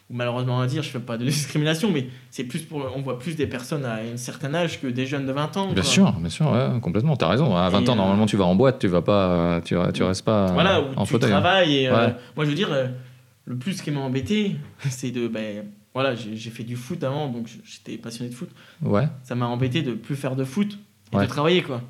où 0.10 0.14
malheureusement 0.16 0.60
à 0.62 0.68
dire, 0.68 0.84
je 0.84 0.90
fais 0.90 1.00
pas 1.00 1.18
de 1.18 1.26
discrimination, 1.26 1.92
mais 1.92 2.08
c'est 2.30 2.44
plus 2.44 2.60
pour, 2.62 2.86
on 2.96 3.02
voit 3.02 3.18
plus 3.20 3.36
des 3.36 3.48
personnes 3.48 3.86
à 3.86 3.96
un 3.96 4.18
certain 4.18 4.54
âge 4.54 4.80
que 4.82 4.88
des 4.88 5.06
jeunes 5.06 5.26
de 5.26 5.32
20 5.32 5.58
ans. 5.58 5.66
Bien 5.66 5.74
quoi. 5.76 5.84
sûr, 5.84 6.12
bien 6.14 6.30
sûr, 6.30 6.52
ouais, 6.52 6.80
complètement. 6.82 7.16
T'as 7.18 7.28
raison. 7.30 7.56
À 7.56 7.70
20 7.70 7.82
Et, 7.82 7.90
ans, 7.90 7.94
euh, 7.94 7.96
normalement, 7.96 8.26
tu 8.26 8.38
vas 8.38 8.46
en 8.46 8.56
boîte, 8.56 8.80
tu 8.80 8.88
vas 8.88 9.02
pas, 9.02 9.62
tu, 9.66 9.76
tu 9.94 10.04
restes 10.04 10.24
pas 10.26 10.52
Voilà, 10.52 10.82
où 10.82 10.86
en 10.96 11.06
tu 11.06 11.12
fauteuil. 11.14 11.32
hein. 11.32 11.40
travailles. 11.42 11.76
Et, 11.76 11.88
euh, 11.90 12.10
moi, 12.36 12.46
je 12.46 12.50
veux 12.50 12.56
dire, 12.56 12.72
euh, 12.72 12.88
le 13.46 13.56
plus 13.58 13.82
qui 13.82 13.90
m'a 13.92 14.02
embêté, 14.02 14.56
c'est 14.90 15.12
de. 15.12 15.28
Ben, 15.28 15.66
voilà, 15.94 16.14
j'ai 16.14 16.36
j'ai 16.36 16.50
fait 16.50 16.64
du 16.64 16.76
foot 16.76 17.04
avant, 17.04 17.30
donc 17.30 17.48
j'étais 17.64 17.98
passionné 17.98 18.30
de 18.30 18.36
foot. 18.36 18.50
Ouais, 18.84 19.08
Ça 19.24 19.34
m'a 19.34 19.46
embêté 19.48 19.82
de 19.82 19.94
plus 19.94 20.16
faire 20.18 20.36
de 20.36 20.44
foot 20.44 20.78
et 21.14 21.16
Ouais. 21.16 21.24
de 21.24 21.30
travailler, 21.30 21.62
quoi. 21.64 21.82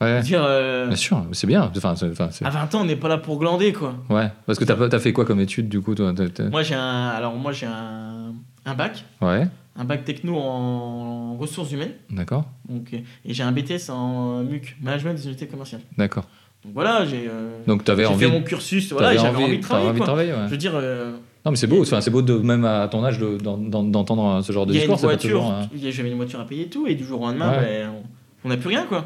Ouais. 0.00 0.20
dire, 0.22 0.42
euh, 0.44 0.88
Bien 0.88 0.96
sûr, 0.96 1.24
c'est 1.32 1.46
bien. 1.46 1.70
Enfin, 1.76 1.94
c'est- 1.96 2.10
enfin, 2.10 2.28
c'est- 2.30 2.44
à 2.44 2.50
20 2.50 2.74
ans, 2.74 2.80
on 2.82 2.84
n'est 2.84 2.96
pas 2.96 3.08
là 3.08 3.16
pour 3.18 3.38
glander, 3.38 3.72
quoi. 3.72 3.94
ouais, 4.10 4.30
parce 4.46 4.58
que 4.58 4.64
t'as 4.64 4.74
as 4.76 4.98
fait 4.98 5.12
quoi 5.12 5.24
comme 5.24 5.40
étude 5.40 5.68
du 5.68 5.80
coup 5.80 5.94
toi 5.94 6.12
t'as- 6.14 6.28
t'as- 6.28 6.48
Moi, 6.50 6.62
j'ai 6.62 6.74
un. 6.74 7.08
Alors, 7.08 7.34
moi, 7.36 7.52
j'ai 7.52 7.66
un, 7.66 8.32
un 8.66 8.74
bac, 8.74 9.04
Ouais, 9.22 9.46
un 9.76 9.84
bac 9.84 10.04
techno 10.04 10.36
en 10.36 11.36
ressources 11.36 11.72
humaines. 11.72 11.92
d'accord, 12.10 12.44
Donc, 12.68 12.88
euh, 12.92 12.98
et 13.24 13.32
j'ai 13.34 13.42
un 13.42 13.52
BTS 13.52 13.88
en 13.90 14.42
MUC, 14.42 14.76
Management 14.82 15.14
des 15.14 15.26
unités 15.26 15.46
commerciales. 15.46 15.82
d'accord. 15.96 16.24
Donc 16.64 16.72
voilà, 16.74 17.04
j'ai 17.04 17.26
euh, 17.28 17.58
Donc 17.66 17.84
t'avais 17.84 18.04
j'ai 18.04 18.08
envie, 18.08 18.24
fait 18.24 18.30
mon 18.30 18.42
cursus, 18.42 18.90
voilà, 18.92 19.08
t'avais 19.08 19.20
et 19.20 19.22
j'avais 19.22 19.36
envie, 19.44 19.44
de 19.44 19.48
t'avais 19.56 19.60
travailler. 19.62 19.88
envie 19.90 19.94
de 19.94 19.98
quoi. 19.98 20.06
travailler, 20.06 20.32
ouais. 20.32 20.38
Je 20.46 20.50
veux 20.50 20.56
dire, 20.56 20.72
euh, 20.74 21.12
Non, 21.44 21.50
mais 21.50 21.56
c'est 21.58 21.66
beau, 21.66 21.82
enfin, 21.82 22.00
c'est 22.00 22.10
beau 22.10 22.22
de, 22.22 22.38
même 22.38 22.64
à 22.64 22.88
ton 22.88 23.04
âge 23.04 23.18
de- 23.18 23.36
d'en- 23.36 23.58
d'en- 23.58 23.82
d'entendre 23.84 24.40
ce 24.42 24.50
genre 24.50 24.64
de 24.66 24.72
Il 24.72 24.76
y 24.76 24.80
a 24.80 24.84
une 24.84 24.90
discours. 24.90 25.08
voiture, 25.10 25.30
toujours, 25.30 25.50
hein. 25.52 25.68
il 25.74 25.84
y 25.84 25.88
a- 25.88 25.90
j'avais 25.90 26.08
une 26.10 26.16
voiture 26.16 26.40
à 26.40 26.46
payer 26.46 26.64
et 26.64 26.68
tout, 26.68 26.86
et 26.86 26.94
du 26.94 27.04
jour 27.04 27.20
au 27.20 27.26
lendemain, 27.26 27.50
Ouais. 27.50 27.60
ben, 27.60 27.90
on- 27.90 28.46
on 28.46 28.48
n'a 28.48 28.56
plus 28.56 28.68
rien, 28.70 28.84
quoi. 28.86 29.04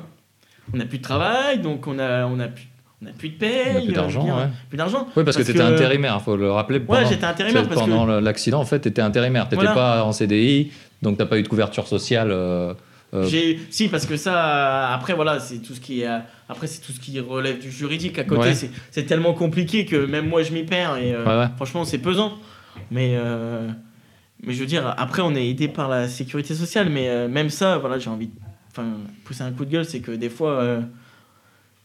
On 0.75 0.77
n'a 0.77 0.85
plus 0.85 0.99
de 0.99 1.03
travail, 1.03 1.59
donc 1.61 1.87
on 1.87 1.99
a, 1.99 2.27
on 2.27 2.39
a 2.41 2.49
plus, 2.49 2.69
on 3.03 3.07
a 3.07 3.13
plus 3.13 3.29
de 3.31 3.35
paye, 3.39 3.51
On 3.75 3.79
a 3.79 3.81
plus 3.81 3.91
euh, 3.91 3.95
d'argent, 3.95 4.25
dire, 4.25 4.35
ouais. 4.37 4.49
plus 4.69 4.77
d'argent. 4.79 5.09
Oui, 5.17 5.25
parce, 5.25 5.37
que 5.37 5.43
tu 5.43 5.51
étais 5.51 5.59
que- 5.61 5.65
intérimaire, 5.65 6.21
faut 6.23 6.37
le 6.37 6.51
rappeler. 6.51 6.79
Ouais, 6.79 6.85
pendant- 6.85 7.09
j'étais 7.09 7.25
intérimaire 7.25 7.69
parce 7.69 7.81
pendant 7.81 8.07
que 8.07 8.19
l'accident, 8.21 8.61
en 8.61 8.65
fait, 8.65 8.81
tu 8.81 8.89
étais 8.89 9.03
intérimaire. 9.03 9.49
Tu 9.49 9.55
n'étais 9.57 9.67
Voilà. 9.73 9.99
pas 9.99 10.05
en 10.05 10.13
CDI, 10.13 10.71
donc 11.03 11.17
tu 11.17 11.23
n'as 11.23 11.29
pas 11.29 11.39
eu 11.39 11.43
de 11.43 11.49
couverture 11.49 11.87
sociale. 11.89 12.31
euh, 12.31 12.75
euh, 13.15 13.25
j'ai, 13.27 13.59
si, 13.71 13.89
parce 13.89 14.05
que 14.05 14.19
ça, 14.19 14.91
après 14.93 15.15
voilà, 15.15 15.41
c'est 15.41 15.59
tout 15.61 15.73
ce 15.75 15.81
qui 15.81 16.03
est, 16.03 16.07
euh, 16.07 16.19
après 16.51 16.67
c'est 16.67 16.83
tout 16.83 16.93
ce 16.93 17.01
qui 17.01 17.19
relève 17.21 17.59
du 17.59 17.71
juridique 17.71 18.19
à 18.19 18.25
côté. 18.25 18.41
Ouais. 18.43 18.55
C'est, 18.55 18.71
c'est 18.91 19.05
tellement 19.05 19.33
compliqué 19.33 19.87
que 19.87 19.97
même 20.05 20.29
moi 20.29 20.43
je 20.43 20.53
m'y 20.53 20.63
perds 20.65 20.99
et 20.99 21.15
euh, 21.15 21.25
Ouais, 21.25 21.39
ouais. 21.45 21.49
franchement 21.57 21.87
c'est 21.87 21.97
pesant. 21.97 22.35
Mais, 22.91 23.15
euh, 23.17 23.67
mais 24.45 24.53
je 24.53 24.61
veux 24.61 24.67
dire, 24.67 24.95
après 24.99 25.23
on 25.23 25.35
est 25.35 25.49
aidé 25.49 25.69
par 25.69 25.89
la 25.89 26.07
sécurité 26.07 26.55
sociale, 26.55 26.91
mais 26.91 27.09
euh, 27.09 27.29
même 27.29 27.49
ça, 27.49 27.79
voilà, 27.79 27.99
j'ai 27.99 28.11
envie, 28.11 28.27
de- 28.27 28.33
enfin, 28.79 28.89
pousser 29.25 29.43
un 29.43 29.53
coup 29.53 29.65
de 29.65 29.71
gueule, 29.71 29.85
c'est 29.85 30.01
que 30.01 30.13
des 30.13 30.29
fois, 30.29 30.53
euh, 30.61 30.81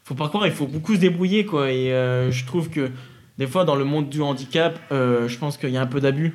faut 0.04 0.16
pas 0.16 0.28
croire, 0.28 0.46
il 0.48 0.54
faut 0.54 0.68
beaucoup 0.68 0.96
se 0.96 1.00
débrouiller 1.00 1.46
quoi. 1.46 1.72
Et 1.72 1.92
euh, 1.94 2.32
je 2.32 2.46
trouve 2.46 2.70
que 2.70 2.90
des 3.38 3.48
fois 3.48 3.66
dans 3.66 3.76
le 3.76 3.86
monde 3.86 4.10
du 4.10 4.22
handicap, 4.22 4.78
euh, 4.92 5.28
je 5.28 5.38
pense 5.38 5.58
qu'il 5.58 5.70
y 5.70 5.78
a 5.78 5.82
un 5.82 5.88
peu 5.88 6.02
d'abus. 6.02 6.34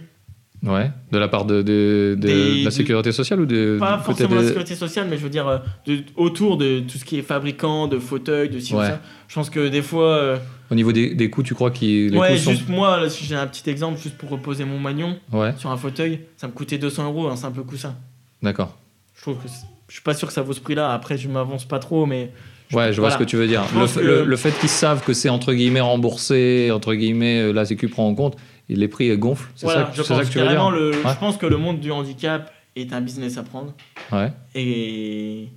Ouais, 0.64 0.90
de 1.12 1.18
la 1.18 1.28
part 1.28 1.44
de, 1.44 1.62
de- 1.62 2.16
de- 2.18 2.26
Des- 2.26 2.60
de 2.60 2.64
la 2.64 2.72
sécurité 2.72 3.12
sociale 3.12 3.40
ou 3.40 3.46
de, 3.46 3.76
Pas 3.78 3.98
forcément 3.98 4.34
la 4.34 4.40
des- 4.40 4.48
sécurité 4.48 4.74
sociale, 4.74 5.06
mais 5.08 5.16
je 5.16 5.22
veux 5.22 5.30
dire 5.30 5.46
euh, 5.46 5.58
de- 5.86 6.02
autour 6.16 6.56
de 6.56 6.80
tout 6.80 6.98
ce 6.98 7.04
qui 7.04 7.16
est 7.16 7.22
fabricant, 7.22 7.86
de 7.86 8.00
fauteuils, 8.00 8.48
de 8.48 8.58
ci 8.58 8.74
ou 8.74 8.78
Ouais. 8.78 8.86
ça. 8.86 9.00
Je 9.28 9.34
pense 9.36 9.50
que 9.50 9.68
des 9.68 9.82
fois, 9.82 10.40
Au 10.70 10.74
niveau 10.74 10.90
des, 10.90 11.14
des 11.14 11.30
coûts, 11.30 11.44
tu 11.44 11.54
crois 11.54 11.70
qu'ils 11.70 12.16
ouais, 12.18 12.36
sont- 12.38 12.50
juste 12.50 12.68
moi, 12.68 12.98
là, 13.00 13.08
si 13.08 13.24
j'ai 13.24 13.36
un 13.36 13.46
petit 13.46 13.70
exemple, 13.70 14.00
juste 14.00 14.18
pour 14.18 14.30
reposer 14.30 14.64
mon 14.64 14.80
magnon 14.80 15.20
Ouais, 15.32 15.54
sur 15.58 15.70
un 15.70 15.76
fauteuil, 15.76 16.20
ça 16.36 16.48
me 16.48 16.52
coûtait 16.52 16.76
200 16.78 17.04
euros 17.04 17.28
un 17.28 17.36
simple 17.36 17.62
coussin. 17.62 17.94
d'accord. 18.42 18.76
Je 19.14 19.22
trouve 19.22 19.36
que 19.36 19.48
c'est- 19.48 19.64
je 19.88 19.94
suis 19.94 20.02
pas 20.02 20.14
sûr 20.14 20.28
que 20.28 20.34
ça 20.34 20.42
vaut 20.42 20.52
ce 20.52 20.60
prix-là. 20.60 20.92
Après, 20.92 21.16
je 21.18 21.28
m'avance 21.28 21.64
pas 21.64 21.78
trop, 21.78 22.06
mais 22.06 22.30
Ouais, 22.72 22.92
je 22.92 23.00
vois 23.00 23.10
ce 23.10 23.16
que 23.16 23.24
tu 23.24 23.36
veux 23.36 23.46
dire. 23.46 23.62
Le, 23.72 23.80
pense 23.80 23.92
f- 23.92 24.00
que- 24.00 24.00
le- 24.04 24.24
le 24.26 24.36
fait 24.36 24.50
qu'ils 24.60 24.68
savent 24.68 25.02
que 25.02 25.14
c'est 25.14 25.30
entre 25.30 25.54
guillemets 25.54 25.80
remboursé, 25.80 26.70
entre 26.70 26.92
guillemets, 26.94 27.40
euh, 27.40 27.52
la 27.52 27.64
Sécu 27.64 27.88
prend 27.88 28.06
en 28.06 28.14
compte, 28.14 28.36
les 28.68 28.88
prix 28.88 29.16
gonflent. 29.16 29.48
C'est 29.56 29.64
voilà, 29.64 29.86
ça, 29.86 29.92
je 29.94 30.02
ça 30.02 30.14
pense 30.16 30.26
que 30.26 30.32
tu 30.32 30.38
veux 30.38 30.48
dire. 30.48 30.70
Le, 30.70 30.90
Ouais. 30.90 30.96
Je 31.14 31.18
pense 31.18 31.38
que 31.38 31.46
le 31.46 31.56
monde 31.56 31.80
du 31.80 31.90
handicap 31.90 32.52
est 32.76 32.92
un 32.92 33.00
business 33.00 33.38
à 33.38 33.42
prendre. 33.42 33.72
Ouais, 34.12 34.30
Et 34.54 35.48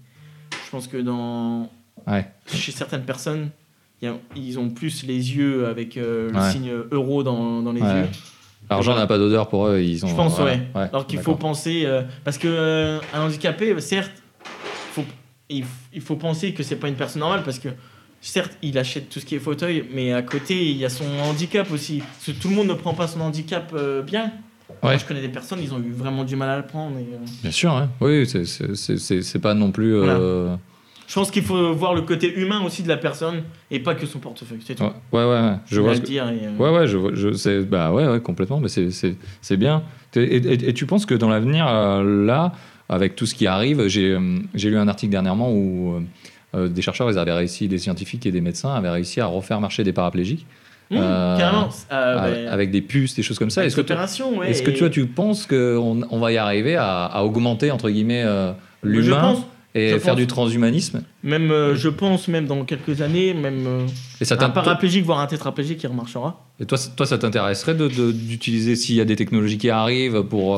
je 0.65 0.70
pense 0.72 0.88
que 0.88 0.96
dans 0.98 1.70
ouais. 2.08 2.26
chez 2.48 2.72
certaines 2.72 3.04
personnes, 3.04 3.50
il 4.02 4.06
y 4.08 4.12
a- 4.12 4.15
ils 4.38 4.58
ont 4.58 4.70
plus 4.70 5.04
les 5.06 5.36
yeux 5.36 5.67
avec 5.67 5.98
euh, 5.98 6.30
le 6.32 6.52
signe 6.52 6.72
euro 6.91 7.24
dans, 7.24 7.62
dans 7.62 7.74
les 7.74 7.82
yeux. 7.82 8.08
L'argent 8.70 8.96
n'a 8.96 9.06
pas 9.06 9.17
d'odeur 9.17 9.50
pour 9.50 9.67
eux, 9.67 9.82
ils 9.82 10.06
ont. 10.06 10.08
Je 10.08 10.15
pense, 10.15 10.39
ouais. 10.39 10.62
Alors 10.74 11.06
qu'il 11.06 11.20
faut 11.20 11.36
penser. 11.36 11.84
euh, 11.86 12.04
parce 12.24 12.38
que 12.38 12.48
euh, 12.48 13.00
un 13.13 13.24
handicapé, 13.26 13.78
certes, 13.82 14.20
il, 15.94 16.02
faut 16.02 16.16
penser 16.16 16.54
que 16.54 16.64
c'est 16.64 16.76
pas 16.78 16.88
une 16.88 16.96
personne 16.96 17.20
normale 17.22 17.44
parce 17.44 17.60
que. 17.60 17.70
Certes, 18.24 18.56
il 18.62 18.78
achète 18.78 19.10
tout 19.10 19.20
ce 19.20 19.26
qui 19.26 19.34
est 19.34 19.40
fauteuil, 19.40 19.84
mais 19.96 20.14
à 20.14 20.22
côté, 20.22 20.70
il 20.70 20.78
y 20.78 20.86
a 20.86 20.90
son 20.90 21.06
handicap 21.24 21.72
aussi. 21.72 22.04
Parce 22.04 22.26
que 22.38 22.40
tout 22.40 22.50
le 22.50 22.56
monde 22.56 22.68
ne 22.68 22.76
prend 22.76 22.94
pas 22.94 23.08
son 23.08 23.20
handicap 23.22 23.72
euh, 23.74 24.04
bien. 24.04 24.32
Moi, 24.84 24.92
Ouais. 24.92 25.00
je 25.00 25.06
connais 25.06 25.22
des 25.22 25.28
personnes, 25.30 25.58
ils 25.60 25.74
ont 25.74 25.80
eu 25.80 25.92
vraiment 25.92 26.24
du 26.24 26.36
mal 26.36 26.48
à 26.50 26.58
le 26.58 26.68
prendre. 26.68 26.98
et, 27.00 27.02
euh, 27.02 27.18
Bien 27.42 27.50
sûr, 27.52 27.72
hein. 27.72 27.90
oui, 28.00 28.28
c'est- 28.28 29.40
pas 29.40 29.56
non 29.56 29.72
plus. 29.72 29.96
euh, 29.96 30.56
Je 31.08 31.16
pense 31.16 31.32
qu'il 31.32 31.42
faut 31.42 31.74
voir 31.74 31.96
le 31.96 32.04
côté 32.04 32.32
humain 32.40 32.62
aussi 32.64 32.84
de 32.84 32.88
la 32.90 32.98
personne 32.98 33.42
et 33.72 33.80
pas 33.80 33.96
que 33.96 34.06
son 34.06 34.20
portefeuille. 34.20 34.60
C'est 34.68 34.76
tout. 34.76 34.84
Ouais, 34.84 34.92
ouais, 35.14 35.26
ouais, 35.26 35.54
je 35.66 35.80
vois. 35.80 35.90
voulais 35.90 35.96
ce 35.96 36.02
que- 36.02 36.06
dire. 36.06 36.30
et, 36.30 36.48
Ouais, 36.62 36.70
ouais, 36.70 36.86
je, 36.88 36.98
vois- 36.98 37.16
je 37.16 37.62
bah 37.64 37.92
ouais, 37.92 38.08
ouais, 38.08 38.20
complètement, 38.22 38.60
mais 38.60 38.70
c'est- 38.70 38.92
bien. 39.58 39.82
Et, 40.16 40.22
et- 40.22 40.70
et 40.70 40.74
tu 40.76 40.86
penses 40.86 41.08
que 41.08 41.16
dans 41.16 41.28
l'avenir, 41.30 41.66
là, 41.66 42.52
avec 42.91 43.15
tout 43.15 43.25
ce 43.25 43.34
qui 43.34 43.47
arrive, 43.47 43.88
j'ai 43.88 44.12
euh, 44.12 44.19
lu 44.54 44.77
un 44.77 44.88
article 44.88 45.12
dernièrement 45.12 45.51
où 45.51 45.95
euh, 45.95 45.99
euh, 46.56 46.67
des 46.67 46.82
chercheurs, 46.82 47.10
ils 47.10 47.17
avaient 47.17 47.32
réussi, 47.32 47.67
des 47.69 47.77
scientifiques 47.77 48.25
et 48.25 48.32
des 48.32 48.41
médecins 48.41 48.73
avaient 48.75 48.89
réussi 48.89 49.21
à 49.21 49.25
refaire 49.25 49.60
marcher 49.60 49.84
des 49.84 49.93
paraplégiques 49.93 50.45
Mmh, 50.93 50.97
Euh, 50.99 51.38
carrément. 51.38 51.69
Euh, 51.93 52.17
a- 52.17 52.30
ben, 52.30 52.47
avec 52.49 52.69
des 52.69 52.82
puces, 52.82 53.15
des 53.15 53.23
choses 53.23 53.39
comme 53.39 53.49
ça. 53.49 53.63
Est-ce 53.65 53.77
que, 53.77 53.82
toi- 53.82 53.95
ouais, 54.38 54.51
et- 54.51 54.89
tu 54.89 55.06
penses 55.06 55.45
qu'on 55.45 56.01
on 56.10 56.19
va 56.19 56.34
y 56.34 56.38
arriver 56.38 56.75
à, 56.75 57.06
à 57.06 57.23
augmenter 57.23 57.71
entre 57.71 57.89
guillemets 57.89 58.23
euh, 58.25 58.51
l'humain 58.84 59.38
et 59.73 59.91
je 59.91 59.97
faire 59.99 60.15
pense. 60.15 60.19
du 60.19 60.27
transhumanisme? 60.27 61.01
Même, 61.23 61.49
je 61.75 61.88
pense, 61.88 62.27
même 62.27 62.45
dans 62.45 62.65
quelques 62.65 63.01
années, 63.01 63.34
même 63.34 63.88
Et 64.19 64.25
ça 64.25 64.36
un 64.36 64.49
paraplégique, 64.49 65.06
voire 65.06 65.19
un 65.21 65.27
tétraplégique 65.27 65.77
qui 65.77 65.88
remarchera. 65.88 66.45
Et 66.60 66.65
toi, 66.65 66.77
toi 66.97 67.06
ça 67.06 67.17
t'intéresserait 67.17 67.73
de- 67.75 67.88
de- 67.88 68.12
d'utiliser 68.12 68.75
s'il 68.75 68.95
y 68.95 69.01
a 69.01 69.06
des 69.06 69.15
technologies 69.15 69.58
qui 69.60 69.69
arrivent 69.69 70.23
pour. 70.23 70.58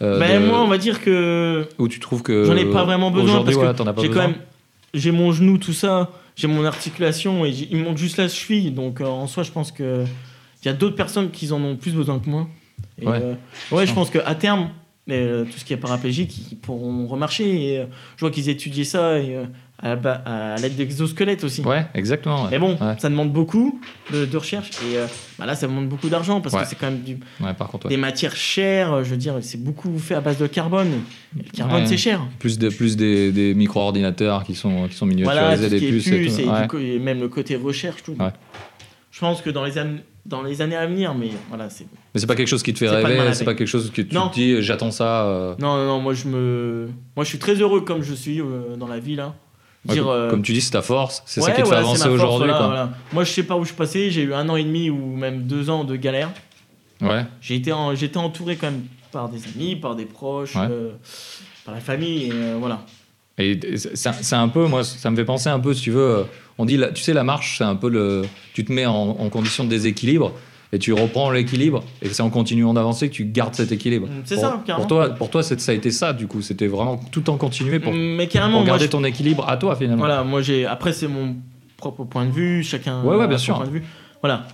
Ben, 0.00 0.42
de- 0.42 0.46
moi, 0.46 0.60
on 0.62 0.68
va 0.68 0.78
dire 0.78 1.00
que 1.02 1.66
Où 1.78 1.88
tu 1.88 2.00
trouves 2.00 2.22
que. 2.22 2.44
j'en 2.44 2.56
ai 2.56 2.66
pas 2.66 2.84
vraiment 2.84 3.10
besoin 3.10 3.42
parce 3.44 3.56
que 3.56 4.02
j'ai 4.02 4.10
quand 4.10 4.20
même, 4.20 4.34
j'ai 4.94 5.10
mon 5.10 5.32
genou, 5.32 5.58
tout 5.58 5.72
ça, 5.72 6.10
j'ai 6.36 6.48
mon 6.48 6.64
articulation 6.64 7.44
et 7.44 7.50
il 7.50 7.78
me 7.78 7.84
manque 7.84 7.96
juste 7.98 8.16
la 8.18 8.28
cheville. 8.28 8.70
Donc 8.72 9.00
euh, 9.00 9.06
en 9.06 9.26
soi, 9.26 9.42
je 9.42 9.50
pense 9.52 9.72
que 9.72 10.04
il 10.62 10.66
y 10.66 10.68
a 10.68 10.74
d'autres 10.74 10.96
personnes 10.96 11.30
qui 11.30 11.50
en 11.52 11.62
ont 11.62 11.76
plus 11.76 11.92
besoin 11.92 12.18
que 12.18 12.28
moi. 12.28 12.46
Et, 13.00 13.06
Ouais. 13.06 13.20
euh, 13.22 13.34
ouais, 13.74 13.86
je 13.86 13.92
pense 13.94 14.10
qu'à 14.10 14.34
terme, 14.34 14.70
euh, 15.10 15.44
tout 15.44 15.58
ce 15.58 15.64
qui 15.64 15.72
est 15.72 15.76
paraplégique, 15.78 16.50
ils 16.50 16.56
pourront 16.56 17.06
remarcher. 17.06 17.48
Et, 17.74 17.78
euh, 17.78 17.84
je 18.16 18.20
vois 18.20 18.30
qu'ils 18.30 18.48
étudient 18.48 18.84
ça 18.84 19.18
et, 19.18 19.36
euh, 19.36 19.44
à, 19.82 20.56
l'aide 20.60 20.76
d'exosquelettes 20.76 21.44
aussi. 21.44 21.60
Ouais, 21.62 21.86
exactement. 21.94 22.44
ouais. 22.44 22.48
Mais 22.52 22.58
bon, 22.58 22.76
Ouais. 22.80 22.94
ça 22.98 23.08
demande 23.10 23.32
beaucoup 23.32 23.78
de, 24.12 24.24
de 24.24 24.36
recherche 24.36 24.70
et 24.90 24.96
euh, 24.96 25.06
bah 25.38 25.44
là, 25.46 25.54
ça 25.54 25.66
demande 25.66 25.88
beaucoup 25.88 26.08
d'argent 26.08 26.40
parce 26.40 26.54
Ouais. 26.54 26.62
que 26.62 26.68
c'est 26.68 26.76
quand 26.76 26.86
même 26.90 27.00
du, 27.02 27.18
Ouais, 27.40 27.52
par 27.54 27.68
contre, 27.68 27.86
ouais. 27.86 27.90
des 27.90 27.96
matières 27.98 28.34
chères. 28.36 29.04
Je 29.04 29.10
veux 29.10 29.16
dire, 29.16 29.34
c'est 29.42 29.62
beaucoup 29.62 29.98
fait 29.98 30.14
à 30.14 30.20
base 30.20 30.38
de 30.38 30.46
carbone. 30.46 30.88
Et 31.38 31.42
le 31.44 31.50
carbone, 31.50 31.82
Ouais. 31.82 31.86
c'est 31.86 31.96
cher. 31.98 32.22
Plus, 32.38 32.58
de, 32.58 32.68
plus 32.70 32.96
des, 32.96 33.32
des 33.32 33.54
micro-ordinateurs 33.54 34.44
qui 34.44 34.54
sont, 34.54 34.88
qui 34.88 34.94
sont 34.96 35.06
miniaturisés, 35.06 35.64
tout 35.64 35.70
des 35.70 35.80
puces 35.90 36.06
et 36.08 36.44
tout. 36.44 36.50
et, 36.64 36.66
coup, 36.68 36.78
et 36.78 36.98
même 36.98 37.20
le 37.20 37.28
côté 37.28 37.56
recherche, 37.56 38.02
tout. 38.02 38.16
Ouais. 38.18 38.30
Je 39.10 39.20
pense 39.20 39.40
que 39.42 39.48
dans 39.50 39.64
les, 39.64 39.78
an- 39.78 39.96
dans 40.26 40.42
les 40.42 40.60
années 40.60 40.76
à 40.76 40.86
venir, 40.86 41.14
mais 41.14 41.30
voilà, 41.48 41.70
c'est. 41.70 41.86
Mais 42.14 42.20
c'est 42.20 42.26
pas 42.26 42.34
quelque 42.34 42.48
chose 42.48 42.62
qui 42.62 42.72
te 42.74 42.78
fait 42.78 42.88
rêver, 42.88 43.32
c'est 43.34 43.44
pas 43.44 43.54
quelque 43.54 43.68
chose 43.68 43.90
que 43.90 44.02
tu 44.02 44.14
Non. 44.14 44.28
te 44.28 44.34
dis 44.34 44.60
j'attends 44.62 44.90
ça. 44.90 45.24
euh, 45.24 45.54
Non, 45.58 45.76
non, 45.76 45.86
non, 45.86 46.00
moi 46.00 46.12
je 46.14 46.28
me. 46.28 46.88
Moi 47.14 47.24
je 47.24 47.28
suis 47.30 47.38
très 47.38 47.54
heureux 47.54 47.80
comme 47.82 48.02
je 48.02 48.12
suis 48.14 48.40
euh, 48.40 48.76
dans 48.76 48.88
la 48.88 48.98
vie 48.98 49.16
là. 49.16 49.34
Ouais, 49.88 49.94
Dire, 49.94 50.02
comme, 50.04 50.12
euh, 50.12 50.30
comme 50.30 50.42
tu 50.42 50.52
dis, 50.52 50.60
c'est 50.60 50.70
ta 50.72 50.82
force, 50.82 51.22
c'est 51.26 51.40
ça 51.40 51.50
qui 51.50 51.56
te 51.56 51.62
fait 51.62 51.62
voilà, 51.64 51.80
avancer 51.80 52.08
aujourd'hui. 52.08 52.38
voilà, 52.48 52.52
quoi. 52.56 52.66
voilà. 52.66 52.90
Moi 53.12 53.24
je 53.24 53.32
sais 53.32 53.42
pas 53.42 53.56
où 53.56 53.62
je 53.62 53.68
suis 53.68 53.76
passé, 53.76 54.10
j'ai 54.10 54.22
eu 54.22 54.34
un 54.34 54.48
an 54.48 54.56
et 54.56 54.64
demi 54.64 54.90
ou 54.90 55.16
même 55.16 55.42
deux 55.42 55.70
ans 55.70 55.84
de 55.84 55.96
galère. 55.96 56.30
Ouais, 57.02 57.24
J'ai 57.40 57.56
été 57.56 57.72
en- 57.72 57.92
entouré 58.16 58.56
quand 58.56 58.68
même 58.70 58.84
par 59.12 59.28
des 59.28 59.40
amis, 59.54 59.76
par 59.76 59.94
des 59.96 60.06
proches, 60.06 60.54
Ouais. 60.56 60.66
euh, 60.70 60.90
par 61.64 61.74
la 61.74 61.80
famille, 61.80 62.24
et 62.28 62.32
euh, 62.32 62.56
voilà. 62.58 62.80
Et 63.38 63.60
c'est 63.76 64.34
un 64.36 64.48
peu, 64.48 64.66
moi, 64.66 64.82
ça 64.82 65.10
me 65.10 65.16
fait 65.16 65.24
penser 65.26 65.50
un 65.50 65.60
peu, 65.60 65.74
si 65.74 65.82
tu 65.82 65.90
veux, 65.90 66.24
on 66.56 66.64
dit, 66.64 66.80
tu 66.94 67.02
sais, 67.02 67.12
la 67.12 67.22
marche, 67.22 67.58
c'est 67.58 67.64
un 67.64 67.76
peu 67.76 67.90
le. 67.90 68.22
Tu 68.54 68.64
te 68.64 68.72
mets 68.72 68.86
en, 68.86 68.94
en 68.94 69.28
condition 69.28 69.62
de 69.64 69.68
déséquilibre 69.68 70.32
et 70.72 70.78
tu 70.78 70.92
reprends 70.92 71.30
l'équilibre 71.30 71.84
et 72.02 72.08
c'est 72.08 72.22
en 72.22 72.30
continuant 72.30 72.74
d'avancer 72.74 73.08
que 73.08 73.14
tu 73.14 73.24
gardes 73.24 73.54
cet 73.54 73.72
équilibre. 73.72 74.06
Mm, 74.08 74.22
c'est 74.24 74.36
ça, 74.36 74.62
carrément. 74.66 74.86
Pour 74.86 74.96
toi, 74.96 75.08
pour 75.10 75.30
toi 75.30 75.42
ça 75.42 75.54
a 75.72 75.74
été 75.74 75.90
ça, 75.90 76.12
du 76.12 76.26
coup. 76.26 76.42
C'était 76.42 76.66
vraiment 76.66 77.00
tout 77.12 77.28
en 77.30 77.36
continuer 77.36 77.78
pour, 77.80 77.92
Mais 77.92 78.26
carrément, 78.26 78.58
pour 78.58 78.60
moi, 78.62 78.68
garder 78.68 78.88
ton 78.88 79.04
équilibre 79.04 79.48
à 79.48 79.56
toi, 79.56 79.76
finalement. 79.76 79.98
Voilà, 80.04 80.24
moi 80.24 80.42
j'ai. 80.42 80.66
Après, 80.66 80.92
c'est 80.92 81.08
mon 81.08 81.36
propre 81.76 82.04
point 82.04 82.24
de 82.26 82.30
vue, 82.32 82.62
chacun. 82.64 83.02
Ouais, 83.02 83.16
ouais, 83.16 83.24
a 83.24 83.26
bien 83.28 83.38
son 83.38 83.44
sûr. 83.44 83.56
Point 83.56 83.66
de 83.66 83.70
vue. 83.70 83.84
Voilà. 84.22 84.46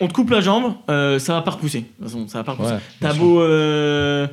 On 0.00 0.08
te 0.08 0.12
coupe 0.14 0.30
la 0.30 0.40
jambe, 0.40 0.74
euh, 0.88 1.18
ça 1.18 1.34
va 1.34 1.42
pas 1.42 1.50
repousser. 1.50 1.80
De 1.80 1.84
toute 1.84 2.04
façon, 2.04 2.26
ça 2.28 2.38
va 2.38 2.44
pas 2.44 2.52
repousser. 2.52 2.72
Ouais, 2.72 2.80
T'as 3.00 3.12
beau 3.12 3.42
euh, 3.42 4.26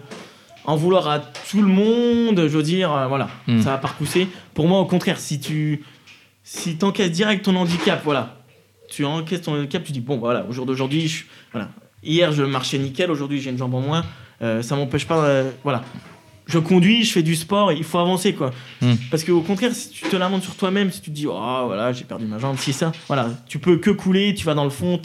en 0.66 0.76
vouloir 0.78 1.08
à 1.10 1.20
tout 1.20 1.62
le 1.62 1.68
monde, 1.68 2.38
je 2.48 2.58
veux 2.58 2.64
dire, 2.64 2.94
euh, 2.94 3.08
voilà, 3.08 3.28
Hmm. 3.48 3.60
ça 3.62 3.72
va 3.72 3.78
pas 3.78 3.90
repousser. 3.90 4.28
Pour 4.54 4.68
moi, 4.68 4.80
au 4.80 4.86
contraire, 4.86 5.20
si 5.20 5.40
tu 5.40 5.84
si 6.44 6.78
t'encaisses 6.78 7.12
direct 7.12 7.44
ton 7.44 7.56
handicap, 7.58 8.02
voilà, 8.06 8.37
tu 8.90 9.06
encaisses 9.06 9.42
ton 9.42 9.56
handicap, 9.56 9.84
tu 9.84 9.92
dis 9.92 10.00
bon, 10.02 10.18
voilà, 10.18 10.46
au 10.50 10.52
jour 10.54 10.66
d'aujourd'hui, 10.66 11.08
je- 11.08 11.26
voilà, 11.52 11.70
hier 12.04 12.32
je 12.32 12.44
marchais 12.44 12.78
nickel, 12.78 13.12
aujourd'hui 13.12 13.42
j'ai 13.42 13.50
une 13.50 13.58
jambe 13.58 13.74
en 13.76 13.82
moins, 13.82 14.04
euh, 14.42 14.62
ça 14.62 14.76
m'empêche 14.76 15.06
pas, 15.08 15.24
euh, 15.26 15.50
voilà. 15.64 15.84
Je 16.46 16.60
conduis, 16.60 17.04
je 17.04 17.12
fais 17.12 17.24
du 17.24 17.36
sport, 17.36 17.74
il 17.74 17.84
faut 17.84 18.00
avancer 18.00 18.34
quoi. 18.34 18.52
Hmm. 18.82 18.94
Parce 19.12 19.26
qu'au 19.26 19.42
contraire, 19.42 19.74
si 19.76 19.90
tu 19.90 20.06
te 20.06 20.16
lamentes 20.16 20.44
sur 20.44 20.56
toi-même, 20.56 20.92
si 20.92 21.02
tu 21.02 21.10
te 21.10 21.16
dis 21.16 21.28
oh 21.28 21.64
voilà, 21.66 21.92
j'ai 21.92 22.06
perdu 22.06 22.26
ma 22.26 22.40
jambe, 22.40 22.56
si 22.58 22.72
ça, 22.72 22.94
voilà, 23.08 23.30
tu 23.50 23.60
peux 23.60 23.76
que 23.78 23.90
couler, 23.92 24.34
tu 24.34 24.46
vas 24.46 24.54
dans 24.54 24.64
le 24.64 24.70
fond, 24.70 24.98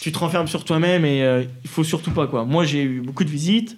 tu 0.00 0.10
te 0.12 0.18
renfermes 0.18 0.48
sur 0.48 0.64
toi-même 0.64 1.04
et 1.04 1.22
euh, 1.22 1.44
il 1.62 1.70
faut 1.70 1.84
surtout 1.84 2.10
pas 2.10 2.26
quoi. 2.26 2.44
Moi 2.44 2.64
j'ai 2.64 2.82
eu 2.82 3.00
beaucoup 3.00 3.22
de 3.22 3.30
visites, 3.30 3.76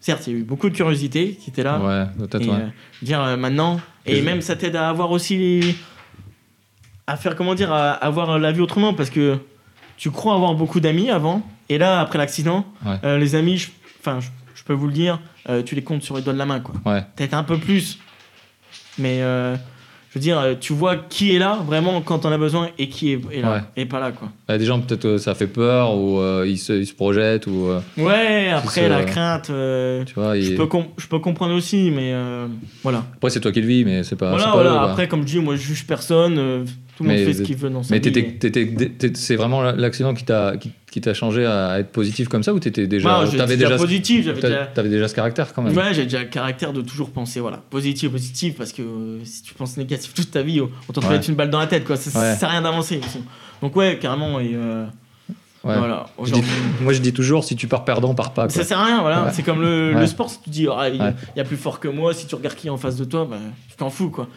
certes 0.00 0.26
il 0.26 0.32
y 0.34 0.36
a 0.36 0.38
eu 0.40 0.42
beaucoup 0.42 0.68
de 0.68 0.74
curiosité 0.76 1.38
qui 1.42 1.48
était 1.48 1.62
là, 1.62 1.78
Ouais, 1.80 2.26
et, 2.38 2.48
euh, 2.50 2.66
dire 3.00 3.20
euh, 3.22 3.36
maintenant, 3.38 3.80
et 4.04 4.18
Et- 4.18 4.22
même 4.22 4.42
ça 4.42 4.56
t'aide 4.56 4.76
à 4.76 4.88
avoir 4.90 5.10
aussi 5.10 5.38
les... 5.38 5.74
à 7.10 7.16
faire 7.16 7.34
comment 7.36 7.54
dire, 7.54 7.72
à 7.72 7.90
avoir 7.92 8.38
la 8.38 8.52
vie 8.52 8.60
autrement 8.60 8.94
parce 8.94 9.10
que 9.10 9.38
tu 9.96 10.10
crois 10.10 10.34
avoir 10.34 10.54
beaucoup 10.54 10.80
d'amis 10.80 11.10
avant 11.10 11.42
et 11.68 11.76
là 11.78 12.00
après 12.00 12.18
l'accident, 12.18 12.64
Ouais. 12.86 12.96
euh, 13.04 13.18
les 13.18 13.34
amis, 13.34 13.58
je- 13.58 13.68
enfin 14.00 14.20
je, 14.20 14.28
je 14.54 14.64
peux 14.64 14.72
vous 14.74 14.86
le 14.86 14.92
dire, 14.92 15.18
euh, 15.48 15.62
tu 15.62 15.74
les 15.74 15.82
comptes 15.82 16.02
sur 16.02 16.16
les 16.16 16.22
doigts 16.22 16.32
de 16.32 16.38
la 16.38 16.46
main 16.46 16.60
quoi 16.60 16.74
Ouais. 16.86 17.02
peut-être 17.16 17.34
un 17.34 17.42
peu 17.44 17.58
plus. 17.58 17.98
Mais 18.98 19.22
euh, 19.22 19.56
je 20.10 20.18
veux 20.18 20.20
dire, 20.20 20.38
euh, 20.38 20.54
tu 20.58 20.72
vois 20.72 20.96
qui 20.96 21.34
est 21.34 21.38
là 21.38 21.58
vraiment 21.64 22.00
quand 22.00 22.24
on 22.26 22.32
a 22.32 22.38
besoin 22.38 22.68
et 22.78 22.88
qui 22.88 23.12
est, 23.12 23.20
est 23.32 23.40
là 23.42 23.52
Ouais. 23.52 23.60
et 23.76 23.86
pas 23.86 24.00
là 24.00 24.10
quoi. 24.12 24.28
Bah, 24.48 24.58
des 24.58 24.64
gens, 24.64 24.80
peut-être, 24.80 25.04
euh, 25.04 25.18
ça 25.18 25.34
fait 25.34 25.46
peur 25.46 25.94
ou 25.96 26.18
euh, 26.18 26.44
ils, 26.48 26.58
se, 26.58 26.72
ils 26.72 26.86
se 26.86 26.94
projettent 26.94 27.46
ou. 27.46 27.66
euh, 27.66 27.80
Ouais, 27.96 28.50
après 28.50 28.88
la 28.88 28.98
euh, 28.98 29.04
crainte, 29.04 29.50
euh, 29.50 30.04
tu 30.04 30.14
vois, 30.14 30.38
je 30.38 30.54
peux, 30.54 30.66
com- 30.66 30.86
je 30.98 31.06
peux 31.06 31.18
comprendre 31.20 31.54
aussi, 31.54 31.90
mais 31.90 32.12
euh, 32.12 32.46
voilà. 32.82 33.04
Après, 33.16 33.30
c'est 33.30 33.40
toi 33.40 33.52
qui 33.52 33.60
le 33.60 33.66
vis, 33.68 33.84
mais 33.84 34.02
c'est 34.02 34.16
pas. 34.16 34.30
voilà, 34.30 34.44
pas 34.46 34.52
voilà. 34.52 34.70
eux. 34.72 34.78
Après, 34.90 35.08
comme 35.08 35.20
je 35.22 35.26
dis, 35.26 35.38
moi 35.38 35.56
je 35.56 35.62
juge 35.62 35.86
personne, 35.86 36.38
euh, 36.38 36.64
tout 37.00 37.04
le 37.04 37.10
monde 37.10 37.18
Mais- 37.18 37.24
fait 37.24 37.32
ce 37.32 37.42
qu'il 37.42 37.56
veut 37.56 37.70
dans 37.70 37.82
sa 37.82 37.94
Mais 37.94 38.00
vie. 38.00 39.12
c'est 39.14 39.36
vraiment 39.36 39.62
l'accident 39.62 40.12
qui 40.12 40.24
t'a 40.24 40.56
qui, 40.58 40.70
qui 40.90 41.00
t'a 41.00 41.14
changé 41.14 41.46
à 41.46 41.78
être 41.80 41.90
positif 41.92 42.28
comme 42.28 42.42
ça 42.42 42.52
ou 42.52 42.58
t'étais 42.60 42.86
déjà. 42.86 43.24
Déjà 43.24 43.76
positif, 43.76 44.24
j'avais 44.26 44.40
déjà... 44.42 44.66
t'avais 44.66 44.88
déjà 44.90 45.08
ce 45.08 45.14
caractère 45.14 45.54
quand 45.54 45.62
même. 45.62 45.74
Ouais, 45.76 45.94
j'ai 45.94 46.04
déjà 46.04 46.20
le 46.20 46.26
caractère 46.26 46.74
de 46.74 46.82
toujours 46.82 47.10
penser, 47.10 47.40
voilà, 47.40 47.56
positif, 47.70 48.10
positif, 48.10 48.54
parce 48.56 48.72
que 48.72 48.82
euh, 48.82 49.18
si 49.24 49.42
tu 49.42 49.54
penses 49.54 49.76
négatif 49.78 50.12
toute 50.12 50.30
ta 50.30 50.42
vie, 50.42 50.60
autant 50.60 51.00
te 51.00 51.06
Ouais. 51.06 51.12
mettre 51.12 51.30
une 51.30 51.36
balle 51.36 51.48
dans 51.50 51.58
la 51.60 51.66
tête, 51.66 51.84
quoi. 51.84 51.96
Ça, 51.96 52.10
ça 52.10 52.20
Ouais. 52.20 52.34
sert 52.36 52.48
à 52.48 52.52
rien 52.52 52.62
d'avancer. 52.62 53.00
Donc, 53.62 53.74
ouais, 53.76 53.98
carrément, 54.00 54.40
et 54.40 54.50
euh, 54.54 54.84
Ouais. 55.62 55.76
voilà. 55.76 56.06
Je 56.18 56.24
dis- 56.24 56.30
Aujourd'hui, 56.32 56.50
moi, 56.80 56.92
je 56.94 57.00
dis 57.00 57.12
toujours, 57.12 57.44
si 57.44 57.54
tu 57.56 57.66
pars 57.66 57.84
perdant, 57.84 58.14
pars 58.14 58.32
pas. 58.32 58.42
quoi. 58.44 58.50
ça 58.50 58.64
sert 58.64 58.78
à 58.78 58.84
rien, 58.86 59.00
voilà. 59.02 59.24
Ouais. 59.24 59.30
C'est 59.32 59.42
comme 59.42 59.60
le, 59.60 59.92
Ouais. 59.94 60.00
le 60.00 60.06
sport, 60.06 60.30
si 60.30 60.40
tu 60.40 60.48
dis, 60.50 60.66
ah, 60.70 60.88
il 60.88 61.14
y 61.36 61.40
a 61.40 61.44
plus 61.44 61.56
fort 61.58 61.80
que 61.80 61.88
moi, 61.88 62.14
si 62.14 62.26
tu 62.26 62.34
regardes 62.34 62.56
qui 62.56 62.68
est 62.68 62.70
en 62.70 62.78
face 62.78 62.96
de 62.96 63.04
toi, 63.04 63.26
bah, 63.30 63.36
tu 63.68 63.76
t'en 63.76 63.90
fous, 63.90 64.10
quoi. 64.10 64.28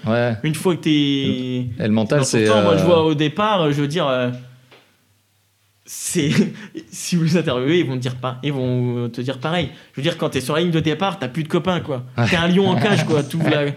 Une 0.44 0.56
fois 0.56 0.76
que 0.76 0.82
t'es. 0.82 0.90
Et 0.92 1.70
le 1.80 1.90
mental, 1.90 2.26
c'est. 2.26 2.46
temps, 2.46 2.62
moi, 2.62 2.74
euh, 2.74 2.78
je 2.78 2.84
vois 2.84 3.04
au 3.06 3.14
départ, 3.16 3.72
je 3.72 3.82
veux 3.82 3.88
dire. 3.88 4.08
euh, 4.08 4.32
c'est 5.86 6.30
si 6.92 7.16
vous 7.18 7.24
les 7.24 7.36
interviewez 7.38 7.80
ils 7.80 7.86
vont 7.86 7.96
te 7.96 8.00
dire 8.02 8.16
pas 8.16 8.38
ils 8.42 8.54
vont 8.54 9.10
te 9.10 9.20
dire 9.20 9.38
pareil 9.40 9.70
je 9.92 9.98
veux 10.00 10.04
dire 10.04 10.18
quand 10.18 10.30
t'es 10.30 10.40
sur 10.40 10.56
la 10.56 10.62
ligne 10.62 10.72
de 10.72 10.80
départ 10.80 11.20
t'as 11.20 11.28
plus 11.28 11.44
de 11.44 11.50
copains 11.50 11.82
quoi 11.82 12.04
t'es 12.30 12.38
un 12.38 12.48
lion 12.48 12.70
en 12.70 12.76
cage 12.80 13.04
quoi 13.06 13.22
tout 13.22 13.40
la- 13.40 13.72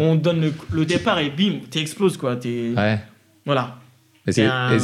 on 0.00 0.16
te 0.16 0.22
donne 0.22 0.40
le, 0.40 0.52
le 0.72 0.84
départ 0.84 1.20
et 1.20 1.30
bim 1.30 1.60
t'exploses 1.70 2.16
quoi 2.16 2.34
t'es 2.34 2.72
Ouais. 2.76 2.98
voilà 3.46 3.76
Et 4.26 4.32
c'est- 4.32 4.44
un- 4.46 4.78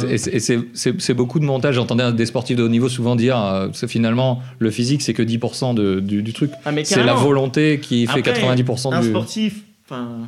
beaucoup 1.13 1.39
de 1.39 1.45
montage. 1.45 1.75
J'entendais 1.75 2.11
des 2.11 2.25
sportifs 2.25 2.57
de 2.57 2.63
haut 2.63 2.67
niveau 2.69 2.89
souvent 2.89 3.15
dire 3.15 3.37
euh, 3.37 3.69
finalement 3.87 4.41
le 4.59 4.69
physique, 4.69 5.01
c'est 5.01 5.13
que 5.13 5.23
10% 5.23 5.73
de- 5.73 5.99
du, 6.01 6.21
du 6.23 6.33
truc. 6.33 6.51
ah 6.65 6.71
C'est 6.83 7.03
la 7.03 7.13
volonté 7.13 7.79
qui 7.79 8.05
fait 8.05 8.19
Après, 8.19 8.33
90% 8.33 8.93
un 8.93 8.99
du. 9.01 9.09
sportif 9.09 9.61
enfin 9.85 10.19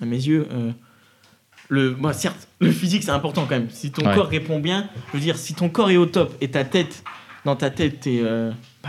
à 0.00 0.06
mes 0.06 0.16
yeux 0.16 0.46
euh, 0.52 0.70
le 1.68 1.94
moi 1.96 2.12
certes 2.12 2.48
le 2.60 2.70
physique 2.70 3.02
c'est 3.02 3.10
important 3.10 3.42
quand 3.48 3.56
même 3.56 3.68
si 3.70 3.90
ton 3.90 4.06
Ouais. 4.06 4.14
corps 4.14 4.28
répond 4.28 4.58
bien 4.60 4.88
je 5.08 5.18
veux 5.18 5.22
dire 5.22 5.36
si 5.36 5.52
ton 5.54 5.68
corps 5.68 5.90
est 5.90 5.96
au 5.98 6.06
top 6.06 6.34
et 6.40 6.48
ta 6.48 6.64
tête 6.64 7.02
dans 7.44 7.54
ta 7.56 7.70
tête 7.70 8.00
t'es 8.00 8.20
euh, 8.22 8.50
bah, 8.82 8.88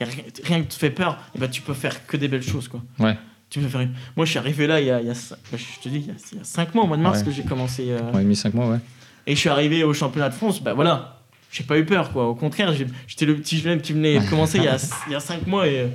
rien, 0.00 0.08
rien 0.44 0.62
que 0.62 0.68
te 0.68 0.74
fait 0.74 0.90
peur 0.90 1.18
et 1.34 1.38
bah 1.38 1.48
tu 1.48 1.62
peux 1.62 1.74
faire 1.74 2.06
que 2.06 2.16
des 2.16 2.26
belles 2.28 2.42
choses 2.42 2.68
quoi 2.68 2.82
Ouais. 2.98 3.16
Tu 3.54 3.60
peux 3.60 3.68
faire 3.68 3.88
moi 4.16 4.24
je 4.26 4.30
suis 4.30 4.38
arrivé 4.38 4.66
là 4.66 4.80
il 4.80 4.86
y 4.86 4.90
a, 4.90 5.00
il 5.00 5.06
y 5.06 5.10
a 5.10 5.14
cin- 5.14 5.36
bah, 5.50 5.58
je 5.58 5.80
te 5.82 5.88
dis 5.88 5.98
il 6.00 6.06
y 6.06 6.10
a, 6.10 6.14
il 6.32 6.38
y 6.38 6.40
a 6.40 6.44
cinq 6.44 6.74
mois 6.74 6.84
au 6.84 6.86
mois 6.86 6.96
de 6.96 7.02
mars 7.02 7.18
Ouais. 7.20 7.24
que 7.26 7.30
j'ai 7.30 7.42
commencé 7.42 7.86
euh, 7.90 8.12
Ouais, 8.12 8.22
mis 8.24 8.36
5 8.36 8.52
mois, 8.54 8.68
ouais. 8.68 8.78
et 9.26 9.34
je 9.34 9.40
suis 9.40 9.48
arrivé 9.48 9.84
au 9.84 9.92
championnat 9.94 10.28
de 10.28 10.34
France 10.34 10.62
bah 10.62 10.74
voilà 10.74 11.20
j'ai 11.50 11.64
pas 11.64 11.78
eu 11.78 11.84
peur 11.84 12.12
quoi 12.12 12.28
au 12.28 12.34
contraire 12.34 12.72
j'ai- 12.74 12.86
j'étais 13.06 13.26
le 13.26 13.36
petit 13.36 13.58
jeune 13.58 13.80
qui 13.80 13.92
venait 13.92 14.18
de 14.18 14.28
commencer 14.28 14.58
il 14.58 14.64
y 14.64 14.68
a, 14.68 14.76
il 15.08 15.12
y 15.12 15.48
mois 15.50 15.66
et 15.68 15.86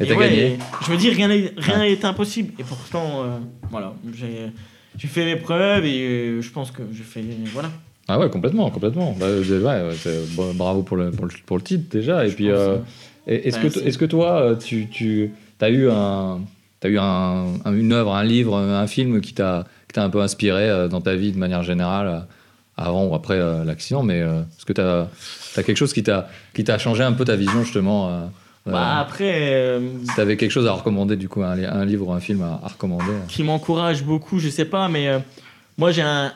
Et 0.00 0.06
t'as 0.06 0.14
ouais, 0.14 0.28
gagné. 0.30 0.42
et 0.54 0.58
Je 0.86 0.90
me 0.90 0.96
dis, 0.96 1.10
rien 1.10 1.28
n'est 1.28 1.52
rien 1.58 1.78
n'est 1.80 2.04
impossible. 2.04 2.54
Et 2.58 2.64
pourtant, 2.64 3.24
euh, 3.24 3.38
voilà, 3.70 3.92
j'ai 4.18 4.50
j'ai 4.98 5.08
fait 5.08 5.24
mes 5.26 5.36
preuves 5.36 5.84
et 5.84 6.00
euh, 6.00 6.40
je 6.42 6.50
pense 6.50 6.70
que 6.70 6.82
j'ai 6.92 7.02
fait. 7.04 7.22
Voilà. 7.52 7.70
Ah 8.08 8.18
ouais, 8.18 8.30
complètement, 8.30 8.70
complètement. 8.70 9.14
Bah, 9.20 9.26
euh, 9.26 9.42
ouais, 9.62 10.54
bravo 10.54 10.82
pour 10.82 10.96
le, 10.96 11.10
pour, 11.10 11.26
le, 11.26 11.32
pour 11.46 11.56
le 11.58 11.62
titre 11.62 11.84
déjà. 11.90 12.24
Et 12.24 12.30
Je 12.30 12.34
puis, 12.34 12.50
euh, 12.50 12.76
hein. 12.78 12.84
et- 13.26 13.48
est-ce 13.48 13.58
que, 13.58 13.86
est-ce 13.86 13.98
que 13.98 14.06
toi, 14.06 14.56
tu, 14.56 14.88
tu 14.88 15.30
as 15.60 15.68
eu, 15.70 15.88
un, 15.90 16.40
as 16.86 16.90
eu 16.90 16.98
un, 16.98 17.46
un- 17.64 17.74
une 17.74 17.92
œuvre, 17.92 18.14
un 18.14 18.24
livre, 18.24 18.56
un 18.56 18.86
film 18.86 19.20
qui 19.20 19.34
t'a 19.34 19.64
un 19.96 20.10
peu 20.10 20.20
inspiré 20.22 20.68
euh, 20.68 20.88
dans 20.88 21.00
ta 21.00 21.14
vie 21.14 21.32
de 21.32 21.38
manière 21.38 21.62
générale, 21.62 22.06
euh, 22.08 22.18
avant 22.76 23.04
ou 23.06 23.14
après 23.14 23.34
euh, 23.38 23.64
l'accident 23.64 24.02
Mais 24.02 24.20
euh, 24.22 24.40
est-ce 24.40 24.64
que 24.64 24.72
tu 24.72 24.80
as, 24.80 25.08
quelque 25.62 25.76
chose 25.76 25.92
qui 25.92 26.02
t'a 26.02 26.78
changé 26.78 27.02
un 27.02 27.12
peu 27.12 27.24
ta 27.24 27.36
vision 27.36 27.62
justement 27.62 28.08
euh, 28.08 28.26
Bah, 28.66 28.98
après, 29.00 29.78
Si 30.08 30.16
t'avais 30.16 30.36
quelque 30.36 30.50
chose 30.50 30.66
à 30.66 30.72
recommander, 30.72 31.16
du 31.16 31.28
coup, 31.28 31.42
un, 31.42 31.54
li- 31.56 31.66
un 31.66 31.84
livre 31.84 32.08
ou 32.08 32.12
un 32.12 32.20
film 32.20 32.42
à, 32.42 32.60
à 32.64 32.68
recommander. 32.68 33.12
qui 33.28 33.42
m'encourage 33.42 34.02
beaucoup, 34.04 34.38
je 34.38 34.48
sais 34.48 34.64
pas, 34.64 34.88
mais 34.88 35.08
moi 35.76 35.90
j'ai 35.92 36.02
un, 36.02 36.32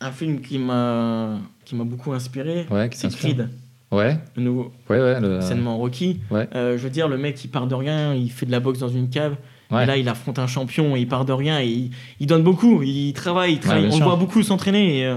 un 0.00 0.10
film 0.10 0.40
qui 0.40 0.58
m'a 0.58 1.38
beaucoup 1.72 2.12
inspiré. 2.12 2.66
Ouais, 2.70 2.88
qui 2.88 2.98
C'est. 2.98 3.08
Creed, 3.16 3.48
Ouais, 3.92 4.18
le 4.34 4.42
nouveau 4.42 4.72
ouais, 4.90 4.98
ouais. 5.00 5.20
Le, 5.20 5.38
Rocky. 5.76 6.18
ouais. 6.32 6.48
Je 6.52 6.76
veux 6.76 6.90
dire, 6.90 7.06
le 7.06 7.16
mec 7.18 7.42
il 7.44 7.48
part 7.48 7.68
de 7.68 7.74
rien, 7.76 8.14
il 8.14 8.30
fait 8.32 8.44
de 8.44 8.50
la 8.50 8.58
boxe 8.58 8.80
dans 8.80 8.88
une 8.88 9.08
cave. 9.08 9.36
Ouais. 9.70 9.82
Et 9.82 9.86
là, 9.86 9.96
il 9.96 10.08
affronte 10.08 10.38
un 10.38 10.46
champion, 10.46 10.94
et 10.96 11.00
il 11.00 11.08
part 11.08 11.24
de 11.24 11.32
rien, 11.32 11.60
et 11.60 11.66
il, 11.66 11.90
il 12.20 12.26
donne 12.26 12.42
beaucoup, 12.42 12.82
il 12.82 13.12
travaille, 13.12 13.54
il 13.54 13.58
travaille. 13.60 13.86
bien 13.86 13.92
on 13.94 13.98
le 13.98 14.04
voit 14.04 14.16
beaucoup 14.16 14.42
s'entraîner. 14.42 14.98
Et, 15.00 15.06
euh, 15.06 15.16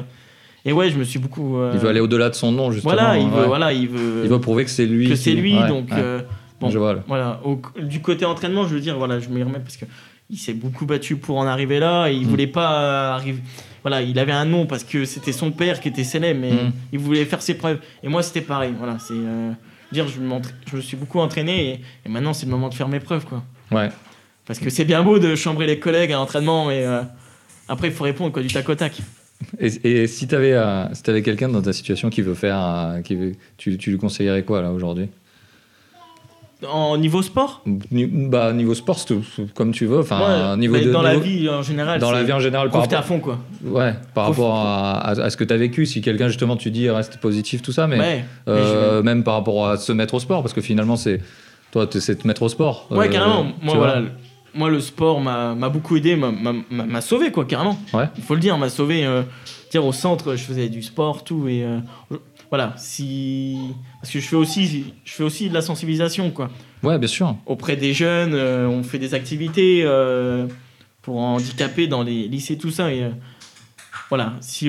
et 0.66 0.74
ouais, 0.74 0.90
je 0.90 0.98
me 0.98 1.04
suis 1.04 1.20
beaucoup. 1.20 1.58
euh, 1.58 1.72
Il 1.74 1.80
veut 1.80 1.90
aller 1.90 2.00
au-delà 2.00 2.30
de 2.30 2.36
son 2.36 2.52
nom, 2.52 2.72
justement. 2.72 2.94
Voilà, 2.94 3.18
il 3.18 3.30
veut, 3.30 3.42
ouais. 3.42 3.48
voilà, 3.48 3.72
il 3.74 3.88
veut, 3.88 4.22
Il 4.24 4.30
veut 4.30 4.40
prouver 4.42 4.66
que 4.66 4.72
c'est 4.72 4.86
lui. 4.86 5.08
que 5.08 5.16
c'est 5.16 5.34
lui. 5.34 5.56
ouais, 5.58 5.68
donc, 5.68 5.90
ouais. 5.92 5.98
euh, 5.98 6.22
bon. 6.60 6.70
Je 6.70 6.78
vois. 6.80 6.94
là. 6.96 7.04
voilà. 7.08 7.40
Au- 7.46 7.62
du 7.82 8.02
côté 8.02 8.26
entraînement, 8.26 8.64
je 8.68 8.74
veux 8.74 8.82
dire, 8.82 8.98
voilà, 8.98 9.20
je 9.20 9.30
m'y 9.30 9.42
remets 9.44 9.60
parce 9.60 9.78
que 9.78 9.86
il 10.32 10.38
s'est 10.38 10.54
beaucoup 10.54 10.86
battu 10.86 11.16
pour 11.16 11.38
en 11.38 11.46
arriver 11.48 11.80
là. 11.80 12.08
Et 12.08 12.16
il 12.16 12.26
Mm. 12.26 12.30
voulait 12.30 12.48
pas 12.48 13.16
arriver. 13.16 13.40
Voilà, 13.84 14.02
il 14.02 14.18
avait 14.20 14.32
un 14.34 14.46
nom 14.46 14.66
parce 14.66 14.84
que 14.84 15.06
c'était 15.06 15.32
son 15.32 15.52
père 15.52 15.80
qui 15.80 15.88
était 15.88 16.04
célèbre, 16.04 16.40
mais 16.42 16.52
Mm. 16.52 16.72
il 16.94 17.00
voulait 17.00 17.26
faire 17.26 17.42
ses 17.42 17.54
preuves. 17.54 17.80
Et 18.04 18.10
moi, 18.10 18.22
c'était 18.24 18.42
pareil. 18.42 18.74
Voilà, 18.78 18.98
c'est 19.00 19.14
euh, 19.16 19.52
dire, 19.92 20.06
je 20.08 20.20
me 20.20 20.82
suis 20.82 20.98
beaucoup 20.98 21.20
entraîné 21.20 21.70
et, 21.70 21.82
et 22.06 22.10
maintenant 22.10 22.34
c'est 22.34 22.46
le 22.46 22.52
moment 22.52 22.68
de 22.70 22.74
faire 22.74 22.90
mes 22.90 23.00
preuves, 23.00 23.26
quoi. 23.26 23.44
Ouais. 23.72 23.90
Parce 24.50 24.58
que 24.60 24.70
c'est 24.70 24.84
bien 24.84 25.04
beau 25.04 25.20
de 25.20 25.36
chambrer 25.36 25.66
les 25.68 25.78
collègues 25.80 26.12
à 26.12 26.16
l'entraînement, 26.16 26.66
mais 26.66 26.84
euh, 26.84 27.02
après 27.68 27.88
il 27.90 27.94
faut 27.94 28.04
répondre 28.04 28.32
quoi, 28.34 28.42
du 28.42 28.48
tac 28.50 28.68
au 28.68 28.74
tac. 28.76 28.98
Et, 29.60 29.68
et 30.02 30.08
si 30.08 30.28
t'avais 30.28 30.54
euh, 30.54 30.92
si 30.94 31.04
t'avais 31.04 31.22
quelqu'un 31.22 31.48
dans 31.50 31.62
ta 31.62 31.72
situation 31.72 32.10
qui 32.10 32.22
veut 32.24 32.34
faire, 32.34 32.98
qui 33.06 33.16
veut, 33.16 33.32
tu, 33.58 33.78
tu 33.78 33.92
lui 33.92 33.98
conseillerais 33.98 34.44
quoi 34.44 34.62
là 34.62 34.72
aujourd'hui? 34.72 35.08
En 36.68 36.98
niveau 36.98 37.22
sport, 37.22 37.62
Ni- 37.90 38.06
Bah 38.06 38.52
niveau 38.52 38.74
sport, 38.74 39.00
comme 39.54 39.72
tu 39.72 39.86
veux. 39.86 40.00
Enfin, 40.00 40.52
Ouais, 40.52 40.58
niveau 40.58 40.74
mais 40.74 40.82
de 40.84 40.92
dans 40.92 41.02
la 41.02 41.18
vie 41.18 41.48
en 41.48 41.62
général, 41.62 42.02
Dans 42.02 42.12
la 42.12 42.24
vie 42.24 42.34
en 42.34 42.40
général, 42.42 42.68
par 42.70 42.80
profiter 42.82 42.96
à 42.98 43.00
rapport, 43.00 43.16
fond, 43.16 43.22
quoi. 43.22 43.40
ouais, 43.64 43.94
par 44.14 44.26
Profite. 44.26 44.44
rapport 44.44 44.56
à, 44.58 44.92
à- 45.00 45.12
à 45.22 45.30
ce 45.30 45.38
que 45.38 45.46
tu 45.46 45.54
as 45.54 45.58
vécu, 45.58 45.86
si 45.86 46.02
quelqu'un 46.02 46.28
justement 46.28 46.58
tu 46.58 46.70
dis 46.70 46.90
reste 46.90 47.18
positif, 47.22 47.62
tout 47.62 47.72
ça, 47.72 47.88
mais 47.88 48.00
ouais. 48.00 48.26
euh, 48.50 49.02
même 49.04 49.24
par 49.24 49.36
rapport 49.36 49.70
à 49.70 49.78
se 49.78 49.94
mettre 49.94 50.16
au 50.16 50.20
sport, 50.20 50.42
parce 50.42 50.54
que 50.54 50.60
finalement 50.60 50.98
c'est 50.98 51.22
toi, 51.72 51.88
c'est 51.90 52.16
te 52.18 52.28
mettre 52.28 52.42
au 52.44 52.50
sport. 52.50 52.88
Ouais, 52.92 53.08
Euh, 53.08 53.10
carrément. 53.10 53.46
tu 53.58 53.66
Moi, 53.66 53.76
voilà, 53.78 54.02
moi, 54.54 54.70
le 54.70 54.80
sport 54.80 55.22
m'a 55.22 55.70
beaucoup 55.70 55.96
aidé, 55.98 56.16
m'a- 56.16 57.02
sauvé, 57.02 57.32
quoi, 57.32 57.46
carrément. 57.46 57.80
Ouais. 57.94 58.06
Il 58.18 58.24
faut 58.24 58.34
le 58.36 58.40
dire, 58.42 58.58
m'a 58.58 58.70
sauvé. 58.70 59.06
euh, 59.06 59.24
dire 59.72 59.86
au 59.86 59.94
centre, 59.94 60.36
je 60.36 60.44
faisais 60.44 60.68
du 60.70 60.82
sport, 60.82 61.24
tout, 61.24 61.48
et 61.48 61.64
euh, 61.64 61.80
voilà. 62.50 62.74
Si 62.78 63.58
parce 64.02 64.12
que 64.12 64.20
je 64.20 64.28
fais 64.28 64.36
aussi, 64.36 64.86
je 65.06 65.12
fais 65.14 65.24
aussi 65.24 65.48
de 65.50 65.54
la 65.54 65.62
sensibilisation, 65.62 66.32
quoi, 66.32 66.50
Ouais, 66.82 66.98
bien 66.98 67.08
sûr. 67.08 67.36
auprès 67.46 67.76
des 67.76 67.94
jeunes. 67.94 68.34
euh, 68.34 68.68
on 68.68 68.82
fait 68.84 68.98
des 68.98 69.14
activités 69.14 69.84
pour 71.02 71.18
handicapés 71.20 71.88
dans 71.88 72.02
les 72.04 72.28
lycées, 72.28 72.58
tout 72.58 72.72
ça, 72.72 72.92
et 72.92 73.10
voilà. 74.10 74.34
Si 74.42 74.68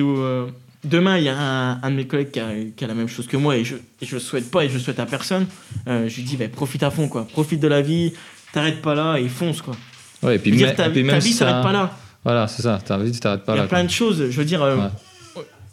demain 0.83 1.17
il 1.17 1.23
y 1.25 1.29
a 1.29 1.37
un, 1.37 1.81
un 1.81 1.91
de 1.91 1.95
mes 1.95 2.05
collègues 2.07 2.31
qui 2.31 2.39
a, 2.39 2.49
qui 2.75 2.83
a 2.83 2.87
la 2.87 2.93
même 2.95 3.07
chose 3.07 3.27
que 3.27 3.37
moi 3.37 3.55
et 3.57 3.63
je 3.63 3.75
et 3.75 4.05
je 4.05 4.15
le 4.15 4.19
souhaite 4.19 4.49
pas 4.49 4.65
et 4.65 4.69
je 4.69 4.73
le 4.75 4.79
souhaite 4.79 4.99
à 4.99 5.05
personne, 5.05 5.45
je 5.87 6.15
lui 6.15 6.23
dis 6.23 6.37
bah, 6.37 6.47
profite 6.47 6.83
à 6.83 6.91
fond, 6.91 7.07
quoi. 7.07 7.25
Profite 7.25 7.59
de 7.59 7.67
la 7.67 7.81
vie. 7.81 8.13
T'arrêtes 8.53 8.81
pas 8.81 8.95
là 8.95 9.17
et 9.17 9.27
fonce 9.29 9.61
quoi. 9.61 9.75
Ouais, 10.23 10.35
et 10.35 10.39
puis, 10.39 10.51
dire, 10.51 10.75
ta, 10.75 10.87
et 10.87 10.89
puis 10.91 11.01
ta 11.01 11.07
même 11.07 11.19
vie 11.19 11.27
si 11.29 11.33
ça- 11.33 11.47
s'arrête 11.47 11.63
pas 11.63 11.71
là. 11.71 11.91
Voilà, 12.23 12.47
c'est 12.47 12.61
ça. 12.61 12.79
Ta 12.85 12.97
vie, 12.97 13.11
tu 13.11 13.19
t'arrêtes 13.19 13.43
pas 13.43 13.53
Il 13.53 13.55
y 13.55 13.59
a 13.59 13.63
là. 13.63 13.67
plein 13.67 13.79
quoi. 13.79 13.87
de 13.87 13.91
choses. 13.91 14.17
Je 14.29 14.37
veux 14.37 14.45
dire, 14.45 14.61
euh, 14.61 14.77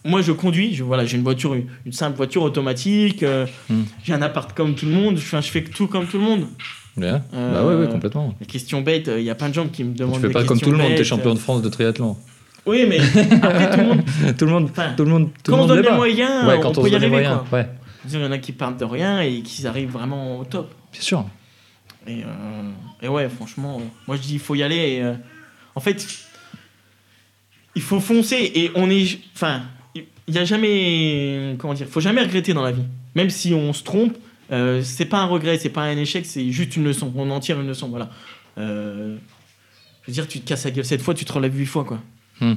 moi 0.04 0.22
je 0.22 0.32
conduis. 0.32 0.74
Je, 0.74 0.82
voilà, 0.84 1.04
j'ai 1.04 1.16
une 1.16 1.22
voiture, 1.24 1.54
une, 1.54 1.66
une 1.84 1.92
simple 1.92 2.16
voiture 2.16 2.42
automatique. 2.42 3.22
euh, 3.22 3.46
Hmm. 3.68 3.82
J'ai 4.04 4.14
un 4.14 4.22
appart 4.22 4.52
comme 4.54 4.74
tout 4.74 4.86
le 4.86 4.92
monde. 4.92 5.16
Je, 5.16 5.22
fais- 5.22 5.42
je 5.42 5.50
fais 5.50 5.62
tout 5.64 5.86
comme 5.88 6.06
tout 6.06 6.18
le 6.18 6.24
monde. 6.24 6.46
Bien. 6.96 7.22
Euh, 7.34 7.52
Bah 7.52 7.64
ouais, 7.66 7.74
ouais, 7.84 7.92
complètement. 7.92 8.34
Les 8.40 8.46
questions 8.46 8.80
bêtes, 8.80 9.08
euh, 9.08 9.20
il 9.20 9.24
y 9.26 9.30
a 9.30 9.34
plein 9.34 9.48
de 9.50 9.54
gens 9.54 9.66
qui 9.68 9.84
me 9.84 9.94
demandent. 9.94 10.14
Tu 10.16 10.20
fais 10.22 10.28
des 10.28 10.32
pas 10.34 10.44
comme 10.44 10.60
tout 10.60 10.70
le 10.70 10.78
monde, 10.78 10.94
t'es 10.96 11.04
champion 11.04 11.34
de 11.34 11.38
France 11.38 11.62
de 11.62 11.68
triathlon. 11.68 12.16
Oui, 12.66 12.86
mais 12.88 12.98
après 13.42 13.70
tout 13.70 13.80
le 13.80 13.86
monde. 13.86 14.02
tout 14.38 14.44
le 14.46 14.50
monde, 14.52 14.70
tout 14.96 15.04
le 15.04 15.10
monde, 15.10 15.28
tout 15.44 15.52
quand 15.52 15.56
le 15.58 15.62
on 15.62 15.66
monde 15.66 15.68
donne 15.68 15.82
l'est 15.84 15.90
les 15.90 15.96
moyens, 15.96 16.46
Ouais, 16.46 16.54
on 16.58 16.60
quand 16.60 16.78
on, 16.78 16.82
peut 16.82 16.88
y 16.88 16.90
donne 16.90 17.02
arriver. 17.02 17.10
moyens. 17.16 17.40
quoi. 17.48 17.58
Ouais, 17.60 17.68
Il 18.10 18.20
y 18.20 18.24
en 18.24 18.32
a 18.32 18.38
qui 18.38 18.52
partent 18.52 18.78
de 18.80 18.84
rien 18.84 19.20
et 19.20 19.42
qui 19.42 19.66
arrivent 19.66 19.90
vraiment 19.90 20.38
au 20.40 20.44
top. 20.44 20.70
bien 20.92 21.00
sûr. 21.02 21.24
Et, 22.08 22.24
euh, 22.24 22.70
et 23.02 23.08
ouais, 23.08 23.28
franchement, 23.28 23.78
euh, 23.78 23.84
moi 24.06 24.16
je 24.16 24.22
dis 24.22 24.34
il 24.34 24.40
faut 24.40 24.56
y 24.56 24.62
aller. 24.62 24.76
Et, 24.76 25.02
euh, 25.02 25.14
en 25.74 25.80
fait, 25.80 26.06
il 27.76 27.82
faut 27.82 28.00
foncer 28.00 28.50
et 28.54 28.72
on 28.74 28.90
est. 28.90 29.18
Enfin, 29.34 29.62
il 29.94 30.04
n'y 30.28 30.38
a 30.38 30.44
jamais. 30.44 31.54
Comment 31.58 31.74
dire 31.74 31.86
Il 31.86 31.92
faut 31.92 32.00
jamais 32.00 32.22
regretter 32.22 32.54
dans 32.54 32.62
la 32.62 32.72
vie. 32.72 32.84
Même 33.14 33.30
si 33.30 33.52
on 33.54 33.72
se 33.72 33.82
trompe, 33.82 34.16
euh, 34.50 34.82
c'est 34.82 35.04
pas 35.04 35.18
un 35.18 35.26
regret, 35.26 35.58
c'est 35.58 35.68
pas 35.68 35.82
un 35.82 35.96
échec, 35.96 36.24
c'est 36.26 36.50
juste 36.50 36.76
une 36.76 36.84
leçon. 36.84 37.12
On 37.16 37.30
en 37.30 37.40
tire 37.40 37.60
une 37.60 37.66
leçon, 37.66 37.88
voilà. 37.88 38.10
Euh, 38.56 39.16
je 40.02 40.06
veux 40.06 40.12
dire, 40.12 40.26
tu 40.26 40.40
te 40.40 40.48
casses 40.48 40.64
la 40.64 40.70
gueule 40.70 40.84
cette 40.84 41.02
fois, 41.02 41.14
tu 41.14 41.24
te 41.24 41.32
relèves 41.32 41.56
huit 41.56 41.66
fois, 41.66 41.84
quoi. 41.84 42.00
Hmm. 42.40 42.54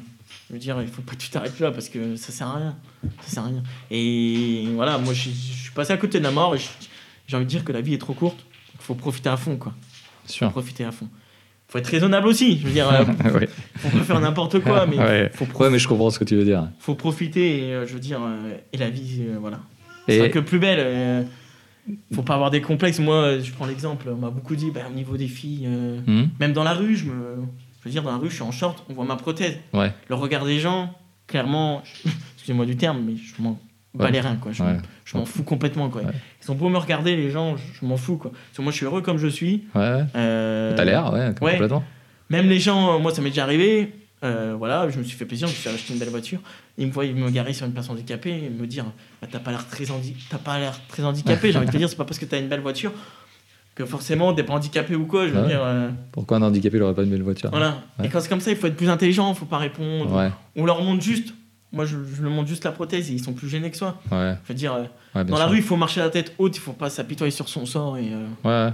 Je 0.48 0.54
veux 0.54 0.60
dire, 0.60 0.82
il 0.82 0.88
faut 0.88 1.02
pas 1.02 1.14
que 1.14 1.18
tu 1.18 1.30
t'arrêtes 1.30 1.60
là 1.60 1.72
parce 1.72 1.90
que 1.90 2.16
ça 2.16 2.32
sert 2.32 2.48
à 2.48 2.56
rien. 2.56 2.76
Ça 3.22 3.36
sert 3.36 3.44
à 3.44 3.48
rien. 3.48 3.64
Et 3.90 4.68
voilà, 4.76 4.98
moi 4.98 5.14
je, 5.14 5.30
suis 5.30 5.72
passé 5.74 5.92
à 5.92 5.98
côté 5.98 6.20
de 6.20 6.24
la 6.24 6.32
mort 6.32 6.56
et 6.56 6.60
j'ai 7.28 7.36
envie 7.36 7.46
de 7.46 7.50
dire 7.50 7.64
que 7.64 7.72
la 7.72 7.82
vie 7.82 7.94
est 7.94 7.98
trop 7.98 8.14
courte. 8.14 8.46
Il 8.82 8.84
faut 8.84 8.96
profiter 8.96 9.30
à 9.30 9.38
fond, 9.38 9.56
quoi 9.58 9.74
Bien 10.26 10.34
sûr. 10.34 10.50
profiter 10.52 10.84
à 10.84 10.92
fond. 10.92 11.08
faut 11.68 11.78
être 11.78 11.88
raisonnable 11.88 12.28
aussi. 12.28 12.58
Je 12.60 12.66
veux 12.68 12.74
dire, 12.74 12.90
euh, 12.92 13.04
ouais. 13.40 13.48
faut 13.78 13.90
pas 13.98 14.04
faire 14.04 14.20
n'importe 14.20 14.60
quoi, 14.60 14.86
mais 14.90 14.98
ouais. 14.98 15.32
faut, 15.34 15.46
Ouais, 15.60 15.70
mais 15.70 15.80
je 15.80 15.88
comprends 15.88 16.10
ce 16.10 16.20
que 16.20 16.24
tu 16.26 16.36
veux 16.36 16.44
dire. 16.44 16.68
faut 16.80 16.96
profiter. 16.96 17.68
Et, 17.70 17.74
euh, 17.74 17.88
je 17.88 17.94
veux 17.94 18.00
dire, 18.00 18.20
euh, 18.22 18.56
et 18.74 18.78
la 18.78 18.90
vie, 18.90 19.22
euh, 19.28 19.38
voilà. 19.40 19.60
Et- 20.08 20.20
C'est 20.20 20.30
que 20.32 20.40
plus 20.40 20.60
belle. 20.60 20.80
euh, 20.82 21.24
faut 22.14 22.22
pas 22.24 22.36
avoir 22.36 22.52
des 22.52 22.62
complexes. 22.62 23.00
Moi, 23.00 23.40
je 23.40 23.52
prends 23.52 23.66
l'exemple. 23.66 24.10
On 24.10 24.16
m'a 24.18 24.30
beaucoup 24.30 24.56
dit, 24.56 24.72
bah, 24.72 24.82
au 24.90 24.94
niveau 24.94 25.18
des 25.18 25.28
filles, 25.28 25.66
euh, 25.68 26.00
Hmm 26.06 26.28
même 26.40 26.54
dans 26.54 26.64
la 26.64 26.74
rue, 26.74 26.96
je 26.96 27.06
me, 27.06 27.36
je 27.80 27.86
veux 27.86 27.92
dire, 27.92 28.04
dans 28.04 28.12
la 28.12 28.18
rue, 28.18 28.30
je 28.30 28.36
suis 28.36 28.44
en 28.44 28.52
short, 28.52 28.84
on 28.90 28.94
voit 28.94 29.06
ma 29.06 29.16
prothèse. 29.16 29.58
Ouais. 29.74 29.92
Le 30.10 30.16
regard 30.16 30.46
des 30.46 30.60
gens, 30.60 30.94
clairement, 31.28 31.82
excusez-moi 32.36 32.66
du 32.66 32.76
terme, 32.78 33.02
mais 33.06 33.14
je 33.16 33.42
m'en 33.42 33.60
Ouais. 33.98 34.12
les 34.12 34.22
reins, 34.22 34.38
quoi. 34.38 34.52
Je, 34.54 34.64
Ouais. 34.64 34.78
je 35.06 35.18
m'en 35.18 35.26
fous 35.26 35.44
complètement, 35.44 35.90
quoi. 35.90 36.02
Ils 36.44 36.52
ont 36.52 36.56
beau 36.56 36.70
me 36.70 36.78
regarder, 36.78 37.16
les 37.18 37.30
gens, 37.32 37.56
je, 37.58 37.86
m'en 37.86 37.98
fous, 37.98 38.18
quoi. 38.18 38.32
Parce 38.32 38.58
que 38.58 38.62
moi, 38.62 38.72
je 38.72 38.78
suis 38.78 38.86
heureux 38.86 39.02
comme 39.02 39.18
je 39.18 39.28
suis. 39.28 39.66
Ouais. 39.76 40.04
Euh, 40.16 40.74
T'as 40.76 40.86
l'air, 40.86 41.12
ouais, 41.14 41.34
complètement. 41.38 41.84
Même 42.30 42.48
les 42.48 42.60
gens, 42.60 42.96
euh, 42.96 43.00
moi, 43.00 43.14
ça 43.14 43.22
m'est 43.22 43.30
déjà 43.30 43.44
arrivé. 43.44 43.94
euh, 44.24 44.54
voilà, 44.58 44.88
je 44.90 44.98
me 45.00 45.04
suis 45.04 45.18
fait 45.18 45.26
plaisir, 45.26 45.48
je 45.48 45.54
me 45.54 45.58
suis 45.58 45.68
acheté 45.70 45.94
une 45.94 46.00
belle 46.00 46.10
voiture. 46.10 46.40
Ils 46.78 46.88
me 46.88 46.92
voient 46.92 47.06
me 47.06 47.30
garer 47.32 47.54
sur 47.54 47.66
une 47.66 47.74
personne 47.74 47.96
handicapée 47.96 48.44
et 48.46 48.50
me 48.50 48.66
dire 48.68 48.86
bah, 49.22 49.28
T'as 49.32 49.40
pas 49.40 49.50
l'air 49.52 49.68
très, 49.68 49.90
handi- 49.92 50.16
pas 50.30 50.40
très 50.88 51.04
handicapé. 51.04 51.52
J'ai 51.52 51.58
envie 51.58 51.68
de 51.68 51.72
te 51.72 51.78
dire, 51.84 51.90
c'est 51.90 51.96
pas 51.98 52.06
parce 52.06 52.20
que 52.20 52.26
t'as 52.26 52.40
une 52.40 52.48
belle 52.48 52.60
voiture 52.62 52.92
que 53.74 53.84
forcément 53.86 54.34
t'es 54.34 54.44
pas 54.44 54.54
handicapé 54.54 54.96
ou 54.96 55.06
quoi. 55.06 55.28
Je 55.28 55.34
veux 55.34 55.42
Ouais. 55.42 55.48
dire, 55.48 55.62
euh, 55.64 55.90
Pourquoi 56.12 56.38
un 56.38 56.42
handicapé 56.44 56.78
n'aurait 56.80 56.94
pas 56.94 57.04
une 57.04 57.10
belle 57.10 57.24
voiture 57.24 57.50
voilà. 57.50 57.80
Ouais. 58.00 58.06
Et 58.06 58.10
quand 58.10 58.20
c'est 58.22 58.30
comme 58.30 58.40
ça, 58.42 58.52
il 58.52 58.58
faut 58.58 58.68
être 58.68 58.76
plus 58.78 58.90
intelligent, 58.90 59.34
faut 59.34 59.46
pas 59.46 59.58
répondre. 59.58 60.14
Ouais, 60.16 60.30
On 60.56 60.66
leur 60.66 60.82
montre 60.84 61.02
juste. 61.04 61.34
Moi, 61.74 61.86
je, 61.86 61.98
je 62.16 62.22
leur 62.22 62.32
montre 62.32 62.50
juste 62.50 62.66
la 62.66 62.72
prothèse 62.72 63.10
et 63.10 63.14
ils 63.14 63.24
sont 63.24 63.34
plus 63.34 63.48
gênés 63.48 63.72
que 63.72 63.78
soi. 63.78 64.02
ouais, 64.12 64.36
Je 64.44 64.48
veux 64.50 64.56
dire, 64.56 64.74
euh, 64.74 64.84
ouais, 65.16 65.24
dans 65.24 65.38
la 65.38 65.48
rue, 65.48 65.58
il 65.58 65.64
faut 65.64 65.78
marcher 65.78 66.02
la 66.02 66.10
tête 66.10 66.34
haute, 66.38 66.56
il 66.58 66.60
faut 66.60 66.74
pas 66.74 66.90
s'apitoyer 66.90 67.32
sur 67.32 67.48
son 67.48 67.66
sort. 67.66 67.98
Et, 67.98 68.12
euh, 68.14 68.28
Ouais, 68.44 68.74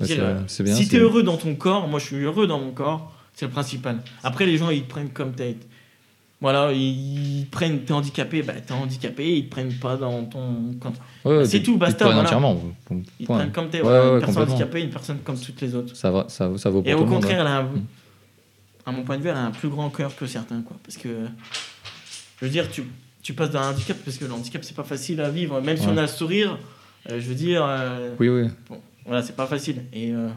Ouais, 0.00 0.06
dire, 0.06 0.18
euh, 0.24 0.40
bien. 0.60 0.74
si 0.74 0.88
t'es 0.88 0.98
heureux 0.98 1.22
dans 1.22 1.36
ton 1.36 1.54
corps, 1.54 1.86
moi 1.88 1.98
je 2.00 2.06
suis 2.06 2.16
heureux 2.16 2.46
dans 2.46 2.58
mon 2.58 2.72
corps, 2.72 3.12
c'est 3.32 3.46
le 3.46 3.52
principal. 3.52 3.98
Après, 4.22 4.44
les 4.44 4.58
gens 4.58 4.68
ils 4.70 4.82
te 4.82 4.88
prennent 4.90 5.10
comme 5.10 5.32
t'es. 5.32 5.56
Voilà, 6.40 6.72
ils 6.72 7.38
ils 7.40 7.46
te 7.46 7.50
prennent, 7.52 7.80
t'es 7.84 7.92
handicapé, 7.92 8.42
bah 8.42 8.52
t'es 8.54 8.72
handicapé, 8.74 9.36
ils 9.38 9.44
te 9.46 9.50
prennent 9.50 9.72
pas 9.72 9.96
dans 9.96 10.24
ton. 10.24 10.74
Ouais, 11.24 11.44
c'est 11.46 11.60
tout, 11.62 11.72
tu 11.72 11.78
te 11.78 11.80
basta, 11.80 12.04
prends 12.04 12.12
voilà. 12.12 12.22
entièrement. 12.28 12.60
Ils 13.18 13.26
te 13.26 13.32
prennent 13.32 13.52
comme 13.52 13.70
t'es, 13.70 13.78
une 13.78 14.20
personne 14.20 14.42
handicapée, 14.50 14.82
une 14.82 14.90
personne 14.90 15.18
comme 15.24 15.38
toutes 15.38 15.60
les 15.62 15.74
autres. 15.74 15.96
Ça, 15.96 16.10
va, 16.10 16.26
ça, 16.28 16.50
ça 16.58 16.68
vaut 16.70 16.82
pour 16.82 16.90
Et 16.90 16.92
tout 16.92 16.98
au 16.98 17.04
le 17.04 17.10
monde. 17.10 17.20
contraire, 17.22 17.40
elle 17.40 17.46
a, 17.46 17.62
Mm. 17.62 17.84
à 18.86 18.92
mon 18.92 19.02
point 19.04 19.16
de 19.16 19.22
vue, 19.22 19.28
elle 19.30 19.36
a 19.36 19.44
un 19.46 19.50
plus 19.52 19.68
grand 19.70 19.88
cœur 19.90 20.14
que 20.14 20.26
certains, 20.26 20.60
quoi. 20.60 20.76
Parce 20.84 20.98
que, 20.98 21.08
je 22.44 22.48
veux 22.48 22.52
dire, 22.52 22.70
tu, 22.70 22.84
tu 23.22 23.32
passes 23.32 23.50
d'un 23.50 23.70
handicap, 23.70 23.96
parce 24.04 24.18
que 24.18 24.24
le 24.26 24.32
handicap 24.32 24.62
c'est 24.64 24.76
pas 24.76 24.84
facile 24.84 25.20
à 25.20 25.30
vivre, 25.30 25.60
même 25.60 25.76
si 25.76 25.86
Ouais. 25.86 25.92
on 25.94 25.96
a 25.96 26.02
le 26.02 26.06
sourire, 26.08 26.58
euh, 27.10 27.18
je 27.20 27.26
veux 27.26 27.34
dire. 27.34 27.64
euh, 27.66 28.14
Oui, 28.20 28.28
oui. 28.28 28.48
Bon, 28.68 28.80
voilà, 29.06 29.22
c'est 29.22 29.34
pas 29.36 29.46
facile. 29.46 29.82
Et 29.92 30.12
euh, 30.12 30.28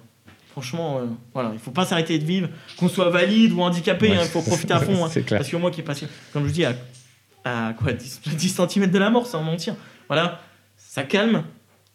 franchement, 0.52 1.02
voilà, 1.34 1.52
il 1.54 1.60
faut 1.60 1.72
pas 1.72 1.86
s'arrêter 1.86 2.18
de 2.18 2.24
vivre, 2.26 2.48
qu'on 2.78 2.88
soit 2.90 3.10
valide 3.10 3.52
ou 3.52 3.62
handicapé, 3.62 4.10
Ouais. 4.10 4.16
hein, 4.18 4.22
il 4.24 4.30
faut 4.30 4.42
profiter 4.42 4.74
à 4.74 4.80
fond. 4.80 5.04
hein. 5.06 5.10
C'est 5.12 5.24
clair. 5.24 5.40
Parce 5.40 5.50
que 5.52 5.58
moi 5.58 5.70
qui 5.72 5.82
est 5.82 5.84
passé, 5.84 6.08
comme 6.34 6.48
je 6.48 6.54
dis, 6.54 6.64
à, 6.66 6.76
à 7.44 7.74
quoi, 7.74 7.92
10, 7.94 8.22
10 8.26 8.50
cm 8.70 8.90
de 8.90 8.98
la 9.00 9.10
mort, 9.10 9.28
sans 9.28 9.44
mentir, 9.44 9.76
voilà, 10.08 10.42
ça 10.78 11.04
calme. 11.04 11.44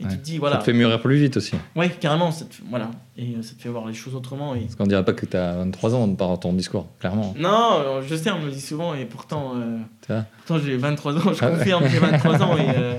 Et 0.03 0.05
Ouais. 0.07 0.11
tu 0.12 0.18
te 0.18 0.22
dis, 0.24 0.40
Ça 0.42 0.57
te 0.59 0.64
fait 0.64 0.72
mûrir 0.72 1.00
plus 1.00 1.16
vite 1.16 1.36
aussi. 1.36 1.55
ouais, 1.76 1.88
carrément, 1.90 2.30
ça 2.32 2.44
te, 2.44 2.55
voilà, 2.68 2.90
et 3.16 3.34
euh, 3.36 3.42
ça 3.42 3.55
te 3.55 3.62
fait 3.62 3.68
voir 3.68 3.86
les 3.86 3.94
choses 3.94 4.14
autrement. 4.14 4.55
Et... 4.55 4.61
Parce 4.62 4.74
qu'on 4.74 4.86
dirait 4.86 5.05
pas 5.05 5.12
que 5.12 5.26
t'as 5.26 5.55
23 5.57 5.94
ans 5.94 6.14
par 6.14 6.38
ton 6.40 6.53
discours, 6.53 6.86
clairement. 6.98 7.34
Non, 7.38 7.78
euh, 7.78 8.03
je 8.07 8.14
sais, 8.16 8.30
on 8.30 8.40
me 8.40 8.46
le 8.46 8.53
dit 8.53 8.61
souvent, 8.61 8.94
et 8.94 9.05
pourtant, 9.05 9.53
euh, 9.57 9.78
Tu 10.07 10.12
pourtant 10.46 10.64
j'ai 10.64 10.76
23 10.76 11.14
ans, 11.16 11.32
je 11.32 11.38
Ah 11.44 11.50
ouais. 11.50 11.57
confirme, 11.59 11.84
j'ai 11.88 11.98
23 11.98 12.42
ans, 12.42 12.57
et, 12.57 12.66
euh, 12.76 12.94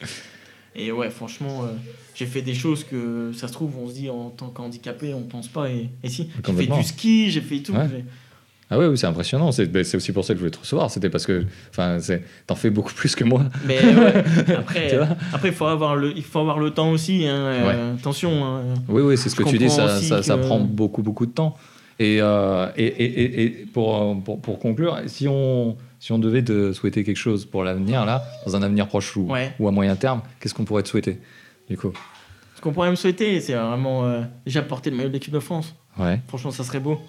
et 0.76 0.92
ouais, 0.92 1.10
franchement, 1.10 1.64
euh, 1.64 1.68
j'ai 2.14 2.26
fait 2.26 2.42
des 2.42 2.54
choses 2.54 2.84
que 2.84 3.32
ça 3.34 3.48
se 3.48 3.52
trouve, 3.52 3.76
on 3.78 3.88
se 3.88 3.94
dit 3.94 4.10
en 4.10 4.30
tant 4.30 4.48
qu'handicapé, 4.48 5.14
on 5.14 5.22
pense 5.22 5.48
pas, 5.48 5.68
et, 5.70 5.90
et 6.02 6.08
si, 6.08 6.30
j'ai 6.46 6.52
fait 6.52 6.66
du 6.66 6.82
ski, 6.82 7.30
j'ai 7.30 7.40
fait 7.40 7.58
tout. 7.60 7.72
Ouais. 7.72 8.04
Ah 8.70 8.78
ouais, 8.78 8.86
oui, 8.86 8.98
c'est 8.98 9.06
impressionnant. 9.06 9.50
C'est 9.50 9.66
ben, 9.66 9.80
aussi 9.94 10.12
pour 10.12 10.24
ça 10.24 10.34
que 10.34 10.38
je 10.38 10.40
voulais 10.44 10.50
te 10.50 10.58
recevoir. 10.58 10.90
C'était 10.90 11.08
parce 11.08 11.24
que 11.24 11.46
t'en 12.46 12.54
fais 12.54 12.68
beaucoup 12.70 12.92
plus 12.92 13.14
que 13.16 13.24
moi. 13.24 13.44
Mais 13.66 13.78
ouais, 13.82 14.24
après, 15.32 15.52
faut 15.52 15.64
avoir 15.66 15.96
le, 15.96 16.12
il 16.16 16.22
faut 16.22 16.40
avoir 16.40 16.58
le 16.58 16.70
temps 16.70 16.90
aussi. 16.90 17.26
Hein, 17.26 17.34
euh, 17.36 17.94
attention. 17.94 18.44
hein. 18.44 18.60
Oui, 18.88 19.00
oui, 19.02 19.16
c'est 19.16 19.30
ce 19.30 19.36
que 19.36 19.44
tu 19.44 19.56
dis. 19.58 19.70
Ça, 19.70 20.22
ça, 20.22 20.36
prend 20.36 20.60
beaucoup, 20.60 21.02
beaucoup 21.02 21.24
de 21.26 21.32
temps. 21.32 21.56
Et, 21.98 22.18
euh, 22.20 22.68
et, 22.76 22.84
et, 22.86 23.42
et- 23.44 23.48
pour, 23.72 23.96
euh, 23.96 24.14
pour, 24.24 24.40
pour 24.40 24.58
conclure, 24.60 24.98
si 25.06 25.26
on, 25.26 25.76
si 25.98 26.12
on 26.12 26.18
devait 26.20 26.44
te 26.44 26.72
souhaiter 26.72 27.02
quelque 27.02 27.16
chose 27.16 27.44
pour 27.44 27.64
l'avenir, 27.64 28.04
là, 28.04 28.22
dans 28.46 28.54
un 28.54 28.62
avenir 28.62 28.86
proche 28.86 29.16
ou, 29.16 29.22
Ouais. 29.32 29.52
ou 29.58 29.66
à 29.66 29.72
moyen 29.72 29.96
terme, 29.96 30.20
qu'est-ce 30.38 30.54
qu'on 30.54 30.64
pourrait 30.64 30.84
te 30.84 30.88
souhaiter 30.88 31.18
du 31.68 31.76
coup? 31.76 31.92
Ce 32.54 32.60
qu'on 32.60 32.72
pourrait 32.72 32.90
me 32.90 32.94
souhaiter, 32.96 33.40
c'est 33.40 33.54
vraiment 33.54 34.22
déjà 34.46 34.62
porter 34.62 34.90
le 34.90 34.96
maillot 34.96 35.08
de 35.08 35.14
l'équipe 35.14 35.32
de 35.32 35.40
France. 35.40 35.74
Ouais. 35.98 36.20
Franchement, 36.28 36.50
ça 36.52 36.62
serait 36.62 36.78
beau. 36.80 37.00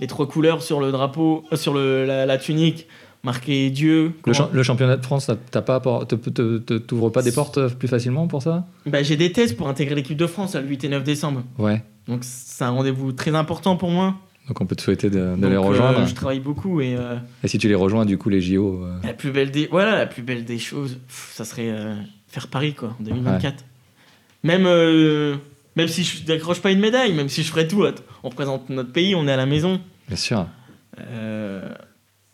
Les 0.00 0.06
trois 0.06 0.28
couleurs 0.28 0.62
sur 0.62 0.80
le 0.80 0.92
drapeau, 0.92 1.44
euh, 1.52 1.56
sur 1.56 1.72
le, 1.74 2.04
la, 2.04 2.26
la 2.26 2.38
tunique, 2.38 2.86
marqué 3.22 3.70
Dieu. 3.70 4.12
Le, 4.52 4.62
championnat 4.62 4.96
de 4.96 5.02
France, 5.04 5.30
t'as 5.50 5.62
pas, 5.62 5.80
t'ouvres 5.80 7.10
pas 7.10 7.22
des 7.22 7.32
portes 7.32 7.58
euh, 7.58 7.68
plus 7.68 7.88
facilement 7.88 8.26
pour 8.28 8.42
ça? 8.42 8.66
Bah, 8.86 9.02
J'ai 9.02 9.16
des 9.16 9.32
tests 9.32 9.56
pour 9.56 9.68
intégrer 9.68 9.94
l'équipe 9.96 10.16
de 10.16 10.26
France 10.26 10.54
le 10.54 10.62
8 10.66 10.84
et 10.84 10.88
9 10.88 11.02
décembre. 11.04 11.42
Ouais. 11.58 11.82
Donc 12.08 12.20
c'est 12.22 12.64
un 12.64 12.70
rendez-vous 12.70 13.12
très 13.12 13.34
important 13.34 13.76
pour 13.76 13.90
moi. 13.90 14.14
Donc 14.48 14.60
on 14.60 14.66
peut 14.66 14.76
te 14.76 14.82
souhaiter 14.82 15.10
de, 15.10 15.16
de 15.18 15.34
Donc, 15.36 15.50
les 15.50 15.56
euh, 15.56 15.60
rejoindre. 15.60 16.06
je 16.06 16.14
travaille 16.14 16.38
beaucoup 16.38 16.80
et 16.80 16.94
euh, 16.96 17.16
Et 17.42 17.48
si 17.48 17.58
tu 17.58 17.66
les 17.66 17.74
rejoins, 17.74 18.04
du 18.04 18.16
coup, 18.16 18.28
les 18.28 18.40
JO. 18.40 18.80
la 19.02 19.12
plus 19.12 19.32
belle 19.32 19.50
des 19.50 19.66
voilà 19.70 19.96
la 19.96 20.06
plus 20.06 20.22
belle 20.22 20.44
des 20.44 20.58
choses, 20.58 20.94
pff, 21.08 21.32
ça 21.34 21.44
serait 21.44 21.74
faire 22.28 22.46
Paris 22.46 22.74
quoi 22.74 22.90
en 23.00 23.02
2024. 23.02 23.64
Même 24.44 24.66
même 25.76 25.88
si 25.88 26.02
je 26.04 26.22
décroche 26.24 26.60
pas 26.60 26.70
une 26.72 26.80
médaille, 26.80 27.12
même 27.14 27.28
si 27.28 27.42
je 27.42 27.50
ferais 27.50 27.68
tout, 27.68 27.84
on 28.22 28.28
représente 28.28 28.68
notre 28.70 28.92
pays, 28.92 29.14
on 29.14 29.26
est 29.28 29.32
à 29.32 29.36
la 29.36 29.46
maison. 29.46 29.80
Bien 30.08 30.16
sûr. 30.16 30.46
Euh, 31.00 31.68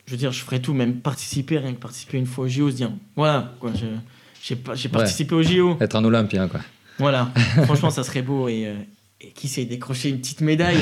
je 0.06 0.12
veux 0.12 0.16
dire, 0.16 0.32
je 0.32 0.40
ferais 0.42 0.60
tout, 0.60 0.74
même 0.74 0.96
participer, 0.96 1.58
rien 1.58 1.72
que 1.72 1.78
participer 1.80 2.18
une 2.18 2.26
fois 2.26 2.44
aux 2.44 2.48
JO, 2.48 2.70
se 2.70 2.76
dire 2.76 2.90
voilà 3.16 3.52
quoi, 3.60 3.72
j'ai 3.74 4.54
Ouais. 4.54 4.88
participé 4.90 5.34
aux 5.34 5.42
JO. 5.42 5.76
Être 5.80 5.96
un 5.96 6.04
Olympien, 6.04 6.48
quoi. 6.48 6.60
Voilà, 6.98 7.30
franchement 7.64 7.90
ça 7.90 8.04
serait 8.04 8.22
beau 8.22 8.48
et, 8.48 8.66
euh, 8.66 8.74
et 9.20 9.30
qui 9.32 9.48
sait 9.48 9.64
décrocher 9.64 10.08
une 10.10 10.18
petite 10.18 10.40
médaille, 10.40 10.78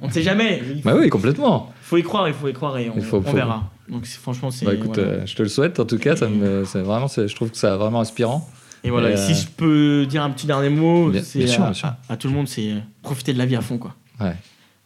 on 0.00 0.06
ne 0.08 0.12
sait 0.12 0.22
jamais. 0.22 0.62
Il 0.74 0.82
Bah 0.82 0.94
oui, 0.96 1.08
complètement. 1.08 1.72
faut 1.82 1.96
y 1.98 2.02
croire, 2.02 2.28
il 2.28 2.34
faut 2.34 2.48
y 2.48 2.52
croire 2.52 2.78
et 2.78 2.88
on, 2.90 2.94
Il 2.96 3.02
faut- 3.02 3.18
on 3.18 3.22
faut- 3.22 3.36
verra. 3.36 3.70
Donc 3.88 4.06
franchement 4.06 4.50
c'est 4.50 4.64
Bah 4.64 4.74
écoute, 4.74 4.94
voilà. 4.94 5.02
euh, 5.10 5.26
je 5.26 5.34
te 5.34 5.42
le 5.42 5.48
souhaite 5.48 5.78
en 5.80 5.84
tout 5.84 5.98
cas. 5.98 6.16
Ça 6.16 6.28
me, 6.28 6.62
vraiment, 6.62 7.08
je 7.08 7.34
trouve 7.34 7.50
que 7.50 7.56
c'est 7.56 7.68
vraiment 7.76 8.00
inspirant. 8.00 8.48
Et 8.84 8.90
voilà, 8.90 9.12
Et, 9.12 9.16
si 9.16 9.32
euh, 9.32 9.34
je 9.34 9.46
peux 9.56 10.06
dire 10.06 10.22
un 10.22 10.30
petit 10.30 10.46
dernier 10.46 10.68
mot, 10.68 11.12
c'est 11.22 11.46
sûr, 11.46 11.64
à, 12.08 12.16
tout 12.16 12.28
le 12.28 12.34
monde, 12.34 12.48
c'est 12.48 12.70
euh, 12.72 12.78
profiter 13.02 13.32
de 13.32 13.38
la 13.38 13.46
vie 13.46 13.56
à 13.56 13.60
fond, 13.60 13.78
quoi. 13.78 13.94
Ouais. 14.20 14.34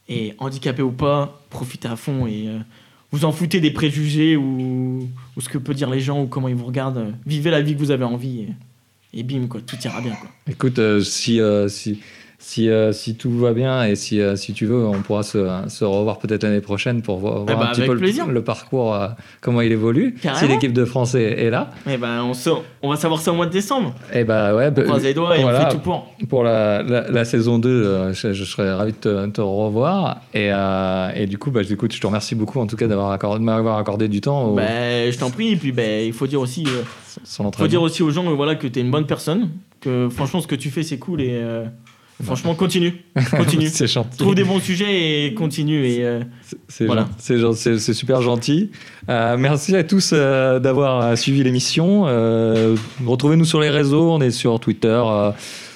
Et 0.08 0.34
handicapé 0.38 0.82
ou 0.82 0.92
pas, 0.92 1.40
profitez 1.50 1.88
à 1.88 1.96
fond 1.96 2.26
et 2.26 2.44
euh, 2.46 2.58
vous 3.10 3.24
en 3.24 3.32
foutez 3.32 3.60
des 3.60 3.70
préjugés 3.70 4.36
ou, 4.36 5.08
ou 5.36 5.40
ce 5.40 5.48
que 5.48 5.58
peuvent 5.58 5.74
dire 5.74 5.90
les 5.90 6.00
gens 6.00 6.22
ou 6.22 6.26
comment 6.26 6.48
ils 6.48 6.54
vous 6.54 6.66
regardent. 6.66 6.98
euh, 6.98 7.10
Vivez 7.26 7.50
la 7.50 7.60
vie 7.62 7.74
que 7.74 7.78
vous 7.78 7.90
avez 7.90 8.04
envie 8.04 8.40
et, 9.14 9.18
et 9.20 9.22
bim, 9.22 9.46
quoi, 9.48 9.60
tout 9.62 9.76
ira 9.84 10.00
bien, 10.00 10.12
quoi. 10.12 10.28
Écoute, 10.48 10.78
euh, 10.78 11.00
si, 11.00 11.40
euh, 11.40 11.66
si, 11.68 12.00
si, 12.38 12.68
euh, 12.68 12.92
si 12.92 13.16
tout 13.16 13.30
va 13.38 13.52
bien 13.54 13.84
et 13.84 13.96
si, 13.96 14.20
euh, 14.20 14.36
si 14.36 14.52
tu 14.52 14.66
veux, 14.66 14.84
on 14.86 15.00
pourra 15.02 15.22
se, 15.22 15.38
se 15.68 15.84
revoir 15.84 16.18
peut-être 16.18 16.42
l'année 16.42 16.60
prochaine 16.60 17.00
pour 17.02 17.18
voir, 17.18 17.44
voir 17.44 17.58
bah, 17.58 17.66
un 17.68 17.72
petit 17.72 17.80
avec 17.82 17.92
peu 17.98 18.30
le, 18.30 18.42
parcours, 18.44 18.94
euh, 18.94 19.08
comment 19.40 19.62
il 19.62 19.72
évolue. 19.72 20.14
Carrément. 20.22 20.40
Si 20.46 20.48
l'équipe 20.52 20.72
de 20.72 20.84
France 20.84 21.14
est, 21.14 21.22
est 21.44 21.50
là, 21.50 21.70
Et 21.90 21.96
ben, 21.96 22.22
on, 22.22 22.34
sort- 22.34 22.62
on 22.82 22.90
va 22.90 22.96
savoir 22.96 23.20
ça 23.20 23.32
au 23.32 23.34
mois 23.34 23.46
de 23.46 23.52
décembre. 23.52 23.94
et 24.12 24.24
bah 24.24 24.54
ouais, 24.54 24.66
On 24.68 24.70
bah, 24.72 24.82
croise 24.82 25.02
les 25.04 25.14
doigts 25.14 25.36
et 25.36 25.42
voilà. 25.42 25.60
on 25.66 25.70
fait 25.70 25.76
tout 25.76 25.80
pour. 25.82 26.12
pour 26.28 26.44
la, 26.44 26.82
la, 26.82 27.10
la 27.10 27.24
saison 27.24 27.58
2, 27.58 27.68
euh, 27.68 28.12
je, 28.12 28.32
je 28.32 28.44
serais 28.44 28.72
ravi 28.72 28.92
de 28.92 28.98
te, 28.98 29.26
te 29.28 29.40
revoir. 29.40 30.20
Et, 30.34 30.50
et 31.16 31.26
du 31.26 31.38
coup, 31.38 31.50
bah, 31.50 31.62
écoute, 31.68 31.94
je 31.94 32.00
te 32.00 32.06
remercie 32.06 32.34
beaucoup 32.34 32.60
en 32.60 32.66
tout 32.66 32.76
cas 32.76 32.86
d'avoir 32.86 33.10
accordé, 33.12 33.42
m'avoir 33.42 33.78
accordé 33.78 34.08
du 34.08 34.20
temps 34.20 34.44
au, 34.44 34.54
Ben, 34.54 35.10
je 35.10 35.18
t'en 35.18 35.30
prie, 35.30 35.52
et 35.52 35.56
puis 35.56 35.72
ben, 35.72 36.06
il 36.06 36.12
faut 36.12 36.26
dire 36.26 36.40
aussi. 36.40 36.66
faut 37.24 37.66
dire 37.66 37.82
aussi 37.82 38.02
aux 38.02 38.10
gens 38.10 38.24
voilà, 38.34 38.54
que 38.56 38.66
tu 38.66 38.78
es 38.78 38.82
une 38.82 38.90
bonne 38.90 39.06
personne, 39.06 39.48
que 39.80 40.08
franchement 40.10 40.40
ce 40.40 40.46
que 40.46 40.54
tu 40.54 40.70
fais 40.70 40.82
c'est 40.82 40.98
cool 40.98 41.20
et 41.22 41.42
franchement 42.22 42.54
continue. 42.54 42.94
Continue. 43.30 43.68
c'est 43.72 43.86
gentil. 43.86 44.18
Trouve 44.18 44.34
des 44.34 44.44
bons 44.44 44.60
sujets 44.60 45.26
et 45.26 45.34
continue. 45.34 45.86
Et, 45.86 46.04
euh, 46.04 46.20
C'est- 46.68 46.86
Voilà. 46.86 47.08
c'est 47.18 47.78
super 47.92 48.22
gentil. 48.22 48.70
Euh, 49.08 49.36
merci 49.38 49.74
à 49.76 49.84
tous 49.84 50.10
euh, 50.12 50.58
d'avoir 50.58 51.00
euh, 51.02 51.16
suivi 51.16 51.42
l'émission. 51.42 52.02
Retrouvez-nous 53.06 53.44
sur 53.44 53.60
les 53.60 53.70
réseaux. 53.70 54.10
On 54.10 54.20
est 54.20 54.30
sur 54.30 54.58
Twitter, 54.60 55.02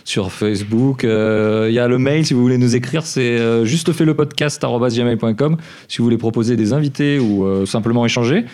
sur 0.05 0.32
Facebook. 0.32 1.03
Il 1.05 1.72
y 1.72 1.78
a 1.78 1.88
le 1.88 1.99
mail 1.99 2.24
si 2.26 2.34
vous 2.34 2.41
voulez 2.43 2.59
nous 2.59 2.74
écrire. 2.76 3.05
C'est 3.05 3.64
juste 3.64 3.93
fait 3.93 4.05
le 4.05 4.14
podcast 4.14 4.64
si 5.88 5.99
vous 5.99 6.05
voulez 6.05 6.18
proposer 6.18 6.57
des 6.57 6.72
invités 6.72 7.18
ou 7.18 7.66
simplement 7.66 8.05
échanger. 8.05 8.45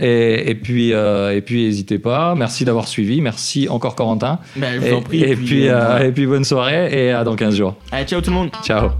Et, 0.00 0.50
et 0.50 0.54
puis, 0.54 0.92
euh, 0.92 1.34
et 1.34 1.40
puis, 1.40 1.64
n'hésitez 1.64 1.98
pas. 1.98 2.34
Merci 2.36 2.64
d'avoir 2.64 2.86
suivi. 2.88 3.20
Merci 3.20 3.68
encore 3.68 3.94
Corentin. 3.94 4.38
ben, 4.56 4.74
je 4.74 4.78
vous 4.80 4.86
Et, 4.86 4.92
en 4.92 5.02
prie. 5.02 5.22
et 5.22 5.36
puis, 5.36 5.68
euh, 5.68 6.06
et 6.06 6.12
puis, 6.12 6.26
bonne 6.26 6.44
soirée 6.44 7.06
et 7.06 7.10
à 7.12 7.24
dans 7.24 7.34
15 7.36 7.56
jours. 7.56 7.74
Allez, 7.92 8.06
ciao 8.06 8.20
tout 8.20 8.30
le 8.30 8.36
monde. 8.36 8.50
Ciao. 8.62 8.90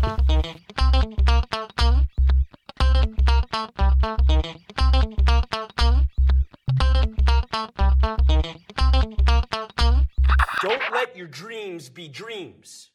Don't 10.62 10.80
let 10.92 11.16
your 11.16 11.28
dreams 11.28 11.88
be 11.88 12.08
dreams. 12.08 12.90